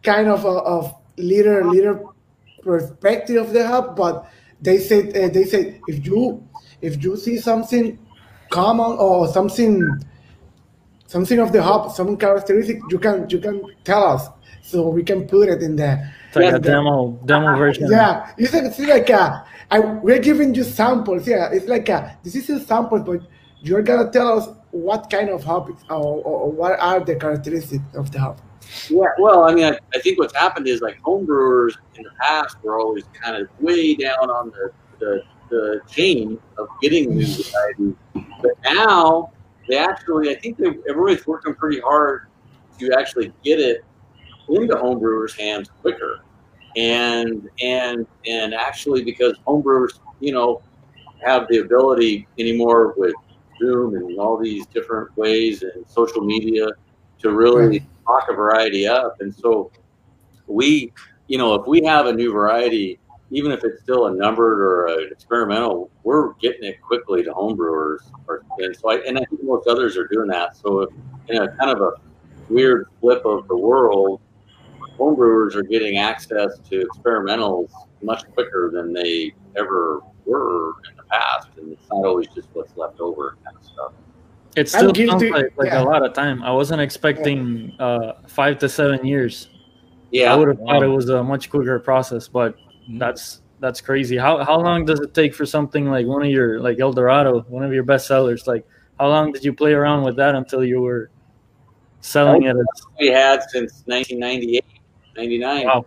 kind 0.02 0.28
of 0.28 0.46
a, 0.46 0.48
of 0.48 0.96
leader 1.18 1.64
leader 1.66 2.04
perspective 2.62 3.46
of 3.46 3.54
the 3.54 3.68
hub, 3.68 3.96
but 3.96 4.30
they 4.62 4.78
said 4.78 5.16
uh, 5.16 5.30
they 5.30 5.46
said 5.46 5.80
if 5.88 6.06
you 6.06 6.46
if 6.82 7.04
you 7.04 7.18
see 7.18 7.38
something 7.38 7.98
common 8.50 8.98
or 9.00 9.28
something 9.28 9.82
something 11.08 11.40
of 11.40 11.52
the 11.52 11.62
hub, 11.62 11.92
some 11.92 12.18
characteristic, 12.18 12.80
you 12.90 13.00
can 13.00 13.30
you 13.30 13.40
can 13.40 13.62
tell 13.84 14.04
us 14.04 14.28
so 14.62 14.88
we 14.88 15.04
can 15.04 15.28
put 15.28 15.50
it 15.50 15.62
in 15.62 15.76
there. 15.76 16.14
It's 16.36 16.52
like 16.52 16.54
a 16.56 16.60
demo 16.60 17.20
demo 17.26 17.48
ah, 17.50 17.58
version. 17.58 17.88
Yeah, 17.92 18.32
it's 18.40 18.54
like, 18.54 18.64
it's 18.64 18.80
like 18.80 19.10
a, 19.12 19.46
I, 19.70 19.80
we're 19.80 20.20
giving 20.20 20.56
you 20.56 20.64
samples. 20.64 21.28
Yeah, 21.28 21.50
it's 21.52 21.68
like 21.68 21.88
a, 21.90 22.18
this 22.24 22.36
is 22.36 22.50
a 22.50 22.60
sample, 22.60 23.00
but 23.00 23.22
you're 23.62 23.84
gonna 23.84 24.10
tell 24.10 24.40
us 24.40 24.50
what 24.72 25.12
kind 25.12 25.30
of 25.30 25.44
hop 25.44 25.70
or, 25.92 26.24
or, 26.24 26.52
what 26.52 26.80
are 26.80 27.00
the 27.00 27.16
characteristics 27.16 27.84
of 27.94 28.12
the 28.12 28.20
hop. 28.20 28.42
Yeah, 28.90 29.06
well, 29.20 29.44
I 29.44 29.54
mean, 29.54 29.66
I, 29.66 29.78
I 29.94 30.00
think 30.00 30.18
what's 30.18 30.36
happened 30.36 30.68
is 30.68 30.82
like 30.82 31.00
homebrewers 31.02 31.74
in 31.96 32.04
the 32.04 32.12
past 32.20 32.58
were 32.64 32.80
always 32.80 33.04
kind 33.22 33.36
of 33.36 33.48
way 33.60 33.94
down 33.94 34.32
on 34.32 34.50
the, 34.50 34.72
the, 35.00 35.22
the 35.50 35.82
chain 35.88 36.40
of 36.58 36.68
getting 36.82 37.16
new 37.16 37.28
varieties, 37.28 37.96
but 38.42 38.52
now 38.64 39.32
they 39.68 39.78
actually, 39.78 40.32
I 40.36 40.40
think 40.40 40.58
they, 40.58 40.70
everybody's 40.90 41.28
working 41.28 41.54
pretty 41.54 41.80
hard 41.80 42.28
to 42.80 42.92
actually 42.98 43.32
get 43.44 43.60
it 43.60 43.86
into 44.50 44.76
homebrewers' 44.76 45.38
hands 45.38 45.70
quicker, 45.82 46.22
and 46.76 47.50
and 47.62 48.06
and 48.28 48.54
actually 48.54 49.04
because 49.04 49.38
homebrewers, 49.48 50.00
you 50.20 50.32
know, 50.32 50.62
have 51.26 51.48
the 51.50 51.60
ability 51.60 52.28
anymore 52.38 52.94
with 52.98 53.14
Zoom 53.60 53.96
and 53.96 54.18
all 54.20 54.38
these 54.38 54.66
different 54.68 55.16
ways 55.18 55.64
and 55.64 55.86
social 55.88 56.22
media 56.22 56.68
to 57.20 57.32
really 57.32 57.86
talk 58.06 58.28
a 58.30 58.34
variety 58.34 58.88
up. 58.88 59.22
And 59.22 59.34
so 59.34 59.72
we, 60.48 60.92
you 61.28 61.38
know, 61.38 61.56
if 61.56 61.68
we 61.68 61.84
have 61.84 62.06
a 62.06 62.14
new 62.14 62.32
variety, 62.32 63.00
even 63.32 63.52
if 63.52 63.64
it's 63.64 63.82
still 63.82 64.08
a 64.08 64.14
numbered 64.14 64.60
or 64.60 64.88
an 64.88 65.10
experimental, 65.12 65.90
we're 66.04 66.34
getting 66.34 66.64
it 66.64 66.82
quickly 66.82 67.24
to 67.24 67.32
homebrewers. 67.32 68.00
And 68.60 68.76
so 68.76 68.92
I, 68.92 68.98
and 69.08 69.18
I 69.18 69.26
think 69.26 69.44
most 69.44 69.68
others 69.68 69.98
are 69.98 70.08
doing 70.08 70.28
that. 70.28 70.56
So 70.56 70.82
if, 70.82 70.90
in 71.30 71.42
a 71.42 71.56
kind 71.56 71.72
of 71.72 71.82
a 71.82 71.92
weird 72.50 72.88
flip 73.00 73.26
of 73.26 73.48
the 73.48 73.58
world, 73.58 74.20
homebrewers 75.04 75.56
are 75.56 75.64
getting 75.64 75.98
access 75.98 76.60
to 76.70 76.88
experimentals 76.88 77.72
much 78.02 78.24
quicker 78.34 78.72
than 78.74 78.94
they 78.94 79.34
ever 79.56 80.02
were 80.26 80.74
in 80.90 80.98
the 80.98 81.04
past, 81.04 81.50
and 81.58 81.72
it's 81.74 81.88
not 81.90 82.06
always 82.06 82.28
just 82.28 82.50
what's 82.54 82.76
left 82.78 83.00
over 83.00 83.38
kind 83.44 83.58
of 83.58 83.64
stuff. 83.64 83.92
It 84.56 84.70
still 84.70 84.94
sounds 84.94 85.24
like, 85.24 85.52
like 85.58 85.68
yeah. 85.68 85.82
a 85.82 85.84
lot 85.84 86.06
of 86.06 86.14
time. 86.14 86.44
I 86.44 86.52
wasn't 86.52 86.82
expecting 86.82 87.76
uh, 87.80 88.14
five 88.28 88.60
to 88.60 88.70
seven 88.70 89.06
years. 89.06 89.50
Yeah, 90.12 90.32
I 90.32 90.36
would 90.36 90.48
have 90.48 90.60
thought 90.60 90.84
it 90.84 90.88
was 90.88 91.10
a 91.10 91.24
much 91.24 91.50
quicker 91.50 91.80
process, 91.80 92.28
but 92.28 92.56
that's 92.98 93.42
that's 93.60 93.82
crazy. 93.82 94.16
How 94.16 94.44
how 94.44 94.60
long 94.60 94.86
does 94.86 95.00
it 95.00 95.14
take 95.14 95.34
for 95.34 95.46
something 95.46 95.90
like 95.90 96.06
one 96.06 96.22
of 96.22 96.30
your 96.30 96.60
like 96.60 96.80
El 96.80 96.94
Dorado, 96.94 97.42
one 97.50 97.64
of 97.64 97.74
your 97.74 97.84
best 97.84 98.06
sellers? 98.06 98.46
Like, 98.46 98.68
how 99.00 99.08
long 99.08 99.32
did 99.32 99.44
you 99.44 99.54
play 99.54 99.74
around 99.74 100.04
with 100.04 100.16
that 100.18 100.36
until 100.36 100.64
you 100.64 100.82
were 100.82 101.10
selling 102.02 102.44
it? 102.44 102.56
We 103.00 103.08
had 103.08 103.42
since 103.50 103.84
1998, 103.88 104.64
99. 105.16 105.66
Wow. 105.66 105.86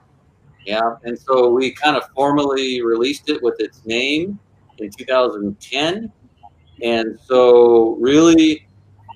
Yeah, 0.67 0.97
and 1.05 1.17
so 1.17 1.51
we 1.51 1.71
kind 1.71 1.97
of 1.97 2.09
formally 2.11 2.83
released 2.83 3.29
it 3.29 3.41
with 3.41 3.55
its 3.61 3.87
name 3.87 4.39
in 4.79 4.91
2010. 4.91 6.13
And 6.83 7.19
so, 7.23 7.97
really, 8.01 8.67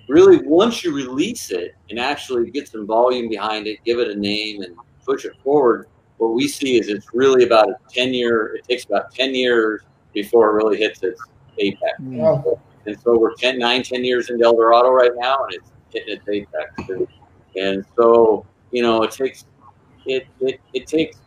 really, 0.09 0.39
once 0.47 0.85
you 0.85 0.95
release 0.95 1.51
it 1.51 1.75
and 1.91 1.99
actually 1.99 2.51
get 2.51 2.69
some 2.69 2.87
volume 2.87 3.29
behind 3.29 3.67
it, 3.67 3.79
give 3.85 3.99
it 3.99 4.09
a 4.09 4.15
name, 4.15 4.63
and 4.63 4.77
push 5.05 5.25
it 5.25 5.33
forward, 5.43 5.89
what 6.19 6.35
we 6.35 6.47
see 6.47 6.79
is 6.79 6.89
it's 6.89 7.09
really 7.13 7.45
about 7.45 7.69
a 7.69 7.75
10 7.89 8.15
year, 8.15 8.55
it 8.55 8.65
takes 8.65 8.85
about 8.85 9.13
10 9.13 9.35
years 9.35 9.83
before 10.15 10.51
it 10.51 10.53
really 10.53 10.79
hits 10.79 11.03
its 11.03 11.21
apex. 11.59 11.99
Wow. 11.99 12.61
And 12.87 12.99
so, 13.01 13.19
we're 13.19 13.35
10, 13.35 13.59
9, 13.59 13.83
10 13.83 14.05
years 14.05 14.31
in 14.31 14.43
El 14.43 14.55
Dorado 14.55 14.91
right 14.91 15.13
now, 15.17 15.45
and 15.45 15.55
it's 15.55 15.73
hitting 15.93 16.15
its 16.15 16.29
apex. 16.29 16.89
And, 16.89 17.09
and 17.57 17.85
so, 17.97 18.47
you 18.71 18.83
know, 18.83 19.03
it 19.03 19.11
takes 19.11 19.47
it, 20.07 20.27
it, 20.41 20.61
it 20.73 20.87
takes 20.87 21.19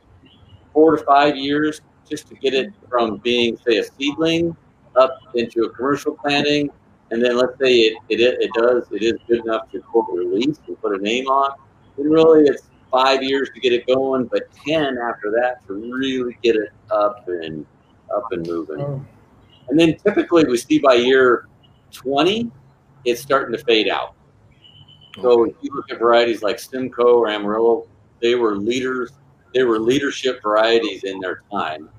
four 0.74 0.96
to 0.96 1.04
five 1.04 1.36
years 1.36 1.82
just 2.10 2.28
to 2.28 2.36
get 2.36 2.54
it 2.54 2.74
from 2.90 3.18
being, 3.18 3.58
say, 3.66 3.78
a 3.78 3.84
seedling 3.84 4.56
up 4.96 5.20
into 5.36 5.64
a 5.64 5.70
commercial 5.70 6.16
planting. 6.16 6.70
And 7.12 7.24
then 7.24 7.38
let's 7.38 7.58
say 7.60 7.74
it, 7.74 7.98
it, 8.10 8.20
it 8.20 8.52
does, 8.54 8.86
it 8.92 9.04
is 9.04 9.14
good 9.28 9.42
enough 9.42 9.72
to 9.72 9.80
quote 9.82 10.08
release 10.12 10.58
and 10.68 10.80
put 10.82 11.00
a 11.00 11.02
name 11.02 11.28
on. 11.28 11.52
Then 11.98 12.10
really 12.10 12.46
it's 12.48 12.70
five 12.92 13.24
years 13.24 13.50
to 13.54 13.60
get 13.60 13.74
it 13.74 13.86
going, 13.88 14.26
but 14.26 14.44
10 14.66 14.98
after 14.98 15.32
that 15.32 15.66
to 15.68 15.74
really 15.74 16.38
get 16.44 16.56
it 16.56 16.70
up 16.92 17.28
and 17.28 17.66
up 18.16 18.32
and 18.32 18.46
moving. 18.48 18.82
Oh. 18.82 19.06
And 19.70 19.80
then 19.80 19.96
typically 19.98 20.46
we 20.46 20.58
see 20.58 20.80
by 20.80 20.96
year 20.96 21.48
20, 21.92 22.52
it's 23.06 23.22
starting 23.22 23.56
to 23.58 23.64
fade 23.64 23.90
out. 23.90 24.16
So 25.22 25.44
if 25.46 25.56
you 25.62 25.72
look 25.76 25.92
at 25.92 26.00
varieties 26.00 26.42
like 26.42 26.60
Simcoe 26.60 27.20
or 27.20 27.30
Amarillo, 27.30 27.88
they 28.24 28.34
were 28.34 28.56
leaders 28.56 29.12
they 29.54 29.64
were 29.64 29.80
leadership 29.80 30.42
varieties 30.42 31.04
in 31.04 31.20
their 31.20 31.44
time, 31.52 31.90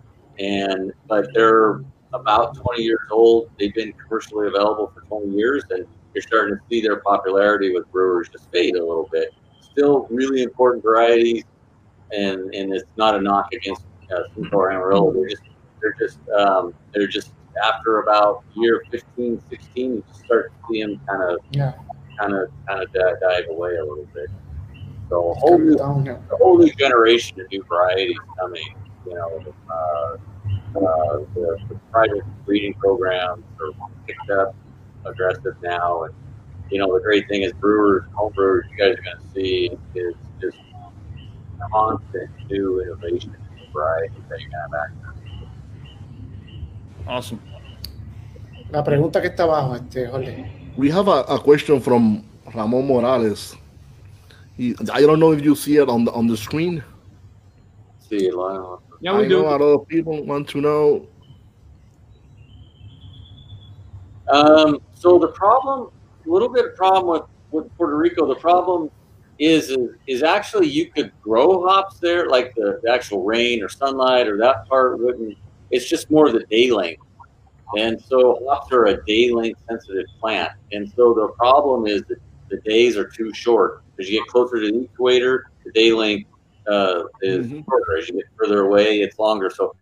and 0.40 0.92
but 1.06 1.28
they're 1.34 1.82
about 2.12 2.56
20 2.56 2.82
years 2.82 3.08
old. 3.12 3.48
They've 3.58 3.74
been 3.74 3.92
commercially 3.92 4.48
available 4.48 4.90
for 4.92 5.02
20 5.02 5.37
years, 5.37 5.62
and 5.70 5.87
you're 6.14 6.22
starting 6.22 6.56
to 6.56 6.60
see 6.68 6.80
their 6.80 6.96
popularity 6.96 7.72
with 7.72 7.90
brewers 7.92 8.28
just 8.28 8.50
fade 8.50 8.74
a 8.74 8.84
little 8.84 9.08
bit. 9.12 9.30
Still, 9.60 10.08
really 10.10 10.42
important 10.42 10.83
varieties, 10.83 11.44
and 12.10 12.52
and 12.54 12.75
it's 12.75 12.90
not 12.96 13.14
a 13.14 13.20
knock 13.20 13.52
against 13.52 13.85
uh, 14.12 14.22
Simcoe 14.35 14.68
Amarillo. 14.68 15.12
They're 15.12 15.29
just 15.29 15.42
they're 15.81 15.96
just 15.98 16.18
um, 16.31 16.75
they're 16.92 17.06
just 17.06 17.33
after 17.62 18.00
about 18.00 18.42
year 18.56 18.83
15, 18.90 19.40
16, 19.48 19.94
you 19.94 20.04
start 20.12 20.52
to 20.52 20.66
see 20.68 20.83
them 20.83 21.00
kind 21.06 21.22
of 21.22 21.38
yeah. 21.52 21.72
kind 22.18 22.35
of 22.35 22.50
kind 22.66 22.83
of 22.83 22.92
dive 22.92 23.44
away 23.48 23.77
a 23.77 23.85
little 23.85 24.08
bit. 24.12 24.29
So 25.09 25.31
a 25.31 25.35
whole 25.35 25.59
new, 25.59 25.77
a 25.77 26.37
whole 26.37 26.59
new 26.59 26.73
generation 26.75 27.40
of 27.40 27.50
new 27.50 27.65
varieties 27.69 28.17
coming. 28.38 28.75
You 29.07 29.15
know, 29.15 29.44
uh, 29.71 29.75
uh, 29.75 31.19
the, 31.35 31.59
the, 31.69 31.79
private 31.92 32.25
breeding 32.46 32.75
programs 32.75 33.44
are 33.61 33.88
picked 34.07 34.31
up 34.31 34.55
aggressive 35.05 35.55
now, 35.63 36.05
and 36.05 36.15
you 36.71 36.79
know 36.79 36.92
the 36.92 37.00
great 37.00 37.29
thing 37.29 37.42
is 37.42 37.52
brewers, 37.52 38.05
home 38.15 38.33
brewers, 38.33 38.67
you 38.71 38.79
guys 38.79 38.96
are 38.98 39.02
going 39.02 39.17
to 39.19 39.35
see 39.35 39.71
is 39.94 40.15
just 40.40 40.57
constant 41.73 42.31
new 42.50 42.81
innovation 42.81 43.37
in 43.61 43.73
varieties 43.73 44.25
that 44.29 44.40
you 44.40 44.50
have 44.50 44.73
access 44.75 45.15
to. 47.05 47.11
Awesome. 47.11 47.40
La 48.71 48.83
pregunta 48.83 49.21
que 49.21 49.29
está 49.29 49.44
abajo, 49.44 49.75
este, 49.77 50.07
Jorge. 50.09 50.46
We 50.77 50.90
have 50.90 51.09
a, 51.09 51.21
a 51.29 51.38
question 51.38 51.81
from 51.81 52.25
Ramon 52.55 52.87
Morales. 52.87 53.57
I 54.59 55.00
don't 55.00 55.19
know 55.19 55.33
if 55.33 55.44
you 55.44 55.57
see 55.57 55.79
it 55.79 55.88
on 55.88 56.05
the 56.05 56.13
on 56.13 56.27
the 56.27 56.37
screen. 56.37 56.83
See 57.98 58.27
it 58.29 58.35
live. 58.35 58.79
Yeah, 59.00 59.17
we 59.17 59.25
I 59.25 59.29
do. 59.29 59.42
know 59.42 59.48
a 59.48 59.50
lot 59.50 59.61
of 59.61 59.88
people 59.88 60.25
want 60.25 60.48
to 60.50 60.61
know. 60.61 61.09
Um, 64.29 64.81
so 64.94 65.19
the 65.19 65.29
problem, 65.29 65.90
a 66.27 66.31
little 66.31 66.48
bit 66.48 66.65
of 66.65 66.77
problem 66.77 67.13
with, 67.13 67.23
with 67.65 67.77
Puerto 67.77 67.96
Rico. 67.96 68.27
The 68.27 68.37
problem 68.37 68.90
is, 69.38 69.71
is 69.71 69.90
is 70.07 70.23
actually 70.23 70.69
you 70.69 70.90
could 70.90 71.13
grow 71.21 71.67
hops 71.67 71.98
there, 71.98 72.29
like 72.29 72.55
the, 72.55 72.81
the 72.83 72.90
actual 72.90 73.25
rain 73.25 73.63
or 73.63 73.69
sunlight 73.69 74.29
or 74.29 74.38
that 74.38 74.69
part 74.69 75.00
wouldn't. 75.00 75.37
It's 75.71 75.88
just 75.88 76.11
more 76.11 76.31
the 76.31 76.44
day 76.44 76.71
length, 76.71 77.02
and 77.77 78.00
so 78.00 78.40
hops 78.46 78.73
are 78.73 78.87
a 78.87 79.05
day 79.05 79.33
length 79.33 79.61
sensitive 79.69 80.07
plant, 80.21 80.52
and 80.73 80.90
so 80.94 81.13
the 81.13 81.29
problem 81.37 81.87
is 81.87 82.05
that 82.05 82.19
the 82.48 82.59
days 82.59 82.96
are 82.96 83.09
too 83.09 83.33
short. 83.35 83.83
As 83.98 84.08
you 84.10 84.20
get 84.20 84.28
closer 84.28 84.60
to 84.60 84.70
the 84.72 84.84
equator, 84.84 85.46
the 85.64 85.72
day 85.72 85.92
length 85.92 86.28
uh, 86.66 87.02
is 87.20 87.46
Mhm. 87.46 87.64
shorter. 87.66 87.98
As 87.98 88.08
you 88.08 88.14
get 88.14 88.24
further 88.38 88.62
away, 88.62 89.00
it's 89.00 89.18
longer. 89.18 89.50
So 89.50 89.74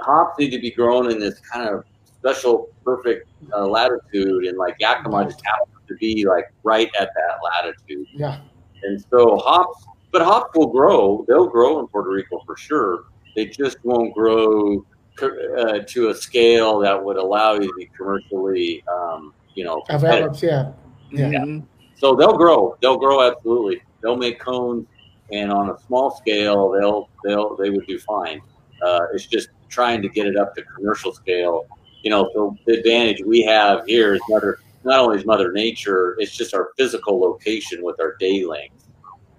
hops 0.00 0.38
need 0.38 0.50
to 0.50 0.58
be 0.58 0.70
grown 0.70 1.10
in 1.10 1.18
this 1.18 1.38
kind 1.40 1.68
of 1.68 1.84
special, 2.04 2.70
perfect 2.84 3.28
uh, 3.54 3.66
latitude, 3.66 4.44
and 4.46 4.56
like 4.56 4.76
Yakima 4.80 5.24
just 5.26 5.44
happens 5.44 5.76
to 5.88 5.94
be 5.96 6.24
like 6.26 6.46
right 6.62 6.90
at 6.98 7.10
that 7.14 7.38
latitude. 7.44 8.06
Yeah. 8.14 8.40
And 8.84 9.04
so 9.10 9.36
hops, 9.36 9.84
but 10.10 10.22
hops 10.22 10.56
will 10.56 10.68
grow. 10.68 11.24
They'll 11.28 11.48
grow 11.48 11.80
in 11.80 11.86
Puerto 11.88 12.10
Rico 12.10 12.40
for 12.46 12.56
sure. 12.56 13.04
They 13.36 13.46
just 13.46 13.76
won't 13.84 14.14
grow 14.14 14.84
uh, 15.22 15.80
to 15.86 16.08
a 16.08 16.14
scale 16.14 16.78
that 16.78 17.02
would 17.04 17.16
allow 17.16 17.54
you 17.54 17.68
to 17.68 17.74
be 17.76 17.90
commercially, 17.96 18.82
um, 18.90 19.34
you 19.54 19.64
know, 19.64 19.82
competitive. 19.82 20.30
Available, 20.42 20.74
yeah. 21.12 21.30
Yeah. 21.30 21.58
So 22.02 22.16
they'll 22.16 22.36
grow. 22.36 22.76
They'll 22.82 22.98
grow 22.98 23.22
absolutely. 23.30 23.80
They'll 24.02 24.16
make 24.16 24.40
cones, 24.40 24.88
and 25.30 25.52
on 25.52 25.70
a 25.70 25.78
small 25.86 26.10
scale, 26.10 26.68
they'll 26.72 27.08
they'll 27.24 27.56
they 27.56 27.70
would 27.70 27.86
do 27.86 27.96
fine. 28.00 28.40
Uh, 28.84 29.02
it's 29.14 29.26
just 29.26 29.50
trying 29.68 30.02
to 30.02 30.08
get 30.08 30.26
it 30.26 30.36
up 30.36 30.52
to 30.56 30.62
commercial 30.64 31.12
scale. 31.12 31.64
You 32.02 32.10
know, 32.10 32.28
so 32.34 32.56
the 32.66 32.72
advantage 32.80 33.22
we 33.24 33.42
have 33.42 33.86
here 33.86 34.14
is 34.14 34.20
mother. 34.28 34.58
Not 34.82 34.98
only 34.98 35.18
is 35.18 35.24
Mother 35.24 35.52
Nature, 35.52 36.16
it's 36.18 36.36
just 36.36 36.54
our 36.54 36.70
physical 36.76 37.20
location 37.20 37.84
with 37.84 38.00
our 38.00 38.16
day 38.18 38.44
length 38.44 38.88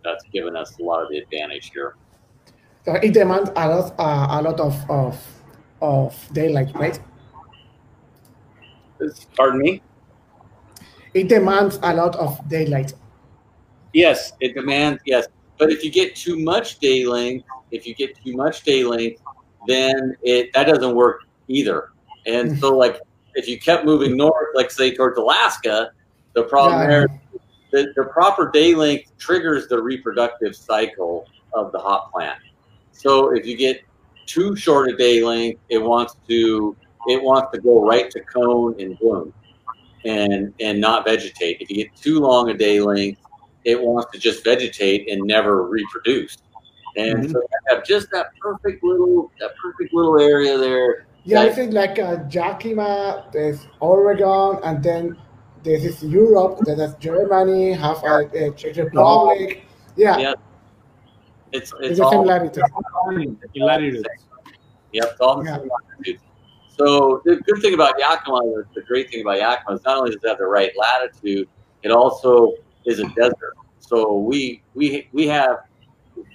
that's 0.05 0.23
given 0.31 0.55
us 0.55 0.79
a 0.79 0.83
lot 0.83 1.03
of 1.03 1.09
the 1.09 1.17
advantage 1.17 1.71
here. 1.73 1.97
So 2.85 2.93
it 2.93 3.13
demands 3.13 3.49
a 3.57 3.67
lot, 3.67 3.93
uh, 3.99 4.39
a 4.39 4.41
lot 4.41 4.59
of, 4.61 4.89
of, 4.89 5.21
of 5.81 6.29
daylight, 6.31 6.73
right? 6.75 6.97
Pardon 9.35 9.59
me. 9.59 9.81
It 11.13 11.27
demands 11.29 11.79
a 11.83 11.93
lot 11.93 12.15
of 12.15 12.47
daylight. 12.49 12.93
Yes, 13.93 14.33
it 14.39 14.55
demands 14.55 15.01
yes, 15.05 15.27
but 15.59 15.71
if 15.71 15.83
you 15.83 15.91
get 15.91 16.15
too 16.15 16.39
much 16.39 16.79
day 16.79 17.05
length, 17.05 17.45
if 17.71 17.85
you 17.85 17.93
get 17.93 18.15
too 18.23 18.35
much 18.35 18.63
day 18.63 18.83
length, 18.83 19.21
then 19.67 20.15
it 20.23 20.51
that 20.53 20.65
doesn't 20.65 20.95
work 20.95 21.21
either. 21.47 21.89
And 22.25 22.57
so, 22.59 22.75
like, 22.83 22.99
if 23.35 23.47
you 23.47 23.59
kept 23.59 23.85
moving 23.85 24.17
north, 24.17 24.49
like 24.55 24.71
say 24.71 24.95
towards 24.95 25.17
Alaska, 25.17 25.91
the 26.33 26.43
problem 26.43 26.81
Yeah. 26.81 26.87
there, 26.87 27.07
the, 27.71 27.93
the 27.95 28.05
proper 28.05 28.49
day 28.49 28.73
length 28.75 29.11
triggers 29.17 29.67
the 29.67 29.81
reproductive 29.81 30.55
cycle 30.55 31.27
of 31.53 31.71
the 31.71 31.79
hop 31.79 32.11
plant. 32.11 32.37
So 32.91 33.35
if 33.35 33.45
you 33.45 33.57
get 33.57 33.81
too 34.25 34.55
short 34.55 34.89
a 34.89 34.95
day 34.95 35.23
length, 35.23 35.59
it 35.69 35.79
wants 35.79 36.15
to 36.27 36.75
it 37.07 37.21
wants 37.21 37.51
to 37.53 37.59
go 37.61 37.85
right 37.85 38.09
to 38.11 38.19
cone 38.21 38.79
and 38.79 38.97
bloom, 38.97 39.33
and 40.05 40.53
and 40.59 40.79
not 40.79 41.05
vegetate. 41.05 41.57
If 41.61 41.69
you 41.69 41.77
get 41.83 41.95
too 41.95 42.19
long 42.19 42.49
a 42.49 42.53
day 42.53 42.79
length, 42.81 43.21
it 43.63 43.81
wants 43.81 44.11
to 44.11 44.19
just 44.19 44.43
vegetate 44.43 45.09
and 45.09 45.21
never 45.23 45.63
reproduce. 45.67 46.37
And 46.95 47.29
so 47.31 47.39
you 47.39 47.47
have 47.69 47.83
just 47.85 48.09
that 48.11 48.27
perfect 48.39 48.83
little 48.83 49.31
that 49.39 49.51
perfect 49.61 49.93
little 49.93 50.19
area 50.19 50.57
there. 50.57 51.05
Yeah, 51.25 51.41
I 51.41 51.45
Like- 51.45 51.55
think 51.55 51.73
like 51.73 51.99
uh, 51.99 52.17
Yakima, 52.29 53.25
there's 53.31 53.65
Oregon, 53.79 54.59
and 54.63 54.83
then 54.83 55.17
this 55.63 55.85
is 55.85 56.03
Europe, 56.03 56.59
then 56.65 56.77
there's 56.77 56.95
Germany, 56.95 57.71
have 57.71 58.03
uh, 58.03 58.25
uh, 58.25 58.51
Czech 58.57 58.75
Republic. 58.75 59.63
Yeah, 59.95 60.17
Yeah. 60.17 60.33
It's 61.53 61.71
it's 61.79 61.81
it's 61.91 61.99
the 61.99 62.09
same 62.09 62.19
all 62.19 62.25
latitude. 62.25 62.63
Yep, 64.91 65.05
it's 65.11 65.19
all 65.21 65.37
the 65.39 65.45
Yeah. 65.45 65.57
same 65.57 65.69
latitude. 65.69 66.19
So 66.77 67.21
the 67.23 67.35
good 67.37 67.61
thing 67.61 67.73
about 67.73 67.99
Yakima, 67.99 68.63
the, 68.73 68.81
great 68.81 69.11
thing 69.11 69.21
about 69.21 69.37
Yakima 69.37 69.75
is 69.75 69.83
not 69.85 69.97
only 69.97 70.11
does 70.11 70.23
it 70.23 70.27
have 70.27 70.39
the 70.39 70.45
right 70.45 70.71
latitude, 70.77 71.47
it 71.83 71.91
also 71.91 72.53
is 72.85 72.99
a 72.99 73.07
desert. 73.09 73.55
So 73.79 74.17
we 74.17 74.63
we 74.73 75.07
we 75.11 75.27
have, 75.27 75.57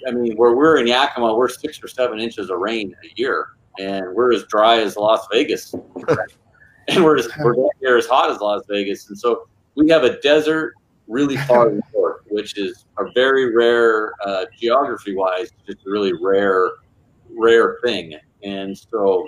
I 0.06 0.12
mean, 0.12 0.36
where 0.36 0.54
we're 0.54 0.78
in 0.78 0.86
Yakima, 0.86 1.34
we're 1.34 1.48
six 1.48 1.82
or 1.82 1.88
seven 1.88 2.20
inches 2.20 2.50
of 2.50 2.58
rain 2.58 2.94
a 3.04 3.08
year, 3.16 3.48
and 3.80 4.14
we're 4.14 4.32
as 4.32 4.44
dry 4.44 4.80
as 4.80 4.96
Las 4.96 5.26
Vegas, 5.32 5.74
and 6.88 7.04
we're 7.04 7.18
as, 7.18 7.28
we're 7.40 7.54
down 7.54 7.70
here 7.80 7.96
as 7.96 8.06
hot 8.06 8.30
as 8.30 8.40
Las 8.40 8.62
Vegas, 8.68 9.08
and 9.08 9.18
so 9.18 9.48
we 9.74 9.88
have 9.88 10.04
a 10.04 10.20
desert 10.20 10.74
really 11.08 11.36
far 11.36 11.70
north, 11.94 12.22
which 12.28 12.56
is 12.58 12.84
a 12.98 13.10
very 13.12 13.54
rare 13.54 14.12
uh, 14.24 14.44
geography-wise, 14.56 15.50
just 15.66 15.78
a 15.86 15.90
really 15.90 16.12
rare 16.20 16.70
rare 17.30 17.78
thing. 17.82 18.14
And 18.42 18.76
so, 18.76 19.26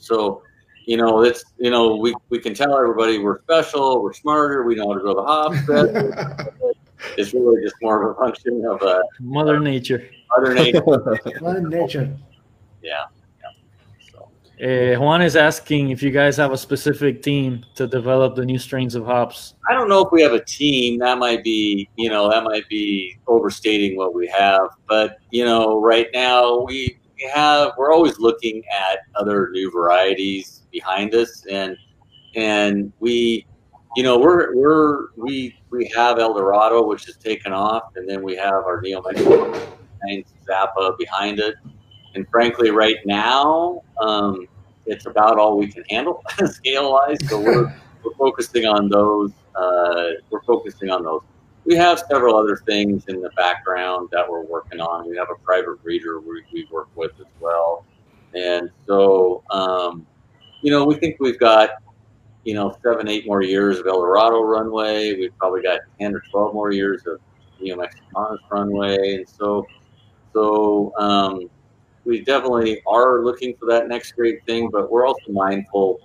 so, 0.00 0.42
you 0.86 0.96
know, 0.96 1.22
it's, 1.22 1.44
you 1.58 1.70
know, 1.70 1.94
we, 1.96 2.14
we 2.30 2.38
can 2.38 2.54
tell 2.54 2.76
everybody 2.76 3.18
we're 3.18 3.40
special, 3.42 4.02
we're 4.02 4.12
smarter, 4.12 4.64
we 4.64 4.74
know 4.74 4.88
how 4.88 4.94
to 4.94 5.00
grow 5.00 5.14
the 5.14 5.22
hops 5.22 5.66
better. 5.66 6.54
it's 7.16 7.32
really 7.32 7.62
just 7.62 7.76
more 7.82 8.10
of 8.10 8.16
a 8.16 8.20
function 8.20 8.64
of 8.66 8.82
uh, 8.82 9.02
Mother 9.20 9.60
Nature. 9.60 10.08
other 10.36 10.54
nature. 10.54 10.82
Well, 11.40 11.56
in 11.56 11.68
nature. 11.68 12.16
yeah. 12.82 13.04
yeah. 14.60 14.94
Uh, 14.94 15.00
Juan 15.00 15.22
is 15.22 15.36
asking 15.36 15.88
if 15.90 16.02
you 16.02 16.10
guys 16.10 16.36
have 16.36 16.52
a 16.52 16.58
specific 16.58 17.22
team 17.22 17.64
to 17.76 17.86
develop 17.86 18.34
the 18.34 18.44
new 18.44 18.58
strains 18.58 18.94
of 18.94 19.06
hops. 19.06 19.54
I 19.70 19.72
don't 19.72 19.88
know 19.88 20.04
if 20.04 20.12
we 20.12 20.20
have 20.20 20.34
a 20.34 20.44
team. 20.44 20.98
That 20.98 21.16
might 21.16 21.42
be, 21.42 21.88
you 21.96 22.10
know, 22.10 22.30
that 22.30 22.44
might 22.44 22.68
be 22.68 23.16
overstating 23.26 23.96
what 23.96 24.14
we 24.14 24.26
have. 24.28 24.68
But 24.86 25.18
you 25.30 25.46
know, 25.46 25.80
right 25.80 26.08
now 26.12 26.64
we 26.66 26.99
we 27.20 27.28
have 27.28 27.72
we're 27.76 27.92
always 27.92 28.18
looking 28.18 28.62
at 28.70 29.00
other 29.14 29.50
new 29.50 29.70
varieties 29.70 30.62
behind 30.72 31.14
us, 31.14 31.44
and 31.50 31.76
and 32.34 32.92
we, 33.00 33.46
you 33.96 34.02
know, 34.02 34.18
we're 34.18 34.56
we're 34.56 35.08
we 35.16 35.56
we 35.70 35.90
have 35.94 36.18
El 36.18 36.34
Dorado, 36.34 36.86
which 36.86 37.04
has 37.06 37.16
taken 37.16 37.52
off, 37.52 37.82
and 37.96 38.08
then 38.08 38.22
we 38.22 38.36
have 38.36 38.54
our 38.54 38.80
Neo 38.80 39.02
Mexican 39.02 40.24
Zappa 40.48 40.96
behind 40.98 41.40
it. 41.40 41.56
And 42.14 42.26
frankly, 42.28 42.70
right 42.70 42.96
now, 43.04 43.82
um, 44.00 44.48
it's 44.86 45.06
about 45.06 45.38
all 45.38 45.58
we 45.58 45.70
can 45.70 45.84
handle 45.90 46.22
scale 46.46 46.92
wise. 46.92 47.18
So 47.28 47.40
we're 47.40 47.74
we're 48.04 48.14
focusing 48.18 48.66
on 48.66 48.88
those. 48.88 49.32
Uh, 49.54 50.12
we're 50.30 50.42
focusing 50.42 50.90
on 50.90 51.04
those. 51.04 51.22
We 51.64 51.76
have 51.76 52.02
several 52.10 52.36
other 52.36 52.56
things 52.56 53.04
in 53.08 53.20
the 53.20 53.30
background 53.30 54.08
that 54.12 54.28
we're 54.28 54.42
working 54.44 54.80
on. 54.80 55.08
We 55.08 55.16
have 55.16 55.28
a 55.30 55.38
private 55.44 55.82
breeder 55.82 56.20
we, 56.20 56.42
we 56.52 56.66
work 56.70 56.88
with 56.96 57.12
as 57.20 57.26
well, 57.38 57.84
and 58.34 58.70
so 58.86 59.44
um, 59.50 60.06
you 60.62 60.70
know 60.70 60.84
we 60.84 60.94
think 60.96 61.16
we've 61.20 61.38
got 61.38 61.70
you 62.44 62.54
know 62.54 62.76
seven, 62.82 63.08
eight 63.08 63.26
more 63.26 63.42
years 63.42 63.78
of 63.78 63.86
El 63.86 64.00
Dorado 64.00 64.42
runway. 64.42 65.14
We've 65.14 65.36
probably 65.38 65.62
got 65.62 65.80
ten 66.00 66.14
or 66.14 66.22
twelve 66.30 66.54
more 66.54 66.72
years 66.72 67.06
of 67.06 67.20
Neo 67.60 67.76
Mexicanus 67.76 68.38
runway, 68.50 69.16
and 69.16 69.28
so 69.28 69.66
so 70.32 70.92
um, 70.96 71.50
we 72.04 72.22
definitely 72.22 72.82
are 72.86 73.22
looking 73.22 73.54
for 73.56 73.66
that 73.66 73.88
next 73.88 74.12
great 74.12 74.44
thing, 74.46 74.70
but 74.70 74.90
we're 74.90 75.06
also 75.06 75.30
mindful 75.30 76.00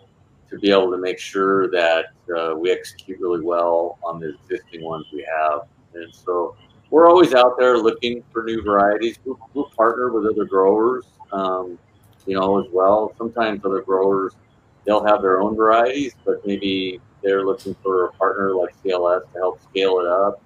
to 0.49 0.59
be 0.59 0.71
able 0.71 0.91
to 0.91 0.97
make 0.97 1.19
sure 1.19 1.69
that 1.71 2.05
uh, 2.35 2.55
we 2.55 2.71
execute 2.71 3.19
really 3.19 3.41
well 3.41 3.97
on 4.03 4.19
the 4.19 4.35
existing 4.35 4.83
ones 4.83 5.05
we 5.11 5.25
have. 5.39 5.61
And 5.93 6.13
so 6.13 6.55
we're 6.89 7.09
always 7.09 7.33
out 7.33 7.57
there 7.57 7.77
looking 7.77 8.23
for 8.31 8.43
new 8.43 8.61
varieties. 8.61 9.17
We'll, 9.25 9.39
we'll 9.53 9.71
partner 9.75 10.11
with 10.11 10.31
other 10.31 10.45
growers, 10.45 11.05
um, 11.31 11.77
you 12.25 12.39
know, 12.39 12.59
as 12.59 12.67
well. 12.71 13.13
Sometimes 13.17 13.65
other 13.65 13.81
growers, 13.81 14.33
they'll 14.85 15.05
have 15.05 15.21
their 15.21 15.41
own 15.41 15.55
varieties, 15.55 16.13
but 16.25 16.45
maybe 16.45 17.01
they're 17.23 17.45
looking 17.45 17.75
for 17.81 18.05
a 18.05 18.11
partner 18.13 18.53
like 18.53 18.75
CLS 18.83 19.21
to 19.33 19.39
help 19.39 19.61
scale 19.63 19.99
it 19.99 20.07
up 20.07 20.41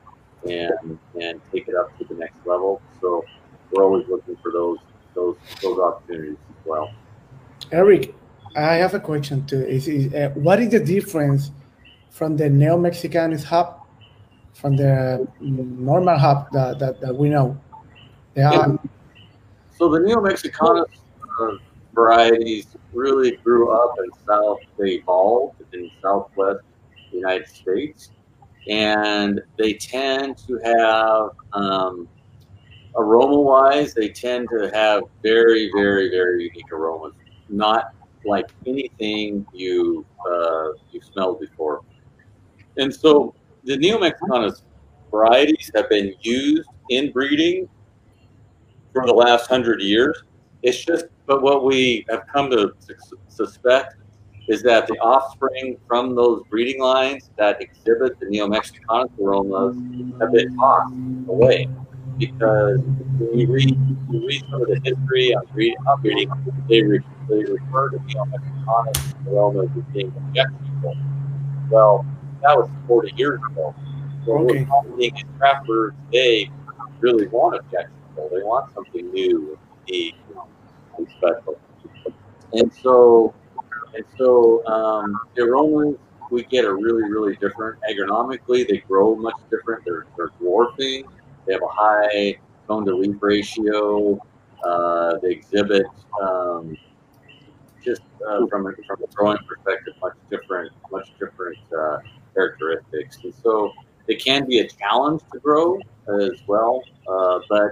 and 0.48 0.98
and 1.22 1.42
take 1.52 1.68
it 1.68 1.76
up 1.76 1.98
to 1.98 2.06
the 2.06 2.16
next 2.16 2.46
level. 2.46 2.82
So 3.02 3.26
we're 3.72 3.84
always 3.84 4.08
looking 4.08 4.38
for 4.38 4.52
those 4.52 4.78
those 5.14 5.36
those 5.62 5.80
opportunities 5.80 6.38
as 6.50 6.66
well. 6.66 6.94
Eric, 7.72 8.16
I 8.56 8.76
have 8.76 8.94
a 8.94 9.00
question 9.00 9.46
too. 9.46 9.66
Is, 9.66 9.88
is 9.88 10.14
uh, 10.14 10.30
what 10.36 10.60
is 10.60 10.72
the 10.72 10.80
difference 10.80 11.52
from 12.10 12.38
the 12.38 12.50
Neo 12.50 12.78
Mexicanus 12.78 13.44
hub 13.44 13.86
from 14.54 14.76
the 14.76 15.28
mm, 15.42 15.78
normal 15.80 16.18
hub 16.18 16.52
that, 16.52 16.80
that, 16.80 17.02
that 17.02 17.16
we 17.16 17.30
know? 17.30 17.58
They 18.34 18.42
are, 18.42 18.80
So 19.78 19.90
the 19.90 20.00
Neo 20.00 20.18
Mexicanus 20.18 20.86
uh, 21.40 21.52
varieties 21.94 22.68
really 22.94 23.38
grew 23.38 23.72
up 23.72 23.96
in 24.00 24.10
South, 24.26 24.60
they 24.78 24.92
evolved 24.96 25.62
in 25.74 25.90
Southwest 26.02 26.62
United 27.12 27.48
States, 27.48 28.12
and 28.68 29.42
they 29.58 29.74
tend 29.74 30.38
to 30.48 30.60
have 30.64 31.30
um, 31.54 32.08
aroma-wise, 32.96 33.94
they 33.94 34.10
tend 34.10 34.48
to 34.50 34.70
have 34.74 35.04
very, 35.24 35.70
very, 35.74 36.10
very 36.10 36.44
unique 36.44 36.72
aromas, 36.72 37.14
not 37.50 37.94
like 38.26 38.50
anything 38.66 39.46
you 39.54 40.06
uh, 40.30 40.70
you 40.92 41.02
smelled 41.02 41.40
before. 41.40 41.82
And 42.78 42.94
so 42.94 43.34
the 43.64 43.78
Neo 43.78 44.00
Mexicanus 44.00 44.64
varieties 45.12 45.72
have 45.76 45.90
been 45.90 46.14
used 46.22 46.70
in 46.90 47.12
breeding 47.12 47.68
for 48.94 49.06
the 49.06 49.14
last 49.14 49.48
hundred 49.48 49.82
years. 49.82 50.24
It's 50.62 50.84
just, 50.84 51.06
but 51.26 51.42
what 51.42 51.64
we 51.64 52.06
have 52.10 52.24
come 52.34 52.50
to 52.52 52.74
suspect 53.28 53.96
is 54.48 54.62
that 54.64 54.88
the 54.88 54.98
offspring 55.00 55.78
from 55.88 56.16
those 56.16 56.44
breeding 56.50 56.82
lines 56.82 57.30
that 57.38 57.62
exhibit 57.62 58.20
the 58.20 58.26
Neo-Mexicanus 58.26 59.12
aromas 59.22 59.76
have 60.20 60.32
been 60.32 60.56
tossed 60.58 60.94
away 61.28 61.68
because 62.20 62.80
when 63.18 63.40
you 63.40 63.48
read, 63.48 63.78
you 64.12 64.28
read 64.28 64.44
some 64.52 64.62
of 64.62 64.68
the 64.68 64.80
history 64.84 65.34
on 65.34 65.46
breeding, 65.54 65.78
on 65.88 66.02
breeding 66.02 66.30
they, 66.68 66.84
re, 66.84 67.00
they 67.30 67.44
refer 67.46 67.90
to 67.90 68.00
Neo-Mexicanus 68.06 69.28
aromas 69.28 69.70
as 69.78 69.84
being 69.94 70.14
objectionable. 70.16 70.96
Well, 71.70 72.06
that 72.42 72.58
was 72.58 72.70
40 72.88 73.14
years 73.16 73.40
ago. 73.52 73.74
So 74.26 74.34
okay. 74.34 74.60
we're 74.60 74.66
finding 74.66 75.18
in 75.18 75.28
craft 75.38 75.66
brewers 75.66 75.94
today 76.12 76.52
really 77.00 77.28
want 77.28 77.56
objectionable. 77.56 78.30
They 78.32 78.44
want 78.44 78.74
something 78.74 79.10
new, 79.12 79.58
unique, 79.88 80.16
and 80.98 81.08
special. 81.18 81.60
And 82.54 82.72
so 82.74 83.34
and 83.96 84.06
so 84.18 84.66
um, 84.68 85.20
the 85.36 85.44
aromas 85.44 85.96
we 86.32 86.44
get 86.44 86.66
are 86.66 86.76
really, 86.76 87.04
really 87.04 87.36
different. 87.38 87.80
Agronomically, 87.90 88.68
they 88.68 88.78
grow 88.88 89.16
much 89.16 89.36
different. 89.50 89.84
They're, 89.86 90.06
they're 90.16 90.30
dwarfing. 90.40 91.06
They 91.50 91.56
have 91.56 91.64
a 91.64 91.68
high 91.68 92.38
cone 92.68 92.86
to 92.86 92.96
leaf 92.96 93.16
ratio. 93.20 94.22
Uh, 94.64 95.18
they 95.24 95.32
exhibit 95.32 95.88
um, 96.22 96.78
just 97.84 98.04
uh, 98.30 98.46
from 98.46 98.68
a, 98.68 98.74
from 98.86 99.02
a 99.04 99.08
growing 99.16 99.40
perspective 99.48 99.96
much 100.00 100.14
different, 100.30 100.72
much 100.92 101.10
different 101.20 101.58
uh, 101.76 101.98
characteristics. 102.36 103.18
And 103.24 103.34
so 103.34 103.72
they 104.08 104.14
can 104.14 104.48
be 104.48 104.60
a 104.60 104.68
challenge 104.68 105.24
to 105.34 105.40
grow 105.40 105.80
as 106.22 106.40
well. 106.46 106.84
Uh, 107.10 107.40
but 107.50 107.72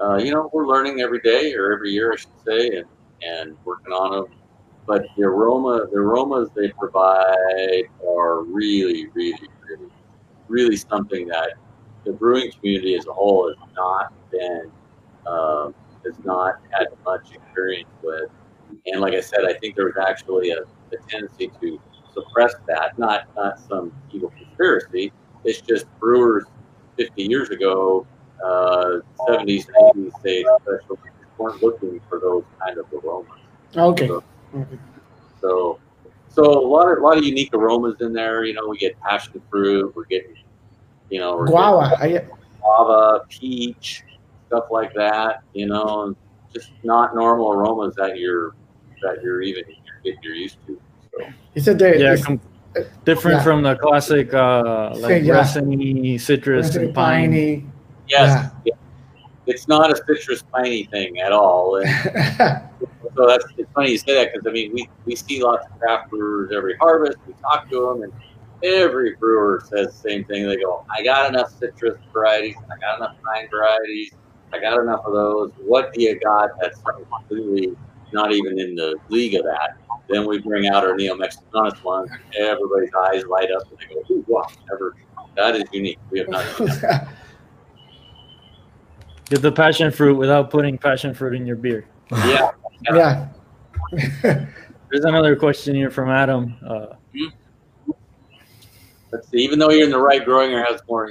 uh, 0.00 0.16
you 0.16 0.32
know, 0.32 0.50
we're 0.52 0.66
learning 0.66 1.00
every 1.00 1.20
day 1.20 1.54
or 1.54 1.72
every 1.72 1.92
year, 1.92 2.14
I 2.14 2.16
should 2.16 2.30
say, 2.44 2.78
and 2.78 2.86
and 3.22 3.56
working 3.64 3.92
on 3.92 4.10
them 4.10 4.38
but 4.86 5.06
the 5.16 5.24
aroma, 5.24 5.86
the 5.90 5.98
aromas 5.98 6.50
they 6.54 6.68
provide 6.70 7.84
are 8.06 8.42
really, 8.42 9.06
really, 9.14 9.48
really, 9.66 9.90
really 10.48 10.76
something 10.76 11.26
that 11.28 11.54
the 12.04 12.12
brewing 12.12 12.50
community 12.52 12.94
as 12.94 13.06
a 13.06 13.12
whole 13.12 13.48
has 13.48 13.56
not 13.74 14.12
been, 14.30 14.70
um, 15.26 15.74
has 16.04 16.14
not 16.24 16.60
had 16.70 16.88
much 17.04 17.32
experience 17.32 17.88
with. 18.02 18.30
And 18.86 19.00
like 19.00 19.14
I 19.14 19.20
said, 19.20 19.44
I 19.46 19.54
think 19.54 19.76
there 19.76 19.86
was 19.86 19.96
actually 19.96 20.50
a, 20.50 20.60
a 20.60 20.96
tendency 21.08 21.50
to 21.60 21.80
suppress 22.12 22.54
that, 22.66 22.98
not 22.98 23.28
not 23.36 23.58
some 23.60 23.92
evil 24.12 24.32
conspiracy. 24.36 25.12
It's 25.44 25.60
just 25.60 25.86
brewers 25.98 26.44
50 26.96 27.22
years 27.22 27.50
ago, 27.50 28.06
uh, 28.44 29.00
70s 29.28 29.66
80s, 29.94 30.12
they 30.22 30.44
especially 30.58 30.98
weren't 31.38 31.62
looking 31.62 32.00
for 32.08 32.20
those 32.20 32.44
kind 32.60 32.78
of 32.78 32.86
aromas. 32.92 33.40
Okay. 33.76 34.06
So, 34.06 34.24
so, 35.40 35.80
so 36.28 36.42
a 36.42 36.66
lot 36.66 36.90
of 36.90 36.98
a 36.98 37.00
lot 37.00 37.18
of 37.18 37.24
unique 37.24 37.52
aromas 37.52 38.00
in 38.00 38.12
there. 38.12 38.44
You 38.44 38.54
know, 38.54 38.68
we 38.68 38.78
get 38.78 38.98
passion 39.00 39.42
fruit. 39.50 39.94
We're 39.94 40.04
getting, 40.04 40.34
you 41.14 41.20
know, 41.20 41.36
we're 41.36 41.46
guava, 41.46 41.96
getting 42.02 42.28
guava, 42.58 43.24
peach, 43.28 44.02
stuff 44.48 44.64
like 44.72 44.92
that. 44.94 45.44
You 45.52 45.66
know, 45.66 46.16
just 46.52 46.72
not 46.82 47.14
normal 47.14 47.52
aromas 47.52 47.94
that 47.94 48.18
you're 48.18 48.56
that 49.00 49.22
you're 49.22 49.40
even 49.40 49.62
you're, 50.02 50.16
you're 50.22 50.34
used 50.34 50.58
to. 50.66 50.80
So. 51.12 51.28
You 51.54 51.62
said 51.62 51.78
that 51.78 52.00
yeah, 52.00 52.16
com- 52.16 52.40
different 53.04 53.36
yeah. 53.36 53.44
from 53.44 53.62
the 53.62 53.76
classic 53.76 54.34
uh, 54.34 54.92
like 54.96 55.22
yeah. 55.22 55.34
resiny, 55.34 56.18
citrus, 56.18 56.74
and 56.74 56.92
piney. 56.92 57.64
Yes, 58.08 58.50
yeah. 58.64 58.72
yeah. 58.72 58.72
it's 59.46 59.68
not 59.68 59.92
a 59.92 59.96
citrus 59.96 60.42
piney 60.42 60.86
thing 60.86 61.20
at 61.20 61.30
all. 61.30 61.80
And, 63.06 63.16
so 63.16 63.28
that's 63.28 63.44
it's 63.56 63.70
funny 63.72 63.92
you 63.92 63.98
say 63.98 64.14
that 64.14 64.32
because 64.32 64.44
I 64.44 64.50
mean 64.50 64.72
we, 64.72 64.88
we 65.04 65.14
see 65.14 65.40
lots 65.40 65.64
of 65.66 65.78
craft 65.78 66.10
brewers 66.10 66.50
every 66.52 66.76
harvest. 66.78 67.18
We 67.28 67.34
talk 67.34 67.70
to 67.70 67.80
them, 67.86 68.02
and 68.02 68.12
every 68.64 69.14
brewer 69.16 69.62
says 69.68 69.88
the 69.88 70.08
same 70.08 70.24
thing. 70.24 70.46
They 70.46 70.56
go, 70.56 70.84
"I 70.96 71.02
got 71.04 71.28
enough 71.28 71.50
citrus 71.58 71.98
varieties. 72.12 72.56
I 72.70 72.78
got 72.80 72.98
enough 72.98 73.16
pine 73.24 73.48
varieties. 73.50 74.12
I 74.52 74.58
got 74.58 74.80
enough 74.80 75.04
of 75.04 75.12
those. 75.12 75.52
What 75.58 75.92
do 75.92 76.02
you 76.02 76.18
got 76.20 76.50
that's 76.60 76.80
completely 76.80 77.76
not 78.12 78.32
even 78.32 78.58
in 78.58 78.74
the 78.74 78.96
league 79.08 79.34
of 79.34 79.44
that?" 79.44 79.76
Then 80.08 80.26
we 80.26 80.38
bring 80.38 80.68
out 80.68 80.84
our 80.84 80.94
Neo 80.94 81.14
Mexicanus 81.14 81.82
ones. 81.84 82.10
Everybody's 82.38 82.90
eyes 83.08 83.24
light 83.26 83.50
up, 83.50 83.62
and 83.70 83.78
they 83.78 83.94
go, 83.94 84.02
"Ooh, 84.10 84.24
wow! 84.28 84.46
Never. 84.70 84.94
That 85.36 85.56
is 85.56 85.64
unique. 85.72 85.98
We 86.10 86.20
have 86.20 86.28
not." 86.28 86.44
Get 89.30 89.40
the 89.40 89.52
passion 89.52 89.90
fruit 89.90 90.16
without 90.16 90.50
putting 90.50 90.76
passion 90.76 91.14
fruit 91.14 91.34
in 91.34 91.46
your 91.46 91.56
beer. 91.56 91.86
Yeah, 92.10 92.50
yeah. 92.92 93.28
There's 93.92 95.04
another 95.06 95.34
question 95.34 95.74
here 95.74 95.90
from 95.90 96.10
Adam. 96.10 96.54
Uh, 96.64 96.86
Let's 99.14 99.28
see. 99.28 99.38
Even 99.38 99.60
though 99.60 99.70
you're 99.70 99.84
in 99.84 99.90
the 99.90 99.98
right 99.98 100.24
growing 100.24 100.50
area, 100.52 100.66
has 100.68 100.80
more 100.88 101.08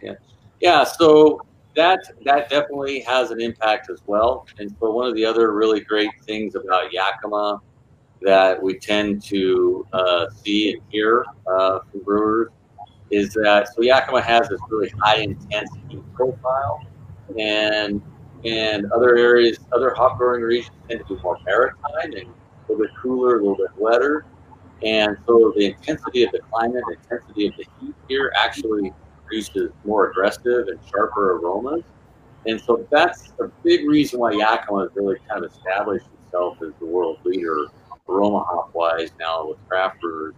chance. 0.00 0.18
Yeah. 0.60 0.82
So 0.82 1.40
that 1.76 2.00
that 2.24 2.50
definitely 2.50 3.00
has 3.00 3.30
an 3.30 3.40
impact 3.40 3.90
as 3.90 4.00
well. 4.06 4.46
And 4.58 4.74
so 4.80 4.90
one 4.90 5.06
of 5.06 5.14
the 5.14 5.24
other 5.24 5.52
really 5.52 5.80
great 5.80 6.10
things 6.24 6.56
about 6.56 6.92
Yakima 6.92 7.60
that 8.22 8.60
we 8.60 8.76
tend 8.76 9.22
to 9.26 9.86
uh, 9.92 10.26
see 10.30 10.72
and 10.72 10.82
hear 10.90 11.24
uh, 11.46 11.78
from 11.90 12.00
brewers 12.02 12.50
is 13.12 13.32
that 13.34 13.68
so 13.72 13.82
Yakima 13.82 14.20
has 14.20 14.48
this 14.48 14.60
really 14.68 14.92
high 15.00 15.18
intensity 15.18 16.02
profile, 16.12 16.84
and 17.38 18.02
and 18.44 18.90
other 18.90 19.16
areas, 19.16 19.60
other 19.72 19.94
hop 19.94 20.18
growing 20.18 20.42
regions 20.42 20.76
tend 20.88 21.06
to 21.06 21.14
be 21.14 21.22
more 21.22 21.38
maritime 21.46 21.78
and 22.02 22.14
a 22.14 22.72
little 22.72 22.84
bit 22.84 22.90
cooler, 23.00 23.36
a 23.36 23.38
little 23.38 23.56
bit 23.56 23.70
wetter. 23.76 24.26
And 24.84 25.16
so 25.26 25.52
the 25.56 25.66
intensity 25.66 26.24
of 26.24 26.32
the 26.32 26.40
climate, 26.50 26.82
the 26.86 26.96
intensity 27.02 27.46
of 27.46 27.54
the 27.56 27.64
heat 27.80 27.94
here 28.08 28.32
actually 28.36 28.92
produces 29.24 29.72
more 29.84 30.10
aggressive 30.10 30.68
and 30.68 30.78
sharper 30.90 31.36
aromas. 31.36 31.82
And 32.46 32.60
so 32.60 32.86
that's 32.90 33.32
a 33.40 33.48
big 33.62 33.88
reason 33.88 34.20
why 34.20 34.32
Yakima 34.32 34.82
has 34.82 34.90
really 34.94 35.16
kind 35.28 35.44
of 35.44 35.50
established 35.50 36.06
itself 36.24 36.58
as 36.62 36.72
the 36.78 36.86
world 36.86 37.18
leader 37.24 37.66
aroma 38.08 38.44
hop 38.44 38.74
wise 38.74 39.10
now 39.18 39.48
with 39.48 39.58
craft 39.66 40.00
brewers 40.00 40.34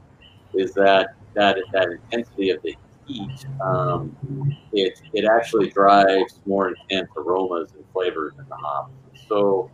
is 0.55 0.73
that 0.75 1.15
that 1.35 1.59
that 1.73 1.89
intensity 1.89 2.51
of 2.51 2.63
the 2.63 2.77
heat, 3.07 3.47
um, 3.61 4.17
it 4.73 5.01
it 5.13 5.25
actually 5.25 5.71
drives 5.71 6.41
more 6.47 6.69
intense 6.71 7.11
aromas 7.17 7.73
and 7.73 7.85
flavors 7.93 8.33
in 8.39 8.49
the 8.49 8.57
hop. 8.57 8.91
So 9.29 9.71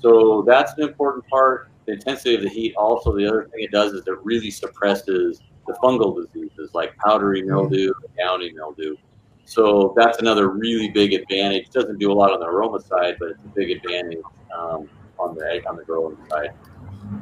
so 0.00 0.44
that's 0.46 0.72
an 0.78 0.88
important 0.88 1.26
part. 1.28 1.68
The 1.86 1.92
intensity 1.92 2.34
of 2.34 2.42
the 2.42 2.48
heat. 2.48 2.74
Also, 2.76 3.16
the 3.16 3.26
other 3.26 3.44
thing 3.44 3.62
it 3.62 3.70
does 3.70 3.92
is 3.92 4.06
it 4.06 4.18
really 4.24 4.50
suppresses 4.50 5.40
the 5.66 5.74
fungal 5.74 6.16
diseases 6.16 6.70
like 6.74 6.96
powdery 6.96 7.42
mildew, 7.42 7.92
downy 8.16 8.52
mildew. 8.52 8.96
So 9.44 9.94
that's 9.96 10.18
another 10.18 10.48
really 10.48 10.88
big 10.90 11.12
advantage. 11.12 11.66
It 11.66 11.72
doesn't 11.72 11.98
do 11.98 12.10
a 12.10 12.14
lot 12.14 12.32
on 12.32 12.40
the 12.40 12.46
aroma 12.46 12.80
side, 12.80 13.16
but 13.20 13.30
it's 13.30 13.44
a 13.44 13.48
big 13.48 13.70
advantage 13.70 14.18
um, 14.56 14.88
on 15.18 15.36
the 15.36 15.62
on 15.68 15.76
the 15.76 15.84
growing 15.84 16.16
side. 16.28 16.50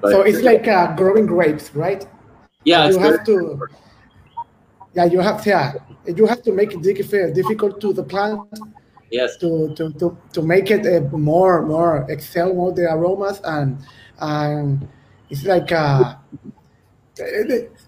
But 0.01 0.11
so 0.11 0.23
it's 0.23 0.41
like 0.41 0.67
uh, 0.67 0.95
growing 0.97 1.27
grapes, 1.27 1.75
right? 1.75 2.07
Yeah, 2.65 2.89
you 2.89 2.99
have 2.99 3.25
to 3.27 3.61
yeah, 4.95 5.05
you 5.05 5.21
have 5.21 5.45
yeah, 5.47 5.75
you 6.07 6.27
have 6.27 6.43
to 6.43 6.53
make 6.53 6.73
it 6.73 6.83
difficult 6.83 7.81
to 7.81 7.93
the 7.93 8.03
plant. 8.03 8.41
Yes. 9.11 9.37
To 9.39 9.75
to 9.75 9.93
to, 9.95 10.17
to 10.33 10.43
make 10.43 10.71
it 10.71 10.87
uh, 10.87 11.17
more 11.17 11.67
more 11.67 12.07
excel 12.09 12.55
more 12.55 12.73
the 12.73 12.91
aromas 12.93 13.41
and 13.45 13.79
and 14.21 14.89
it's 15.31 15.45
like 15.45 15.73
uh 15.73 16.15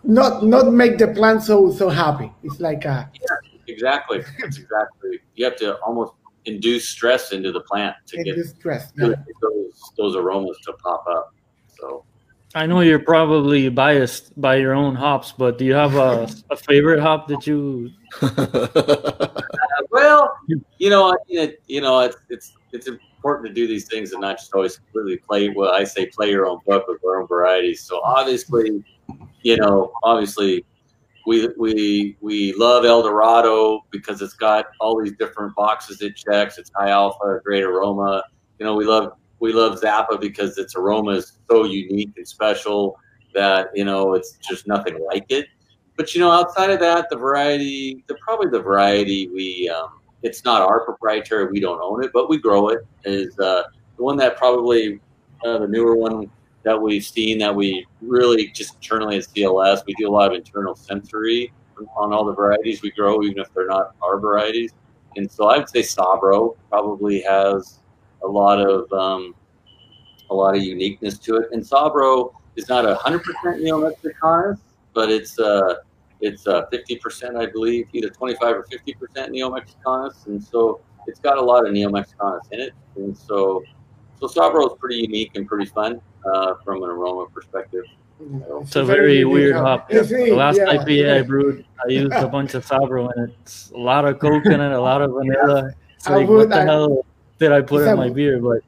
not 0.05 0.45
not 0.45 0.73
make 0.73 0.99
the 0.99 1.09
plant 1.09 1.43
so 1.43 1.71
so 1.73 1.89
happy. 1.89 2.33
It's 2.43 2.61
like 2.61 2.87
uh 2.87 3.05
yeah, 3.15 3.37
exactly 3.67 4.25
exactly. 4.39 5.21
You 5.35 5.45
have 5.45 5.57
to 5.57 5.77
almost 5.79 6.13
induce 6.45 6.89
stress 6.89 7.33
into 7.33 7.51
the 7.53 7.61
plant 7.61 7.97
to 8.07 8.23
get 8.23 8.39
stress 8.47 8.93
yeah. 8.97 9.15
those 9.43 9.93
those 9.97 10.17
aromas 10.17 10.59
to 10.65 10.73
pop 10.75 11.05
up. 11.09 11.35
So 11.79 12.05
I 12.55 12.67
know 12.67 12.81
you're 12.81 12.99
probably 12.99 13.69
biased 13.69 14.41
by 14.41 14.57
your 14.57 14.73
own 14.73 14.95
hops, 14.95 15.33
but 15.33 15.59
do 15.59 15.65
you 15.65 15.75
have 15.75 15.95
a, 15.97 16.29
a 16.51 16.57
favorite 16.57 17.01
hop 17.01 17.29
that 17.29 17.47
you? 17.47 17.91
uh, 18.23 19.43
well, 19.91 20.35
you 20.79 20.89
know, 20.89 21.15
it, 21.29 21.61
you 21.67 21.81
know, 21.81 22.01
it's 22.01 22.17
it's 22.31 22.53
it's 22.73 22.89
important 23.27 23.55
to 23.55 23.61
do 23.61 23.67
these 23.67 23.89
things 23.89 24.13
and 24.13 24.21
not 24.21 24.39
just 24.39 24.55
always 24.55 24.77
completely 24.77 25.17
play. 25.17 25.49
Well, 25.49 25.73
I 25.73 25.83
say 25.83 26.07
play 26.07 26.31
your 26.31 26.47
own 26.47 26.61
book 26.65 26.87
with 26.87 27.01
your 27.03 27.21
own 27.21 27.27
varieties. 27.27 27.83
So 27.83 28.01
obviously, 28.05 28.85
you 29.43 29.57
know, 29.57 29.93
obviously, 30.05 30.65
we 31.27 31.49
we 31.59 32.17
we 32.21 32.53
love 32.53 32.85
El 32.85 33.03
Dorado 33.03 33.85
because 33.91 34.23
it's 34.23 34.35
got 34.35 34.67
all 34.79 35.03
these 35.03 35.15
different 35.19 35.57
boxes 35.57 36.01
it 36.01 36.15
checks. 36.15 36.57
It's 36.57 36.71
high 36.77 36.91
alpha, 36.91 37.41
great 37.45 37.65
aroma. 37.65 38.23
You 38.61 38.67
know, 38.67 38.77
we 38.77 38.85
love 38.85 39.13
we 39.41 39.53
love 39.53 39.81
Zappa 39.81 40.21
because 40.21 40.57
its 40.57 40.77
aroma 40.77 41.13
is 41.13 41.39
so 41.51 41.65
unique 41.65 42.13
and 42.17 42.27
special 42.27 42.97
that 43.35 43.71
you 43.75 43.85
know 43.85 44.15
it's 44.15 44.39
just 44.49 44.69
nothing 44.69 45.05
like 45.05 45.27
it. 45.31 45.47
but 45.97 46.15
you 46.15 46.21
know, 46.21 46.31
outside 46.31 46.71
of 46.71 46.79
that, 46.81 47.09
the 47.11 47.17
variety, 47.17 48.05
the 48.07 48.15
probably 48.17 48.51
the 48.51 48.61
variety 48.61 49.29
we, 49.29 49.69
um, 49.69 50.01
it's 50.27 50.45
not 50.45 50.61
our 50.61 50.85
proprietary. 50.85 51.51
We 51.51 51.61
don't 51.61 51.81
own 51.81 52.03
it, 52.05 52.11
but 52.13 52.29
we 52.29 52.39
grow 52.39 52.69
it. 52.69 52.87
Is 53.05 53.39
uh, 53.39 53.63
the 53.97 54.03
one 54.03 54.17
that 54.19 54.37
probably 54.37 55.01
uh, 55.45 55.59
the 55.59 55.69
newer 55.69 55.95
one 55.97 56.31
that 56.65 56.81
we've 56.81 57.05
seen 57.05 57.39
that 57.39 57.55
we 57.55 57.87
really 58.03 58.49
just 58.49 58.75
internally 58.75 59.19
at 59.19 59.25
CLS, 59.25 59.87
we 59.87 59.95
do 59.95 60.09
a 60.09 60.11
lot 60.11 60.33
of 60.33 60.37
internal 60.37 60.75
sensory 60.75 61.53
on 61.97 62.13
all 62.13 62.25
the 62.25 62.35
varieties 62.35 62.83
we 62.83 62.91
grow, 62.91 63.23
even 63.23 63.39
if 63.39 63.53
they're 63.55 63.69
not 63.69 63.95
our 64.03 64.19
varieties. 64.19 64.73
And 65.17 65.31
so 65.31 65.47
I 65.47 65.59
would 65.59 65.69
say 65.69 65.81
Sabro 65.81 66.57
probably 66.69 67.21
has 67.23 67.79
a 68.25 68.27
lot 68.27 68.59
of 68.59 68.93
um, 68.93 69.35
a 70.31 70.35
lot 70.35 70.57
of 70.57 70.63
uniqueness 70.63 71.19
to 71.19 71.37
it. 71.37 71.49
And 71.53 71.63
Sabro 71.63 72.33
is 72.57 72.69
not 72.69 72.85
a 72.85 72.97
hundred 72.97 73.23
percent 73.23 73.63
neo-mexicanus, 73.63 74.59
but 74.93 75.11
it's 75.11 75.39
uh, 75.39 75.77
it's 76.21 76.47
uh, 76.47 76.67
50%, 76.73 77.37
I 77.37 77.47
believe, 77.47 77.89
either 77.93 78.09
25 78.09 78.57
or 78.57 78.65
50% 78.65 79.31
neo-mexicanus, 79.31 80.27
and 80.27 80.43
so 80.43 80.81
it's 81.07 81.21
got 81.21 81.39
a 81.39 81.43
lot 81.43 81.67
of 81.67 81.73
neo-mexicanus 81.73 82.53
in 82.53 82.61
it. 82.61 82.73
And 82.97 83.17
so, 83.17 83.63
so 84.19 84.27
Sabro 84.27 84.67
is 84.67 84.79
pretty 84.79 84.97
unique 84.97 85.33
and 85.35 85.47
pretty 85.47 85.67
fun 85.67 86.01
uh, 86.25 86.55
from 86.65 86.83
an 86.83 86.89
aroma 86.89 87.27
perspective. 87.27 87.85
It's 88.63 88.77
a 88.77 88.85
very 88.85 89.25
weird 89.25 89.57
hop. 89.57 89.91
The 89.91 90.33
last 90.33 90.57
yeah. 90.57 90.67
IPA 90.67 91.19
I 91.19 91.23
brewed, 91.23 91.67
I 91.85 91.93
used 91.93 92.15
a 92.15 92.27
bunch 92.27 92.55
of 92.55 92.67
Sabro, 92.67 93.13
and 93.15 93.31
it's 93.43 93.71
a 93.73 93.77
lot 93.77 94.07
of 94.07 94.19
coconut, 94.19 94.73
a 94.73 94.81
lot 94.81 95.03
of 95.03 95.13
vanilla. 95.13 95.71
It's 95.97 96.09
like, 96.09 96.27
what 96.27 96.49
the 96.49 96.63
hell 96.63 97.05
did 97.39 97.53
I 97.53 97.61
put 97.61 97.87
in 97.87 97.97
my 97.97 98.09
beer? 98.09 98.41
But 98.41 98.63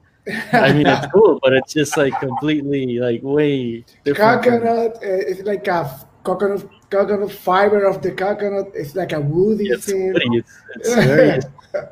I 0.53 0.73
mean, 0.73 0.85
it's 0.85 1.07
cool, 1.13 1.39
but 1.41 1.53
it's 1.53 1.73
just 1.73 1.97
like 1.97 2.19
completely 2.19 2.99
like 2.99 3.21
way 3.23 3.83
different. 4.03 4.43
Coconut, 4.43 4.99
it's 5.01 5.41
like 5.41 5.67
a 5.67 6.07
coconut 6.23 6.67
coconut 6.89 7.31
fiber 7.31 7.85
of 7.85 8.01
the 8.01 8.11
coconut. 8.11 8.71
It's 8.73 8.95
like 8.95 9.13
a 9.13 9.19
woody 9.19 9.69
it's 9.69 9.85
thing. 9.85 10.13
Woody. 10.13 10.37
It's, 10.37 10.51
it's 10.75 10.95
very, 10.95 11.39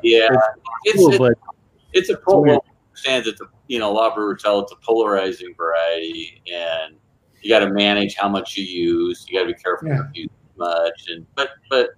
yeah, 0.02 0.28
it's, 0.84 0.96
cool, 0.96 1.08
it's, 1.08 1.18
but 1.18 1.38
it's 1.92 2.10
a 2.10 2.16
cool. 2.16 2.42
Understand 2.42 3.26
that 3.26 3.38
the 3.38 3.46
you 3.68 3.78
know 3.78 3.90
a 3.90 3.94
lot 3.94 4.08
of 4.08 4.16
brewers 4.16 4.42
tell 4.42 4.60
it's 4.60 4.72
a 4.72 4.76
polarizing 4.76 5.54
variety, 5.56 6.42
and 6.52 6.96
you 7.42 7.50
got 7.50 7.60
to 7.60 7.72
manage 7.72 8.16
how 8.16 8.28
much 8.28 8.56
you 8.56 8.64
use. 8.64 9.24
You 9.28 9.38
got 9.38 9.46
to 9.46 9.54
be 9.54 9.60
careful 9.60 9.88
yeah. 9.88 9.96
not 9.96 10.14
to 10.14 10.20
use 10.20 10.30
much, 10.56 11.04
and 11.08 11.26
but 11.34 11.50
but 11.70 11.90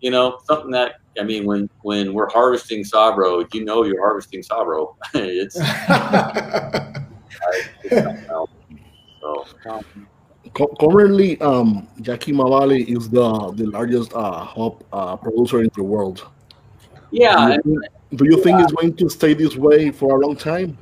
you 0.00 0.10
know 0.10 0.38
something 0.44 0.70
that 0.70 1.00
I 1.18 1.24
mean 1.24 1.44
when 1.44 1.68
when 1.82 2.14
we're 2.14 2.30
harvesting 2.30 2.84
Sabro, 2.84 3.52
you 3.52 3.64
know 3.64 3.84
you're 3.84 4.00
harvesting 4.00 4.42
Sabro. 4.42 4.96
it's, 5.14 5.56
it's 7.84 8.26
so. 8.26 8.48
Um, 9.66 10.08
currently, 10.54 11.40
um, 11.40 11.88
Yakima 11.98 12.48
Valley 12.48 12.82
is 12.84 13.08
the 13.08 13.52
the 13.52 13.66
largest 13.66 14.12
uh, 14.14 14.44
hop 14.44 14.84
uh, 14.92 15.16
producer 15.16 15.62
in 15.62 15.70
the 15.74 15.82
world. 15.82 16.26
Yeah. 17.10 17.56
Do 17.56 17.62
you, 17.64 17.80
think, 17.80 18.18
do 18.18 18.24
you 18.24 18.42
think 18.42 18.60
it's 18.60 18.72
going 18.72 18.96
to 18.96 19.08
stay 19.08 19.34
this 19.34 19.56
way 19.56 19.90
for 19.90 20.16
a 20.16 20.20
long 20.26 20.36
time? 20.36 20.76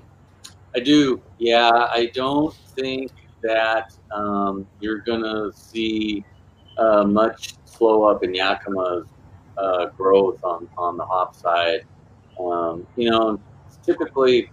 I 0.75 0.81
do. 0.81 1.21
Yeah, 1.39 1.71
I 1.71 2.11
don't 2.15 2.55
think 2.75 3.13
that 3.43 3.93
um, 4.11 4.67
you're 4.81 5.01
going 5.01 5.23
to 5.23 5.53
see 5.55 6.25
uh, 6.79 7.05
much 7.05 7.55
slow 7.65 8.05
up 8.05 8.25
in 8.25 8.33
Yakima's 8.33 9.07
uh, 9.59 9.87
growth 9.87 10.43
on, 10.43 10.69
on 10.79 10.97
the 10.97 11.05
hop 11.05 11.35
side. 11.37 11.85
Um, 12.41 12.87
you 12.97 13.11
know, 13.11 13.39
typically 13.85 14.51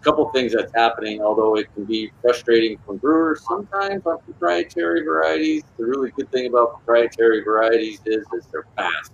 couple 0.00 0.28
things 0.30 0.52
that's 0.52 0.72
happening, 0.74 1.22
although 1.22 1.56
it 1.56 1.72
can 1.74 1.84
be 1.84 2.10
frustrating 2.22 2.78
for 2.86 2.94
brewers 2.94 3.44
sometimes 3.46 4.06
on 4.06 4.18
proprietary 4.20 5.02
varieties. 5.02 5.62
The 5.78 5.84
really 5.84 6.10
good 6.10 6.30
thing 6.32 6.46
about 6.46 6.72
proprietary 6.72 7.42
varieties 7.42 8.00
is, 8.06 8.24
is 8.32 8.46
they're 8.52 8.66
fast. 8.76 9.12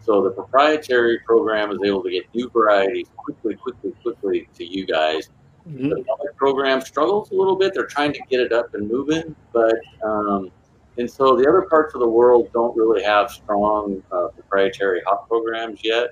So 0.00 0.22
the 0.22 0.30
proprietary 0.30 1.18
program 1.20 1.70
is 1.70 1.78
able 1.84 2.02
to 2.02 2.10
get 2.10 2.24
new 2.34 2.48
varieties 2.50 3.08
quickly, 3.16 3.54
quickly, 3.56 3.92
quickly 4.02 4.48
to 4.54 4.64
you 4.64 4.86
guys. 4.86 5.28
Mm-hmm. 5.68 5.90
The 5.90 6.04
public 6.04 6.36
program 6.36 6.80
struggles 6.80 7.30
a 7.30 7.34
little 7.34 7.56
bit. 7.56 7.74
They're 7.74 7.86
trying 7.86 8.14
to 8.14 8.20
get 8.30 8.40
it 8.40 8.52
up 8.52 8.74
and 8.74 8.88
moving, 8.88 9.36
but 9.52 9.76
um, 10.02 10.50
and 10.96 11.10
so 11.10 11.36
the 11.36 11.48
other 11.48 11.62
parts 11.62 11.94
of 11.94 12.00
the 12.00 12.08
world 12.08 12.50
don't 12.52 12.76
really 12.76 13.02
have 13.02 13.30
strong 13.30 14.02
uh, 14.10 14.28
proprietary 14.28 15.02
hop 15.06 15.28
programs 15.28 15.80
yet. 15.84 16.10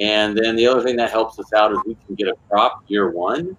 And 0.00 0.36
then 0.36 0.56
the 0.56 0.66
other 0.66 0.82
thing 0.82 0.96
that 0.96 1.10
helps 1.10 1.38
us 1.38 1.52
out 1.52 1.72
is 1.72 1.78
we 1.86 1.96
can 2.06 2.14
get 2.14 2.28
a 2.28 2.34
crop 2.48 2.84
year 2.88 3.10
one. 3.10 3.56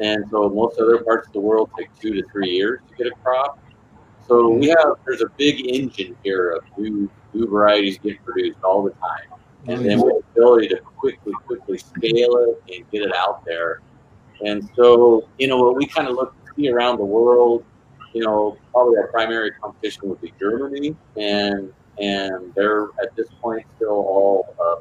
And 0.00 0.24
so 0.30 0.48
most 0.48 0.78
other 0.80 1.02
parts 1.04 1.28
of 1.28 1.32
the 1.32 1.40
world 1.40 1.70
take 1.78 1.88
two 2.00 2.14
to 2.14 2.22
three 2.30 2.50
years 2.50 2.80
to 2.88 2.96
get 2.96 3.06
a 3.06 3.14
crop. 3.22 3.58
So 4.26 4.48
we 4.48 4.68
have 4.68 4.96
there's 5.04 5.20
a 5.20 5.30
big 5.36 5.66
engine 5.66 6.16
here 6.24 6.50
of 6.52 6.64
new 6.78 7.10
new 7.34 7.48
varieties 7.48 7.98
getting 7.98 8.18
produced 8.24 8.62
all 8.62 8.82
the 8.82 8.90
time. 8.90 9.38
And 9.68 9.84
then 9.84 9.98
the 9.98 10.22
ability 10.32 10.68
to 10.68 10.80
quickly, 10.80 11.32
quickly 11.46 11.78
scale 11.78 12.36
it 12.36 12.74
and 12.74 12.90
get 12.90 13.02
it 13.02 13.14
out 13.14 13.44
there. 13.44 13.80
And 14.44 14.68
so, 14.74 15.28
you 15.38 15.46
know, 15.46 15.56
what 15.58 15.76
we 15.76 15.86
kind 15.86 16.08
of 16.08 16.16
look 16.16 16.34
see 16.56 16.68
around 16.68 16.98
the 16.98 17.04
world, 17.04 17.64
you 18.12 18.24
know, 18.24 18.56
probably 18.72 18.98
our 18.98 19.08
primary 19.08 19.52
competition 19.52 20.08
would 20.08 20.20
be 20.20 20.32
Germany, 20.38 20.96
and 21.16 21.72
and 21.98 22.52
they're 22.54 22.84
at 23.02 23.14
this 23.16 23.28
point 23.40 23.66
still 23.76 23.90
all 23.90 24.54
uh, 24.60 24.76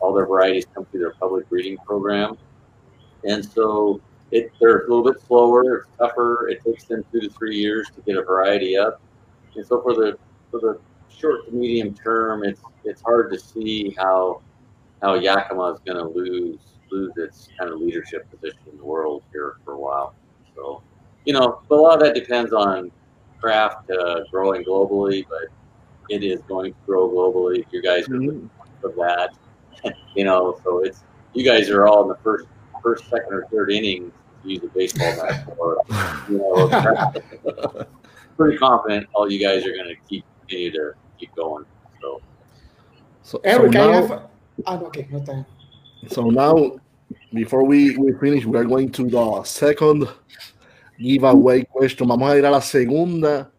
all 0.00 0.12
their 0.12 0.26
varieties 0.26 0.66
come 0.74 0.84
through 0.86 1.00
their 1.00 1.14
public 1.14 1.48
breeding 1.48 1.76
program. 1.78 2.36
And 3.24 3.44
so 3.44 4.00
it, 4.30 4.52
they're 4.60 4.78
a 4.78 4.88
little 4.88 5.04
bit 5.04 5.20
slower, 5.26 5.78
it's 5.78 5.88
tougher. 5.98 6.48
It 6.48 6.64
takes 6.64 6.84
them 6.84 7.04
two 7.12 7.20
to 7.20 7.30
three 7.30 7.56
years 7.56 7.88
to 7.94 8.00
get 8.02 8.16
a 8.16 8.22
variety 8.22 8.76
up. 8.76 9.00
And 9.56 9.66
so 9.66 9.82
for 9.82 9.94
the 9.94 10.18
for 10.50 10.60
the 10.60 10.80
short 11.08 11.46
to 11.46 11.52
medium 11.52 11.94
term, 11.94 12.44
it's 12.44 12.62
it's 12.84 13.02
hard 13.02 13.32
to 13.32 13.38
see 13.38 13.94
how 13.98 14.42
how 15.02 15.14
Yakima 15.14 15.72
is 15.72 15.80
going 15.84 15.98
to 15.98 16.08
lose 16.08 16.58
lose 16.90 17.12
its 17.16 17.48
kind 17.58 17.72
of 17.72 17.80
leadership 17.80 18.28
position 18.30 18.60
in 18.70 18.76
the 18.76 18.84
world 18.84 19.22
here 19.32 19.56
for 19.64 19.74
a 19.74 19.78
while. 19.78 20.14
So, 20.54 20.82
you 21.24 21.32
know, 21.32 21.62
a 21.70 21.74
lot 21.74 21.94
of 21.94 22.00
that 22.00 22.14
depends 22.14 22.52
on 22.52 22.90
craft 23.40 23.90
uh, 23.90 24.20
growing 24.30 24.64
globally, 24.64 25.24
but 25.28 25.48
it 26.08 26.24
is 26.24 26.40
going 26.42 26.72
to 26.72 26.78
grow 26.86 27.08
globally. 27.08 27.64
You 27.70 27.82
guys 27.82 28.08
are 28.08 28.14
mm-hmm. 28.14 28.46
of 28.84 28.94
that. 28.96 29.34
you 30.14 30.24
know, 30.24 30.58
so 30.64 30.80
it's 30.80 31.02
you 31.34 31.44
guys 31.44 31.70
are 31.70 31.86
all 31.86 32.02
in 32.02 32.08
the 32.08 32.16
first, 32.16 32.46
first, 32.82 33.08
second, 33.08 33.32
or 33.32 33.46
third 33.52 33.70
inning 33.70 34.12
to 34.42 34.48
use 34.48 34.62
a 34.62 34.68
baseball 34.68 35.14
bat 35.16 35.44
for. 35.46 35.78
you 36.28 36.38
know, 36.38 37.86
pretty 38.36 38.56
confident 38.56 39.06
all 39.14 39.30
you 39.30 39.38
guys 39.38 39.66
are 39.66 39.74
going 39.74 39.88
to 39.88 39.96
keep 40.08 40.24
continue 40.40 40.72
to 40.72 40.92
keep 41.18 41.34
going. 41.34 41.64
So, 42.00 42.20
so, 43.22 43.40
Eric, 43.44 43.72
so 43.72 43.78
now, 43.78 43.90
I 43.90 43.94
have. 43.94 44.22
Ah, 44.66 44.80
okay, 44.82 45.06
no 45.10 45.24
time. 45.24 45.46
So 46.08 46.30
now, 46.30 46.78
before 47.32 47.64
we, 47.64 47.96
we 47.96 48.12
finish, 48.14 48.44
we 48.44 48.58
are 48.58 48.64
going 48.64 48.90
to 48.92 49.08
the 49.08 49.44
second 49.44 50.08
giveaway 50.98 51.64
question. 51.64 52.08
Vamos 52.08 52.30
a 52.30 52.36
ir 52.36 52.44
a 52.46 52.50
la 52.50 52.60
segunda 52.60 53.50